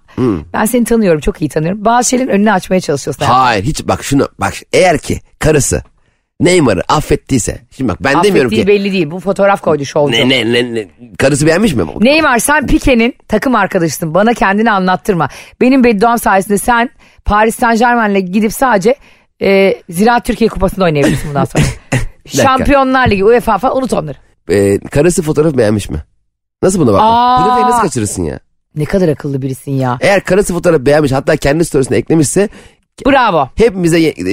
Ben 0.52 0.64
seni 0.64 0.84
tanıyorum 0.84 1.20
çok 1.20 1.40
iyi 1.42 1.48
tanıyorum. 1.48 1.84
Bazı 1.84 2.08
şeylerin 2.08 2.28
önünü 2.28 2.52
açmaya 2.52 2.80
çalışıyorsun. 2.80 3.24
Hayır 3.24 3.64
hiç 3.64 3.88
bak 3.88 4.04
şunu 4.04 4.28
bak 4.40 4.54
eğer 4.72 4.98
ki 4.98 5.20
karısı 5.38 5.82
Neymar'ı 6.40 6.82
affettiyse. 6.88 7.58
Şimdi 7.76 7.88
bak 7.90 8.04
ben 8.04 8.22
demiyorum 8.24 8.48
Affettiği 8.48 8.62
ki. 8.62 8.68
belli 8.68 8.92
değil. 8.92 9.10
Bu 9.10 9.20
fotoğraf 9.20 9.60
koydu 9.60 9.84
şovcu. 9.84 10.12
Ne, 10.12 10.28
ne, 10.28 10.52
ne, 10.52 10.74
ne, 10.74 10.88
karısı 11.18 11.46
beğenmiş 11.46 11.74
mi? 11.74 11.84
Neymar 12.00 12.38
sen 12.38 12.66
Pike'nin 12.66 13.14
takım 13.28 13.54
arkadaşısın. 13.54 14.14
Bana 14.14 14.34
kendini 14.34 14.70
anlattırma. 14.70 15.28
Benim 15.60 15.84
bedduam 15.84 16.18
sayesinde 16.18 16.58
sen 16.58 16.90
Paris 17.24 17.56
Saint 17.56 17.78
Germain'le 17.78 18.32
gidip 18.32 18.52
sadece 18.52 18.94
e, 19.42 19.74
Ziraat 19.90 20.24
Türkiye 20.24 20.50
Kupası'nda 20.50 20.84
oynayabilirsin 20.84 21.28
bundan 21.28 21.44
sonra. 21.44 21.64
Şampiyonlar 22.26 23.10
Ligi, 23.10 23.24
UEFA 23.24 23.58
falan 23.58 23.76
unut 23.76 23.92
onları. 23.92 24.16
Ee, 24.50 24.78
karısı 24.90 25.22
fotoğraf 25.22 25.56
beğenmiş 25.56 25.90
mi? 25.90 25.98
Nasıl 26.62 26.80
buna 26.80 26.92
bak? 26.92 27.00
Aa. 27.02 27.40
Bu 27.40 27.48
detayı 27.48 27.66
nasıl 27.66 27.82
kaçırırsın 27.82 28.22
ya? 28.22 28.40
Ne 28.74 28.84
kadar 28.84 29.08
akıllı 29.08 29.42
birisin 29.42 29.72
ya. 29.72 29.98
Eğer 30.00 30.24
karısı 30.24 30.54
fotoğraf 30.54 30.80
beğenmiş 30.80 31.12
hatta 31.12 31.36
kendi 31.36 31.64
storiesine 31.64 31.96
eklemişse 31.96 32.48
Bravo. 33.06 33.48
hepimize 33.56 33.98
ye, 33.98 34.10
e, 34.26 34.32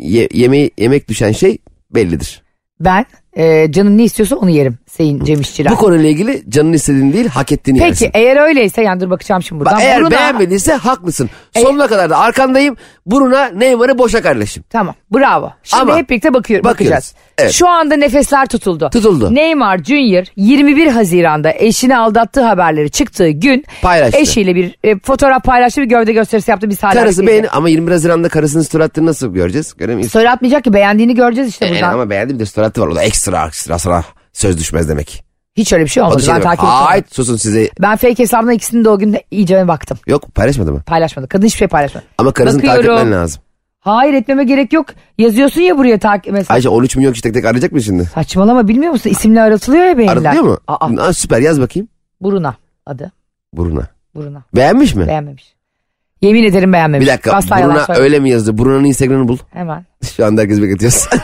ye- 0.00 0.28
yemeği, 0.32 0.70
yemek 0.78 1.08
düşen 1.08 1.32
şey 1.32 1.58
bellidir. 1.90 2.42
Ben 2.80 3.04
e, 3.38 3.72
canım 3.72 3.98
ne 3.98 4.04
istiyorsa 4.04 4.36
onu 4.36 4.50
yerim 4.50 4.78
Sayın 4.90 5.24
Cem 5.24 5.40
İşçiler. 5.40 5.72
Bu 5.72 5.76
konuyla 5.76 6.08
ilgili 6.08 6.42
canının 6.50 6.72
istediğini 6.72 7.12
değil 7.12 7.26
hak 7.28 7.52
ettiğini 7.52 7.78
Peki 7.78 7.88
yersin. 7.88 8.10
eğer 8.14 8.36
öyleyse 8.36 8.82
yani 8.82 9.00
dur 9.00 9.10
bakacağım 9.10 9.42
şimdi 9.42 9.60
buradan. 9.60 9.74
Bak, 9.76 9.82
eğer 9.82 10.00
Bruna- 10.00 10.10
beğenmediyse 10.10 10.72
haklısın. 10.74 11.30
E- 11.54 11.60
Sonuna 11.60 11.86
kadar 11.86 12.10
da 12.10 12.18
arkandayım. 12.18 12.76
Bruna 13.06 13.46
Neymar'ı 13.46 13.98
boşa 13.98 14.22
kardeşim. 14.22 14.64
Tamam 14.70 14.94
bravo. 15.14 15.52
Şimdi 15.62 15.82
Ama 15.82 15.96
hep 15.98 16.10
birlikte 16.10 16.34
bakıyor, 16.34 16.64
bakıyoruz. 16.64 16.84
bakacağız. 16.94 17.14
Evet. 17.38 17.52
Şu 17.52 17.68
anda 17.68 17.96
nefesler 17.96 18.46
tutuldu. 18.46 18.90
Tutuldu. 18.92 19.34
Neymar 19.34 19.78
Junior 19.78 20.24
21 20.36 20.86
Haziran'da 20.86 21.52
eşini 21.52 21.96
aldattığı 21.96 22.42
haberleri 22.42 22.90
çıktığı 22.90 23.28
gün 23.28 23.64
Paylaştı. 23.82 24.18
eşiyle 24.20 24.54
bir 24.54 24.74
e, 24.84 24.98
fotoğraf 24.98 25.44
paylaştı 25.44 25.80
bir 25.80 25.86
gövde 25.86 26.12
gösterisi 26.12 26.50
yaptı. 26.50 26.70
Biz 26.70 26.82
hala 26.82 26.92
Karısı 26.94 27.26
beğeni 27.26 27.48
ama 27.48 27.68
21 27.68 27.92
Haziran'da 27.92 28.28
karısının 28.28 28.62
story 28.62 28.84
attığını 28.84 29.06
nasıl 29.06 29.34
göreceğiz? 29.34 29.74
Göremeyiz. 29.78 30.10
Story 30.10 30.30
atmayacak 30.30 30.64
ki 30.64 30.72
beğendiğini 30.72 31.14
göreceğiz 31.14 31.50
işte 31.50 31.66
Ee, 31.66 31.70
buradan. 31.70 31.92
ama 31.92 32.10
beğendi 32.10 32.34
bir 32.34 32.38
de 32.38 32.46
story 32.46 32.66
attı 32.66 32.80
var. 32.80 32.86
O 32.88 32.94
da 32.96 33.02
ekstra 33.02 33.27
ekstra 33.36 33.78
sana 33.78 34.04
söz 34.32 34.58
düşmez 34.58 34.88
demek. 34.88 35.24
Hiç 35.56 35.72
öyle 35.72 35.84
bir 35.84 35.88
şey 35.90 36.02
olmadı. 36.02 36.22
şey 36.22 36.28
ben 36.34 36.42
demek. 36.42 36.44
takip 36.44 36.64
ettim. 36.64 36.74
Hayır 36.74 37.04
susun 37.10 37.36
size. 37.36 37.70
Ben 37.80 37.96
fake 37.96 38.18
hesabına 38.18 38.52
ikisini 38.52 38.84
de 38.84 38.88
o 38.88 38.98
gün 38.98 39.16
iyice 39.30 39.68
baktım. 39.68 39.98
Yok 40.06 40.34
paylaşmadı 40.34 40.72
mı? 40.72 40.82
Paylaşmadı. 40.86 41.28
Kadın 41.28 41.46
hiçbir 41.46 41.58
şey 41.58 41.68
paylaşmadı. 41.68 42.04
Ama 42.18 42.32
karısını 42.32 42.60
takip 42.62 42.76
Bakıyorum. 42.78 42.98
etmen 43.00 43.20
lazım. 43.20 43.42
Hayır 43.80 44.14
etmeme 44.14 44.44
gerek 44.44 44.72
yok. 44.72 44.86
Yazıyorsun 45.18 45.60
ya 45.60 45.78
buraya 45.78 45.98
takip 45.98 46.32
mesela. 46.32 46.54
Ayşe 46.54 46.68
13 46.68 46.96
milyon 46.96 47.12
kişi 47.12 47.22
tek 47.22 47.34
tek 47.34 47.44
arayacak 47.44 47.72
mı 47.72 47.82
şimdi? 47.82 48.04
Saçmalama 48.04 48.68
bilmiyor 48.68 48.92
musun? 48.92 49.10
İsimle 49.10 49.40
aratılıyor 49.42 49.84
ya 49.84 49.98
beyinler. 49.98 50.16
Aratılıyor 50.16 50.44
mu? 50.44 50.58
Aa, 50.68 50.86
Aa, 51.02 51.12
süper 51.12 51.40
yaz 51.40 51.60
bakayım. 51.60 51.88
Buruna 52.20 52.54
adı. 52.86 53.12
Buruna. 53.52 53.82
Buruna. 54.14 54.42
Beğenmiş 54.54 54.94
mi? 54.94 55.06
Beğenmemiş. 55.06 55.54
Yemin 56.22 56.44
ederim 56.44 56.72
beğenmemiş. 56.72 57.06
Bir 57.06 57.12
dakika 57.12 57.32
Asla 57.32 57.56
söyleme. 57.58 57.84
öyle 57.88 58.18
mi 58.20 58.30
yazdı? 58.30 58.58
Bruna'nın 58.58 58.84
Instagram'ını 58.84 59.28
bul. 59.28 59.38
Hemen. 59.52 59.86
Şu 60.16 60.26
anda 60.26 60.40
herkes 60.40 60.62
bekletiyoruz. 60.62 61.08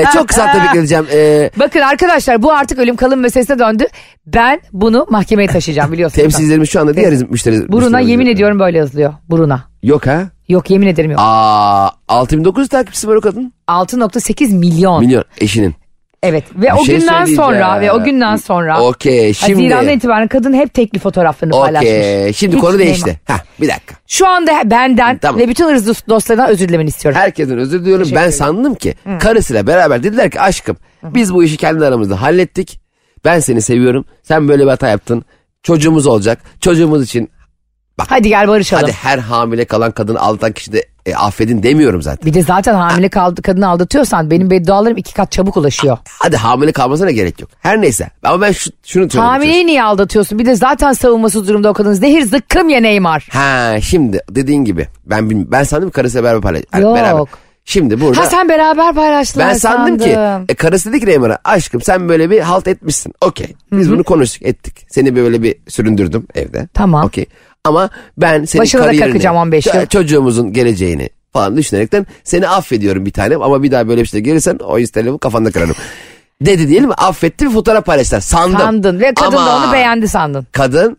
Ee, 0.00 0.04
çok 0.12 0.28
kısa 0.28 0.48
da 0.48 0.64
bekleteceğim. 0.64 1.06
Ee, 1.12 1.50
Bakın 1.56 1.80
arkadaşlar 1.80 2.42
bu 2.42 2.52
artık 2.52 2.78
ölüm 2.78 2.96
kalım 2.96 3.20
meselesine 3.20 3.58
döndü. 3.58 3.84
Ben 4.26 4.60
bunu 4.72 5.06
mahkemeye 5.10 5.48
taşıyacağım 5.48 5.92
biliyorsunuz. 5.92 6.22
temsilcilerimiz 6.22 6.70
şu 6.70 6.80
anda 6.80 6.96
diğer 6.96 7.12
müşteri. 7.30 7.72
Buruna 7.72 7.98
müşteri- 7.98 8.10
yemin 8.10 8.26
ediyorum 8.26 8.58
böyle 8.58 8.78
yazılıyor. 8.78 9.14
Buruna. 9.30 9.64
Yok 9.82 10.06
ha? 10.06 10.22
Yok 10.48 10.70
yemin 10.70 10.86
ederim 10.86 11.10
yok. 11.10 11.20
Aa 11.22 11.90
6900 12.08 12.68
takipçisi 12.68 13.08
var 13.08 13.14
o 13.16 13.20
kadın. 13.20 13.52
6.8 13.68 14.54
milyon. 14.54 15.00
Milyon 15.04 15.24
eşinin. 15.40 15.74
Evet 16.22 16.44
ve 16.54 16.62
Bir 16.62 16.72
o 16.80 16.84
şey 16.84 16.98
günden 16.98 17.24
sonra 17.24 17.80
ve 17.80 17.92
o 17.92 18.04
günden 18.04 18.36
sonra 18.36 18.80
Okey 18.82 19.34
şimdi. 19.34 19.52
Haziran'dan 19.52 19.92
itibaren 19.96 20.28
kadın 20.28 20.52
hep 20.52 20.74
tekli 20.74 20.98
fotoğraflarını 20.98 21.54
paylaşmış. 21.54 21.90
Okey 21.90 22.32
şimdi 22.32 22.56
Hiç 22.56 22.62
konu 22.62 22.78
değişti. 22.78 23.20
Heh, 23.24 23.38
bir 23.60 23.68
dakika. 23.68 23.94
Şu 24.06 24.28
anda 24.28 24.70
benden 24.70 25.18
Tamam. 25.18 25.40
ve 25.40 25.48
bütün 25.48 25.68
hırs 25.68 25.86
dost- 25.86 26.08
dostlarından 26.08 26.48
özür 26.50 26.68
dilemeni 26.68 26.88
istiyorum. 26.88 27.20
Herkesten 27.20 27.58
özür 27.58 27.80
diliyorum. 27.80 28.02
Teşekkür 28.02 28.16
Ben 28.16 28.22
ederim. 28.22 28.38
sandım 28.38 28.74
ki 28.74 28.94
karısıyla 29.20 29.66
beraber 29.66 30.02
dediler 30.02 30.30
ki 30.30 30.40
aşkım 30.40 30.76
biz 31.02 31.34
bu 31.34 31.44
işi 31.44 31.56
kendi 31.56 31.84
aramızda 31.86 32.22
hallettik. 32.22 32.80
Ben 33.24 33.40
seni 33.40 33.62
seviyorum. 33.62 34.04
Sen 34.22 34.48
böyle 34.48 34.62
bir 34.64 34.68
hata 34.70 34.88
yaptın. 34.88 35.24
Çocuğumuz 35.62 36.06
olacak. 36.06 36.38
Çocuğumuz 36.60 37.04
için 37.04 37.30
Hadi 38.08 38.28
gel 38.28 38.48
barışalım. 38.48 38.82
hadi 38.82 38.92
her 38.92 39.18
hamile 39.18 39.64
kalan 39.64 39.90
kadını 39.92 40.20
aldatan 40.20 40.52
kişi 40.52 40.72
de 40.72 40.84
e, 41.08 41.14
affedin 41.16 41.62
demiyorum 41.62 42.02
zaten. 42.02 42.26
Bir 42.26 42.34
de 42.34 42.42
zaten 42.42 42.74
hamile 42.74 43.08
kaldı 43.08 43.42
kadını 43.42 43.68
aldatıyorsan 43.68 44.30
benim 44.30 44.50
beddualarım 44.50 44.96
iki 44.96 45.14
kat 45.14 45.32
çabuk 45.32 45.56
ulaşıyor. 45.56 45.98
Hadi 46.08 46.36
hamile 46.36 46.72
kalmasına 46.72 47.10
gerek 47.10 47.40
yok. 47.40 47.50
Her 47.60 47.80
neyse. 47.80 48.10
Ama 48.22 48.40
ben 48.40 48.52
şu, 48.52 48.70
şunu 48.84 49.04
istiyorum. 49.04 49.30
Hamileyi 49.30 49.66
niye 49.66 49.82
aldatıyorsun? 49.82 50.38
Bir 50.38 50.46
de 50.46 50.54
zaten 50.56 50.92
savunmasız 50.92 51.48
durumda 51.48 51.70
o 51.70 51.72
kadın. 51.72 51.92
Zehir 51.92 52.22
zıkkım 52.22 52.68
ya 52.68 52.80
Neymar. 52.80 53.28
Ha 53.32 53.80
şimdi 53.80 54.20
dediğin 54.30 54.64
gibi 54.64 54.86
ben 55.06 55.52
ben 55.52 55.62
sandım 55.62 55.88
ki 55.88 55.92
karısıyla 55.94 56.24
beraber 56.24 56.40
paylaş. 56.42 56.62
Yok. 56.82 56.96
Beraber. 56.96 57.24
Şimdi 57.64 58.00
burada 58.00 58.20
Ha 58.20 58.26
sen 58.26 58.48
beraber 58.48 58.94
paylaştılar 58.94 59.48
ben 59.48 59.54
sandım 59.54 59.98
ki 59.98 60.12
sandım. 60.14 60.46
e, 60.48 60.54
karısı 60.54 60.88
dedi 60.92 61.00
ki 61.00 61.06
Neymar'a 61.06 61.38
aşkım 61.44 61.80
sen 61.82 62.08
böyle 62.08 62.30
bir 62.30 62.40
halt 62.40 62.68
etmişsin. 62.68 63.12
Okey. 63.20 63.54
Biz 63.72 63.90
bunu 63.90 64.04
konuştuk 64.04 64.42
ettik. 64.42 64.86
Seni 64.90 65.16
böyle 65.16 65.42
bir 65.42 65.54
süründürdüm 65.68 66.26
evde. 66.34 66.68
Tamam. 66.74 67.04
Okey. 67.06 67.26
Ama 67.68 67.90
ben 68.18 68.44
senin 68.44 68.62
Başına 68.62 68.80
da 68.80 68.84
kariyerini, 68.86 69.12
kakacağım 69.12 69.36
15 69.36 69.66
yıl. 69.66 69.72
ço- 69.72 69.88
çocuğumuzun 69.88 70.52
geleceğini 70.52 71.08
falan 71.32 71.56
düşünerekten 71.56 72.06
seni 72.24 72.48
affediyorum 72.48 73.06
bir 73.06 73.10
tanem 73.10 73.42
ama 73.42 73.62
bir 73.62 73.70
daha 73.70 73.88
böyle 73.88 74.02
bir 74.02 74.06
şey 74.06 74.20
gelirsen 74.20 74.58
o 74.64 74.78
istediğimi 74.78 75.18
kafanda 75.18 75.50
kırarım. 75.50 75.74
Dedi 76.40 76.68
diyelim? 76.68 76.90
Affetti 76.96 77.46
bir 77.46 77.50
fotoğraf 77.50 77.86
paylaştılar. 77.86 78.20
Sandım. 78.20 78.58
Sandın 78.58 79.00
ve 79.00 79.14
kadın 79.14 79.36
da 79.36 79.40
Ama 79.40 79.64
onu 79.66 79.72
beğendi 79.72 80.08
sandın. 80.08 80.46
Kadın 80.52 80.96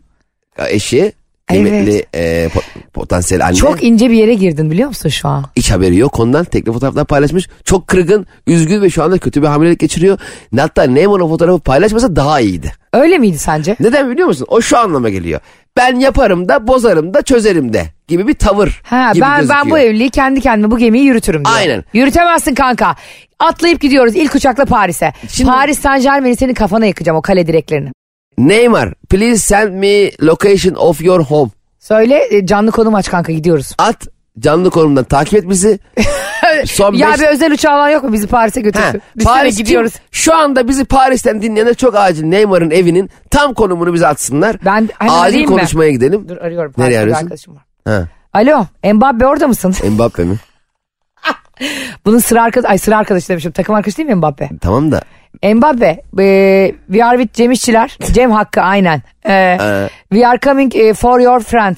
eşi 0.68 1.14
kıymetli 1.48 2.06
e, 2.14 2.48
po- 2.48 2.92
potansiyel 2.94 3.46
anne. 3.46 3.56
Çok 3.56 3.84
ince 3.84 4.10
bir 4.10 4.16
yere 4.16 4.34
girdin 4.34 4.72
biliyor 4.72 4.88
musun 4.88 5.10
şu 5.10 5.28
an? 5.28 5.46
hiç 5.56 5.72
haberi 5.72 5.98
yok 5.98 6.20
ondan 6.20 6.44
tekli 6.46 6.72
fotoğraflar 6.72 7.06
paylaşmış. 7.06 7.50
Çok 7.64 7.88
kırgın, 7.88 8.28
üzgün 8.48 8.82
ve 8.82 8.90
şu 8.90 9.04
anda 9.04 9.18
kötü 9.18 9.42
bir 9.42 9.48
hamilelik 9.48 9.80
geçiriyor. 9.80 10.18
Hatta 10.58 10.84
Neymar 10.84 11.20
o 11.20 11.28
fotoğrafı 11.30 11.60
paylaşmasa 11.60 12.16
daha 12.16 12.40
iyiydi. 12.40 12.74
Öyle 12.94 13.18
miydi 13.18 13.38
sence? 13.38 13.76
Neden 13.80 14.12
biliyor 14.12 14.28
musun? 14.28 14.46
O 14.50 14.62
şu 14.62 14.78
anlama 14.78 15.10
geliyor. 15.10 15.40
Ben 15.80 16.00
yaparım 16.00 16.50
da 16.50 16.68
bozarım 16.68 17.14
da 17.14 17.22
çözerim 17.22 17.74
de 17.74 17.86
gibi 18.08 18.28
bir 18.28 18.34
tavır 18.34 18.82
Ha, 18.84 19.12
gibi 19.14 19.22
ben 19.22 19.40
gözüküyor. 19.40 19.64
ben 19.66 19.72
bu 19.72 19.80
evliliği 19.80 20.10
kendi 20.10 20.42
kendime 20.42 20.72
bu 20.72 20.78
gemiyi 20.78 21.06
yürütürüm 21.06 21.46
diyor. 21.46 21.56
Aynen. 21.58 21.84
Yürütemezsin 21.94 22.56
kanka. 22.56 22.96
Atlayıp 23.40 23.82
gidiyoruz 23.82 24.16
ilk 24.16 24.36
uçakla 24.36 24.66
Paris'e. 24.66 25.14
Şimdi- 25.32 25.50
Paris 25.50 25.80
Saint 25.80 26.04
Germain'i 26.04 26.36
senin 26.36 26.54
kafana 26.54 26.86
yakacağım 26.86 27.18
o 27.18 27.22
kale 27.22 27.48
direklerini. 27.48 27.90
Neymar 28.38 28.94
please 29.10 29.38
send 29.38 29.74
me 29.74 30.12
location 30.22 30.74
of 30.76 31.02
your 31.02 31.24
home. 31.24 31.50
Söyle 31.80 32.22
e, 32.32 32.46
canlı 32.46 32.72
konum 32.72 32.96
aç 32.96 33.10
kanka 33.10 33.32
gidiyoruz. 33.32 33.76
At 33.78 34.08
canlı 34.40 34.70
konumdan 34.70 35.04
takip 35.04 35.34
et 35.34 35.50
bizi. 35.50 35.80
Son 36.66 36.94
ya 36.94 37.12
beş- 37.12 37.20
bir 37.20 37.28
özel 37.28 37.52
uçağı 37.52 37.72
falan 37.74 37.90
yok 37.90 38.04
mu 38.04 38.14
bizi 38.14 38.28
Paris'e 38.28 38.62
götürsün? 38.62 39.02
Paris 39.24 39.58
gidiyoruz. 39.58 39.94
kim? 39.94 40.02
Şu 40.12 40.36
anda 40.36 40.68
bizi 40.68 40.86
Paris'ten 40.86 41.42
dinleyenler 41.42 41.74
çok 41.74 41.96
acil 41.96 42.24
Neymar'ın 42.26 42.72
evinin 42.72 43.10
tam 43.32 43.54
konumunu 43.54 43.94
bize 43.94 44.08
atsınlar. 44.08 44.56
Ben 44.66 44.90
acil 45.00 45.46
konuşmaya 45.46 45.92
gidelim. 45.92 46.30
Dur 46.30 46.38
arıyorum. 46.38 46.74
Nereye 46.78 46.78
Paris'te 46.78 46.92
bir 46.92 47.04
arıyorsun? 47.04 47.24
arkadaşım 47.24 47.56
var. 47.56 47.64
Ha. 47.88 48.08
Alo 48.34 48.66
Mbappe 48.94 49.26
orada 49.26 49.48
mısın? 49.48 49.76
Mbappe 49.92 50.24
mi? 50.24 50.36
Bunun 52.06 52.18
sıra 52.20 52.44
arkadaş, 52.44 52.72
ay 52.72 52.78
sıra 52.78 52.98
arkadaşı 52.98 53.30
demişim. 53.30 53.52
Takım 53.52 53.76
arkadaşı 53.76 53.98
değil 53.98 54.10
mi 54.10 54.16
Mbappe? 54.16 54.50
Tamam 54.62 54.92
da 54.92 55.02
Mbappe, 55.44 56.02
e, 56.20 56.72
we 56.88 57.06
are 57.06 57.18
with 57.18 57.34
Cem 57.38 57.52
İşçiler. 57.52 57.98
Cem 58.14 58.32
Hakkı 58.32 58.62
aynen. 58.62 59.02
E, 59.30 59.58
we 60.10 60.28
are 60.28 60.40
coming 60.40 60.76
e, 60.76 60.94
for 60.94 61.20
your 61.20 61.40
friend. 61.40 61.76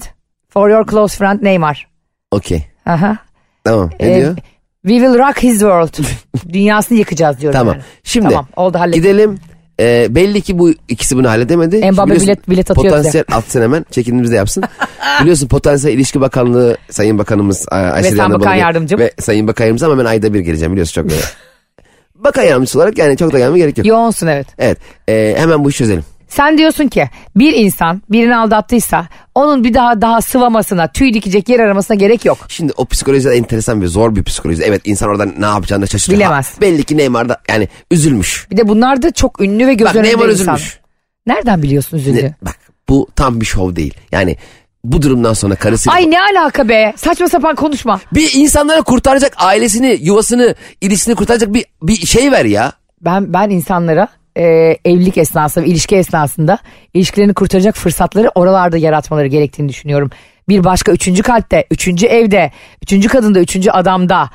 For 0.48 0.70
your 0.70 0.86
close 0.86 1.16
friend 1.18 1.42
Neymar. 1.42 1.86
okey. 2.30 2.62
Aha. 2.86 3.16
Tamam 3.64 3.90
ne 4.00 4.12
E, 4.12 4.16
diyor? 4.16 4.36
We 4.82 4.94
will 4.94 5.18
rock 5.18 5.42
his 5.42 5.58
world. 5.58 5.98
Dünyasını 6.52 6.98
yıkacağız 6.98 7.40
diyorum. 7.40 7.58
Tamam. 7.58 7.74
yani. 7.74 7.84
Şimdi 8.04 8.28
Tamam 8.28 8.46
oldu 8.56 8.78
hallettim. 8.78 9.02
gidelim. 9.02 9.38
Ee, 9.80 10.06
belli 10.10 10.40
ki 10.40 10.58
bu 10.58 10.70
ikisi 10.88 11.16
bunu 11.16 11.28
halledemedi. 11.28 11.90
Mbappe 11.90 12.14
bilet- 12.14 12.48
bilet 12.50 12.70
atıyor 12.70 12.86
Potansiyel 12.86 13.24
atsın 13.32 13.62
hemen. 13.62 13.86
Çekinimiz 13.90 14.30
de 14.32 14.36
yapsın. 14.36 14.64
Biliyorsun 15.20 15.48
Potansiyel 15.48 15.94
İlişki 15.96 16.20
Bakanlığı 16.20 16.76
Sayın 16.90 17.18
Bakanımız 17.18 17.66
Ay- 17.70 17.90
Ayşe 17.90 18.08
sen 18.08 18.16
Rihanna 18.16 18.40
bakan 18.40 18.54
yardımcım. 18.54 19.00
Ve 19.00 19.12
Sayın 19.20 19.48
Bakan 19.48 19.64
Yardımcım 19.64 19.90
ama 19.90 20.02
ben 20.02 20.08
ayda 20.08 20.34
bir 20.34 20.40
geleceğim 20.40 20.72
biliyorsun 20.72 21.02
çok 21.02 21.10
böyle. 21.10 21.22
Bakan 22.14 22.42
yardımcısı 22.42 22.78
olarak 22.78 22.98
yani 22.98 23.16
çok 23.16 23.32
da 23.32 23.38
gelmeye 23.38 23.58
gerek 23.58 23.78
yok. 23.78 23.86
Yoğunsun 23.86 24.26
evet. 24.26 24.46
Evet 24.58 24.78
ee, 25.08 25.34
hemen 25.38 25.64
bu 25.64 25.70
işi 25.70 25.78
çözelim. 25.78 26.04
Sen 26.32 26.58
diyorsun 26.58 26.88
ki 26.88 27.08
bir 27.36 27.52
insan 27.52 28.02
birini 28.10 28.36
aldattıysa 28.36 29.06
onun 29.34 29.64
bir 29.64 29.74
daha 29.74 30.00
daha 30.00 30.20
sıvamasına, 30.20 30.88
tüy 30.92 31.14
dikecek 31.14 31.48
yer 31.48 31.60
aramasına 31.60 31.94
gerek 31.96 32.24
yok. 32.24 32.38
Şimdi 32.48 32.72
o 32.76 32.84
psikoloji 32.84 33.24
de 33.24 33.34
enteresan 33.34 33.82
ve 33.82 33.86
zor 33.86 34.16
bir 34.16 34.24
psikoloji. 34.24 34.62
Evet 34.62 34.82
insan 34.84 35.08
oradan 35.08 35.34
ne 35.38 35.46
yapacağını 35.46 35.82
da 35.82 35.86
şaşırıyor. 35.86 36.20
Bilemez. 36.20 36.56
Ha, 36.56 36.60
belli 36.60 36.84
ki 36.84 36.96
Neymar 36.96 37.28
da 37.28 37.38
yani 37.48 37.68
üzülmüş. 37.90 38.46
Bir 38.50 38.56
de 38.56 38.68
bunlar 38.68 39.02
da 39.02 39.10
çok 39.10 39.40
ünlü 39.40 39.66
ve 39.66 39.74
göz 39.74 39.88
Bak 39.88 39.94
önünde 39.96 40.08
Neymar 40.08 40.28
insan. 40.28 40.54
üzülmüş. 40.54 40.78
Nereden 41.26 41.62
biliyorsun 41.62 41.96
üzüldü? 41.96 42.24
Ne- 42.24 42.34
bak 42.42 42.56
bu 42.88 43.08
tam 43.16 43.40
bir 43.40 43.46
şov 43.46 43.76
değil. 43.76 43.94
Yani 44.12 44.36
bu 44.84 45.02
durumdan 45.02 45.32
sonra 45.32 45.54
karısı 45.54 45.90
Ay 45.90 46.10
ne 46.10 46.18
alaka 46.22 46.68
be? 46.68 46.92
Saçma 46.96 47.28
sapan 47.28 47.54
konuşma. 47.54 48.00
bir 48.14 48.30
insanlara 48.34 48.82
kurtaracak 48.82 49.34
ailesini, 49.36 49.98
yuvasını, 50.02 50.54
ilişkisini 50.80 51.14
kurtaracak 51.14 51.54
bir 51.54 51.64
bir 51.82 52.06
şey 52.06 52.32
ver 52.32 52.44
ya. 52.44 52.72
Ben 53.00 53.32
ben 53.32 53.50
insanlara 53.50 54.08
e, 54.36 54.42
evlilik 54.84 55.18
esnasında, 55.18 55.64
ilişki 55.64 55.96
esnasında 55.96 56.58
ilişkilerini 56.94 57.34
kurtaracak 57.34 57.76
fırsatları 57.76 58.30
oralarda 58.34 58.76
yaratmaları 58.76 59.26
gerektiğini 59.26 59.68
düşünüyorum. 59.68 60.10
Bir 60.48 60.64
başka 60.64 60.92
üçüncü 60.92 61.22
kalpte, 61.22 61.66
üçüncü 61.70 62.06
evde, 62.06 62.50
üçüncü 62.82 63.08
kadında, 63.08 63.40
üçüncü 63.40 63.70
adamda 63.70 64.30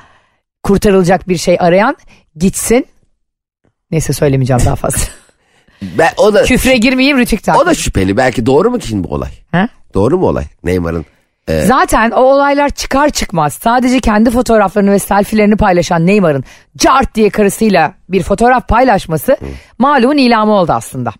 kurtarılacak 0.62 1.28
bir 1.28 1.36
şey 1.36 1.56
arayan 1.60 1.96
gitsin. 2.36 2.86
Neyse 3.90 4.12
söylemeyeceğim 4.12 4.62
daha 4.64 4.76
fazla. 4.76 5.00
Ben, 5.98 6.10
o 6.16 6.34
da 6.34 6.42
Küfre 6.42 6.76
girmeyeyim 6.76 7.18
rütük 7.18 7.40
o 7.62 7.66
da 7.66 7.74
şüpheli. 7.74 8.16
Belki 8.16 8.46
doğru 8.46 8.70
mu 8.70 8.78
ki 8.78 8.88
şimdi 8.88 9.08
bu 9.08 9.14
olay? 9.14 9.30
Ha? 9.52 9.68
Doğru 9.94 10.18
mu 10.18 10.26
olay? 10.26 10.44
Neymar'ın 10.64 11.06
Zaten 11.66 12.10
o 12.10 12.20
olaylar 12.20 12.68
çıkar 12.68 13.10
çıkmaz 13.10 13.54
sadece 13.54 14.00
kendi 14.00 14.30
fotoğraflarını 14.30 14.90
ve 14.90 14.98
selfilerini 14.98 15.56
paylaşan 15.56 16.06
Neymar'ın 16.06 16.44
cart 16.76 17.14
diye 17.14 17.30
karısıyla 17.30 17.94
bir 18.08 18.22
fotoğraf 18.22 18.68
paylaşması 18.68 19.36
malumun 19.78 20.16
ilamı 20.16 20.52
oldu 20.52 20.72
aslında. 20.72 21.12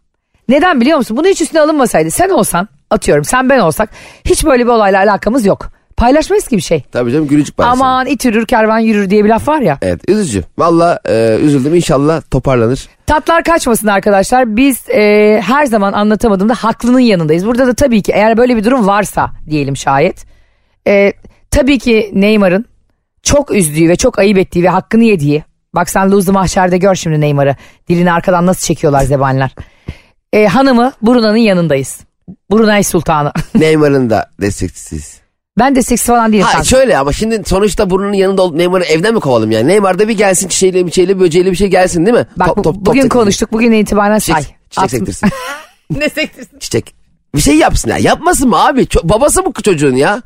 Neden 0.49 0.81
biliyor 0.81 0.99
musun? 0.99 1.17
Bunu 1.17 1.27
hiç 1.27 1.41
üstüne 1.41 1.61
alınmasaydı 1.61 2.11
sen 2.11 2.29
olsan 2.31 2.69
atıyorum 2.91 3.25
sen 3.25 3.49
ben 3.49 3.59
olsak 3.59 3.91
hiç 4.25 4.45
böyle 4.45 4.65
bir 4.65 4.71
olayla 4.71 4.99
alakamız 5.03 5.47
yok. 5.47 5.71
Paylaşmayız 5.99 6.49
ki 6.49 6.57
bir 6.57 6.63
şey. 6.63 6.83
tabii 6.93 7.13
canım 7.13 7.29
gülücük 7.29 7.57
paylaşım. 7.57 7.83
Aman 7.83 8.07
it 8.07 8.25
yürür 8.25 8.47
kervan 8.47 8.79
yürür 8.79 9.11
diye 9.11 9.25
bir 9.25 9.29
laf 9.29 9.49
var 9.49 9.61
ya. 9.61 9.79
Evet 9.83 10.01
üzücü. 10.09 10.45
Valla 10.59 11.01
e, 11.09 11.39
üzüldüm 11.43 11.75
inşallah 11.75 12.23
toparlanır. 12.31 12.89
Tatlar 13.07 13.45
kaçmasın 13.45 13.87
arkadaşlar. 13.87 14.57
Biz 14.57 14.91
e, 14.91 15.41
her 15.47 15.67
zaman 15.67 15.93
anlatamadığımda 15.93 16.55
haklının 16.55 16.99
yanındayız. 16.99 17.47
Burada 17.47 17.67
da 17.67 17.75
tabii 17.75 18.03
ki 18.03 18.13
eğer 18.13 18.37
böyle 18.37 18.57
bir 18.57 18.65
durum 18.65 18.87
varsa 18.87 19.31
diyelim 19.51 19.77
şayet. 19.77 20.25
e, 20.87 21.13
tabii 21.51 21.79
ki 21.79 22.11
Neymar'ın 22.15 22.65
çok 23.23 23.55
üzdüğü 23.55 23.89
ve 23.89 23.97
çok 23.97 24.19
ayıp 24.19 24.39
ettiği 24.39 24.63
ve 24.65 24.69
hakkını 24.69 25.05
yediği. 25.05 25.45
Bak 25.75 25.91
sen 25.91 26.11
Luzlu 26.11 26.33
Mahşer'de 26.33 26.79
gör 26.79 26.95
şimdi 26.95 27.21
Neymar'ı. 27.21 27.57
Dilini 27.89 28.13
arkadan 28.13 28.47
nasıl 28.47 28.67
çekiyorlar 28.67 29.01
zebaniler. 29.03 29.55
E, 30.33 30.47
hanımı 30.47 30.93
Bruna'nın 31.03 31.37
yanındayız. 31.37 32.01
Brunei 32.53 32.83
Sultanı. 32.85 33.33
Neymar'ın 33.55 34.11
da 34.11 34.31
destekçisiyiz. 34.41 35.21
Ben 35.59 35.75
de 35.75 35.83
seksi 35.83 36.07
falan 36.07 36.33
değilim. 36.33 36.45
Ha 36.45 36.51
kanka. 36.53 36.65
şöyle 36.65 36.99
ama 36.99 37.13
şimdi 37.13 37.43
sonuçta 37.47 37.91
burnunun 37.91 38.13
yanında 38.13 38.43
olup 38.43 38.57
Neymar'ı 38.57 38.85
evden 38.85 39.15
mi 39.15 39.21
kovalım 39.21 39.51
yani? 39.51 39.69
Neymar 39.69 39.99
da 39.99 40.09
bir 40.09 40.17
gelsin 40.17 40.49
çiçeğiyle 40.49 40.87
bir 40.87 41.21
böceğiyle 41.21 41.51
bir 41.51 41.57
şey 41.57 41.69
gelsin 41.69 42.07
değil 42.07 42.17
mi? 42.17 42.27
Bak 42.37 42.47
Top- 42.49 42.57
bu- 42.57 42.63
top- 42.63 42.75
top 42.75 42.87
bugün 42.87 43.01
sektirsin. 43.03 43.21
konuştuk. 43.21 43.53
Bugün 43.53 43.73
itibaren 43.73 44.19
say. 44.19 44.41
Çiçek, 44.43 44.57
çiçek 44.71 44.85
At- 44.85 44.91
sektirsin. 44.91 45.29
ne 45.91 46.09
sektirsin? 46.09 46.59
çiçek. 46.59 46.95
Bir 47.35 47.41
şey 47.41 47.55
yapsın 47.57 47.91
ya. 47.91 47.99
Yapmasın 47.99 48.49
mı 48.49 48.67
abi? 48.67 48.83
Ço- 48.83 49.09
babası 49.09 49.45
bu 49.47 49.53
çocuğun 49.63 49.95
ya. 49.97 50.23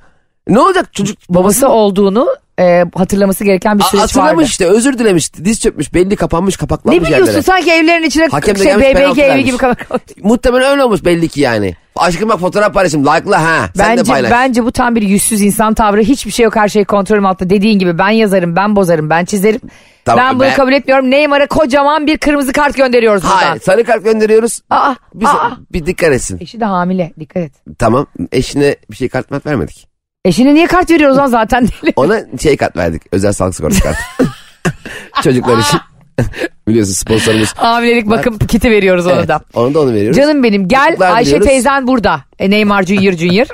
Ne 0.48 0.60
olacak 0.60 0.92
çocuk? 0.94 1.18
Babası 1.28 1.68
olduğunu 1.68 2.28
e, 2.60 2.84
hatırlaması 2.94 3.44
gereken 3.44 3.78
bir 3.78 3.84
süreç 3.84 4.02
Hatırlamış 4.02 4.32
vardı. 4.32 4.42
işte 4.42 4.66
özür 4.66 4.98
dilemiş. 4.98 5.34
Diz 5.34 5.60
çökmüş 5.60 5.94
belli 5.94 6.16
kapanmış 6.16 6.54
Ne 6.56 6.60
kapaklanmış 6.60 7.02
biliyorsun 7.04 7.26
yerlere. 7.26 7.42
sanki 7.42 7.70
evlerin 7.72 8.04
içine 8.04 8.26
Hakem 8.26 8.54
de 8.54 8.58
şey, 8.58 8.66
gelmiş, 8.66 8.86
penaltı 8.92 9.12
BBG 9.16 9.18
evi 9.22 9.28
vermiş. 9.28 9.46
gibi 9.46 9.56
kalır. 9.56 9.76
Muhtemelen 10.22 10.70
öyle 10.70 10.84
olmuş 10.84 11.04
belli 11.04 11.28
ki 11.28 11.40
yani. 11.40 11.74
Aşkım 11.96 12.28
bak 12.28 12.40
fotoğraf 12.40 12.74
paylaşım 12.74 13.06
like'la 13.06 13.42
ha. 13.42 13.68
Sen 13.76 13.96
de 13.96 14.00
Bence, 14.00 14.12
paylaş. 14.12 14.30
bence 14.30 14.64
bu 14.64 14.72
tam 14.72 14.96
bir 14.96 15.02
yüzsüz 15.02 15.40
insan 15.42 15.74
tavrı. 15.74 16.00
Hiçbir 16.02 16.30
şey 16.30 16.44
yok 16.44 16.56
her 16.56 16.68
şey 16.68 16.84
kontrolüm 16.84 17.26
altında. 17.26 17.50
Dediğin 17.50 17.78
gibi 17.78 17.98
ben 17.98 18.08
yazarım, 18.10 18.56
ben 18.56 18.76
bozarım, 18.76 19.10
ben 19.10 19.24
çizerim. 19.24 19.60
Tamam, 20.04 20.24
ben 20.26 20.34
bunu 20.34 20.42
ben- 20.42 20.54
kabul 20.54 20.72
etmiyorum. 20.72 21.10
Neymar'a 21.10 21.46
kocaman 21.46 22.06
bir 22.06 22.18
kırmızı 22.18 22.52
kart 22.52 22.76
gönderiyoruz 22.76 23.22
buradan. 23.22 23.36
Hayır 23.36 23.60
sarı 23.62 23.84
kart 23.84 24.04
gönderiyoruz. 24.04 24.60
Aa, 24.70 24.94
Bir, 25.14 25.26
aa. 25.26 25.50
bir 25.72 25.86
dikkat 25.86 26.12
etsin. 26.12 26.38
Eşi 26.40 26.60
de 26.60 26.64
hamile 26.64 27.12
dikkat 27.20 27.42
et. 27.42 27.52
Tamam 27.78 28.06
eşine 28.32 28.76
bir 28.90 28.96
şey 28.96 29.08
kart 29.08 29.30
mart 29.30 29.46
vermedik. 29.46 29.91
Eşine 30.24 30.54
niye 30.54 30.66
kart 30.66 30.90
veriyoruz 30.90 31.16
lan 31.16 31.26
zaten? 31.26 31.68
Ona 31.96 32.20
şey 32.42 32.56
kart 32.56 32.76
verdik. 32.76 33.02
Özel 33.12 33.32
sağlık 33.32 33.54
sigortası 33.54 33.82
kartı. 33.82 34.02
Çocuklar 35.24 35.58
için. 35.58 35.80
Biliyorsun 36.68 36.92
sponsorumuz. 36.92 37.52
Hamilelik 37.56 38.10
bakım 38.10 38.38
kiti 38.38 38.70
veriyoruz 38.70 39.06
ona 39.06 39.14
Evet, 39.14 39.28
da. 39.28 39.40
onu 39.54 39.74
da 39.74 39.80
onu 39.80 39.92
veriyoruz. 39.94 40.16
Canım 40.16 40.42
benim 40.42 40.68
gel 40.68 40.80
Mutluluklar 40.80 41.16
Ayşe 41.16 41.26
diliyoruz. 41.26 41.46
teyzen 41.48 41.86
burada. 41.86 42.20
E, 42.38 42.50
Neymar 42.50 42.82
Junior 42.82 43.12
Junior. 43.12 43.46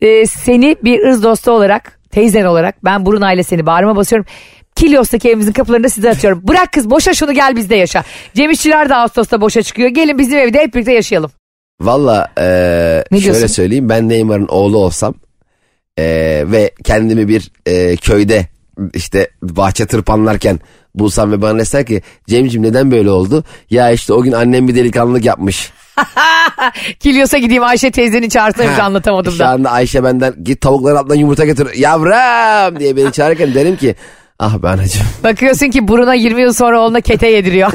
E, 0.00 0.26
seni 0.26 0.76
bir 0.84 1.04
ırz 1.08 1.22
dostu 1.22 1.50
olarak 1.50 1.98
teyzen 2.10 2.44
olarak 2.44 2.84
ben 2.84 3.06
burun 3.06 3.20
aile 3.22 3.42
seni 3.42 3.66
bağrıma 3.66 3.96
basıyorum. 3.96 4.26
Kilyos'taki 4.76 5.28
evimizin 5.28 5.52
kapılarını 5.52 5.90
size 5.90 6.10
atıyorum. 6.10 6.40
Bırak 6.48 6.72
kız 6.72 6.90
boşa 6.90 7.14
şunu 7.14 7.32
gel 7.32 7.56
bizde 7.56 7.76
yaşa. 7.76 8.04
Cem 8.34 8.50
İşçiler 8.50 8.88
de 8.88 8.94
Ağustos'ta 8.94 9.40
boşa 9.40 9.62
çıkıyor. 9.62 9.88
Gelin 9.88 10.18
bizim 10.18 10.38
evde 10.38 10.60
hep 10.60 10.74
birlikte 10.74 10.92
yaşayalım. 10.92 11.30
Valla 11.80 12.28
Ne 12.36 13.20
şöyle 13.20 13.24
diyorsun? 13.24 13.46
söyleyeyim 13.46 13.88
ben 13.88 14.08
Neymar'ın 14.08 14.48
oğlu 14.48 14.78
olsam 14.78 15.14
eee, 15.98 16.50
ve 16.52 16.70
kendimi 16.84 17.28
bir 17.28 17.50
eee, 17.66 17.96
köyde 17.96 18.46
işte 18.94 19.30
bahçe 19.42 19.86
tırpanlarken 19.86 20.60
bulsam 20.94 21.32
ve 21.32 21.42
bana 21.42 21.58
deseler 21.58 21.86
ki 21.86 22.02
Cem'ciğim 22.28 22.62
neden 22.66 22.90
böyle 22.90 23.10
oldu? 23.10 23.44
Ya 23.70 23.90
işte 23.90 24.12
o 24.12 24.22
gün 24.22 24.32
annem 24.32 24.68
bir 24.68 24.74
delikanlılık 24.74 25.24
yapmış. 25.24 25.72
Kilyos'a 27.00 27.38
gideyim 27.38 27.64
Ayşe 27.64 27.90
teyzenin 27.90 28.28
çağırsaymış 28.28 28.78
anlatamadım 28.78 29.32
Şu 29.32 29.38
da. 29.38 29.48
anda 29.48 29.70
Ayşe 29.70 30.04
benden 30.04 30.34
git 30.44 30.60
tavukların 30.60 30.96
altından 30.96 31.14
yumurta 31.16 31.44
getir 31.44 31.74
yavrum 31.74 32.80
diye 32.80 32.96
beni 32.96 33.12
çağırırken 33.12 33.54
derim 33.54 33.76
ki 33.76 33.94
ah 34.40 34.62
be 34.62 34.68
anacığım 34.68 35.06
Bakıyorsun 35.24 35.70
ki 35.70 35.88
buruna 35.88 36.14
20 36.14 36.40
yıl 36.42 36.52
sonra 36.52 36.80
oğluna 36.80 37.00
kete 37.00 37.28
yediriyor. 37.28 37.72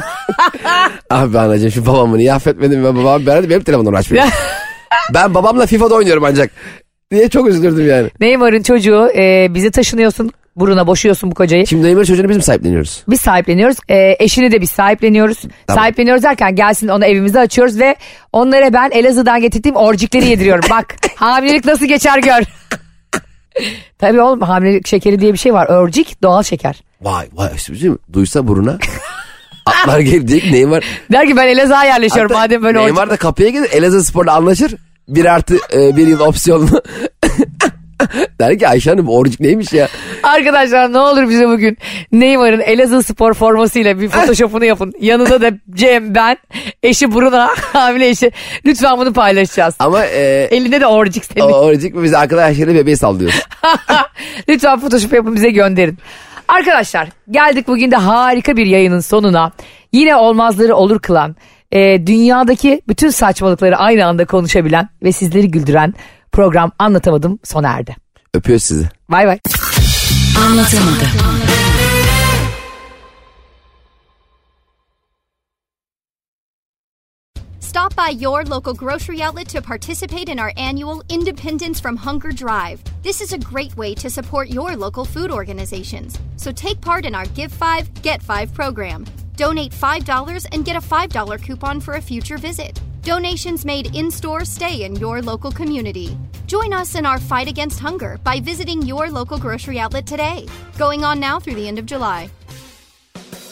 ah 1.09 1.33
be 1.33 1.39
anacığım 1.39 1.71
şu 1.71 1.85
babamı 1.85 2.17
niye 2.17 2.33
affetmedim 2.33 2.83
ben 2.83 2.95
babam 2.95 3.25
ben 3.25 3.49
benim 3.49 3.63
telefonumdan 3.63 3.99
açmıyor. 3.99 4.25
ben 5.13 5.33
babamla 5.33 5.65
FIFA'da 5.65 5.95
oynuyorum 5.95 6.23
ancak 6.23 6.51
diye 7.11 7.29
çok 7.29 7.47
üzülürdüm 7.47 7.87
yani. 7.87 8.09
Neymar'ın 8.19 8.63
çocuğu 8.63 9.09
e, 9.15 9.47
bize 9.53 9.71
taşınıyorsun. 9.71 10.31
Buruna 10.55 10.87
boşuyorsun 10.87 11.31
bu 11.31 11.35
kocayı. 11.35 11.67
Şimdi 11.67 11.87
Neymar 11.87 12.05
çocuğunu 12.05 12.29
biz 12.29 12.37
mi 12.37 12.43
sahipleniyoruz? 12.43 13.03
Biz 13.09 13.21
sahipleniyoruz. 13.21 13.77
E, 13.89 14.15
eşini 14.19 14.51
de 14.51 14.61
biz 14.61 14.69
sahipleniyoruz. 14.69 15.37
Tamam. 15.67 15.83
Sahipleniyoruz 15.83 16.23
derken 16.23 16.55
gelsin 16.55 16.87
onu 16.87 17.05
evimize 17.05 17.39
açıyoruz 17.39 17.79
ve 17.79 17.95
onlara 18.33 18.73
ben 18.73 18.91
Elazığ'dan 18.91 19.41
getirdiğim 19.41 19.75
orcikleri 19.75 20.25
yediriyorum. 20.25 20.69
Bak 20.69 20.95
hamilelik 21.15 21.65
nasıl 21.65 21.85
geçer 21.85 22.19
gör. 22.19 22.41
Tabii 23.99 24.21
oğlum 24.21 24.41
hamilelik 24.41 24.87
şekeri 24.87 25.19
diye 25.19 25.33
bir 25.33 25.37
şey 25.37 25.53
var. 25.53 25.67
Orcik 25.67 26.23
doğal 26.23 26.43
şeker. 26.43 26.83
Vay 27.01 27.27
vay 27.33 27.55
üstümüzü 27.55 27.97
duysa 28.13 28.47
buruna 28.47 28.77
atlar 29.65 29.99
gelir 29.99 30.27
diye 30.27 30.39
ki 30.39 30.51
Neymar. 30.51 30.83
Der 31.11 31.27
ki 31.27 31.37
ben 31.37 31.47
Elazığ'a 31.47 31.83
yerleşiyorum 31.83 32.31
Hatta 32.31 32.43
madem 32.43 32.63
böyle 32.63 32.79
orcik. 32.79 32.93
Neymar 32.93 33.09
da 33.09 33.17
kapıya 33.17 33.49
gelir 33.49 33.69
Elazığ 33.71 34.03
Spor'la 34.03 34.33
anlaşır. 34.33 34.75
Bir 35.07 35.25
artı 35.25 35.57
e, 35.73 35.95
bir 35.97 36.07
yıl 36.07 36.19
opsiyonlu. 36.19 36.81
Der 38.39 38.59
ki 38.59 38.67
Ayşe 38.67 38.89
Hanım 38.89 39.09
orcik 39.09 39.39
neymiş 39.39 39.73
ya? 39.73 39.87
Arkadaşlar 40.23 40.93
ne 40.93 40.99
olur 40.99 41.29
bize 41.29 41.47
bugün 41.47 41.77
Neymar'ın 42.11 42.59
Elazığ 42.59 43.03
spor 43.03 43.33
formasıyla 43.33 43.99
bir 43.99 44.09
photoshopunu 44.09 44.65
yapın. 44.65 44.93
Yanında 45.01 45.41
da 45.41 45.51
Cem, 45.73 46.15
ben, 46.15 46.37
eşi 46.83 47.13
Bruna, 47.15 47.49
hamile 47.73 48.09
eşi. 48.09 48.31
Lütfen 48.65 48.97
bunu 48.97 49.13
paylaşacağız. 49.13 49.75
Ama 49.79 50.05
e, 50.05 50.47
Elinde 50.51 50.81
de 50.81 50.87
orcik 50.87 51.23
o 51.23 51.33
senin. 51.33 51.51
orcik 51.53 52.03
biz 52.03 52.13
arkadaşlarıyla 52.13 52.81
bebeği 52.81 52.97
sallıyoruz. 52.97 53.39
Lütfen 54.49 54.79
photoshop 54.79 55.13
yapın 55.13 55.35
bize 55.35 55.49
gönderin. 55.49 55.97
Arkadaşlar 56.47 57.07
geldik 57.31 57.67
bugün 57.67 57.91
de 57.91 57.95
harika 57.95 58.57
bir 58.57 58.65
yayının 58.65 58.99
sonuna. 58.99 59.51
Yine 59.93 60.15
olmazları 60.15 60.75
olur 60.75 60.99
kılan, 60.99 61.35
e, 61.71 62.07
dünyadaki 62.07 62.81
bütün 62.87 63.09
saçmalıkları 63.09 63.77
aynı 63.77 64.05
anda 64.05 64.25
konuşabilen 64.25 64.89
ve 65.03 65.11
sizleri 65.11 65.51
güldüren 65.51 65.93
program 66.35 66.71
Anlatamadım 66.79 67.39
sona 67.43 67.67
erdi. 67.67 67.95
Öpüyoruz 68.33 68.63
sizi. 68.63 68.89
Bay 69.09 69.27
bay. 69.27 69.39
Anlatamadım. 70.47 71.07
Stop 77.59 77.95
by 77.95 78.23
your 78.23 78.43
local 78.43 78.73
grocery 78.73 79.23
outlet 79.23 79.49
to 79.49 79.61
participate 79.61 80.31
in 80.31 80.39
our 80.39 80.51
annual 80.57 81.01
Independence 81.09 81.81
from 81.81 81.97
Hunger 81.97 82.31
Drive. 82.31 82.77
This 83.03 83.21
is 83.21 83.33
a 83.33 83.37
great 83.37 83.75
way 83.75 83.95
to 83.95 84.09
support 84.09 84.47
your 84.49 84.75
local 84.75 85.05
food 85.05 85.31
organizations. 85.31 86.19
So 86.37 86.51
take 86.51 86.81
part 86.81 87.05
in 87.05 87.15
our 87.15 87.25
Give 87.35 87.51
5, 87.51 88.01
Get 88.01 88.23
5 88.23 88.53
program. 88.53 89.05
Donate 89.37 89.71
$5 89.71 90.45
and 90.51 90.65
get 90.65 90.75
a 90.75 90.81
$5 90.81 91.41
coupon 91.41 91.81
for 91.81 91.93
a 91.95 92.01
future 92.01 92.37
visit. 92.37 92.81
Donations 93.05 93.65
made 93.65 93.95
in 93.95 94.09
store 94.09 94.43
stay 94.43 94.83
in 94.83 94.95
your 94.95 95.21
local 95.21 95.51
community. 95.51 96.17
Join 96.47 96.73
us 96.73 96.95
in 96.95 97.05
our 97.05 97.19
fight 97.19 97.47
against 97.47 97.79
hunger 97.79 98.17
by 98.23 98.39
visiting 98.39 98.81
your 98.81 99.11
local 99.11 99.37
grocery 99.37 99.77
outlet 99.77 100.07
today. 100.07 100.47
Going 100.75 101.03
on 101.03 101.19
now 101.19 101.39
through 101.39 101.53
the 101.53 101.67
end 101.67 101.77
of 101.77 101.85
July. 101.85 102.31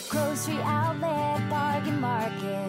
Grocery 0.10 0.58
Outlet 0.58 1.48
Bargain 1.52 2.02
Market. 2.02 2.63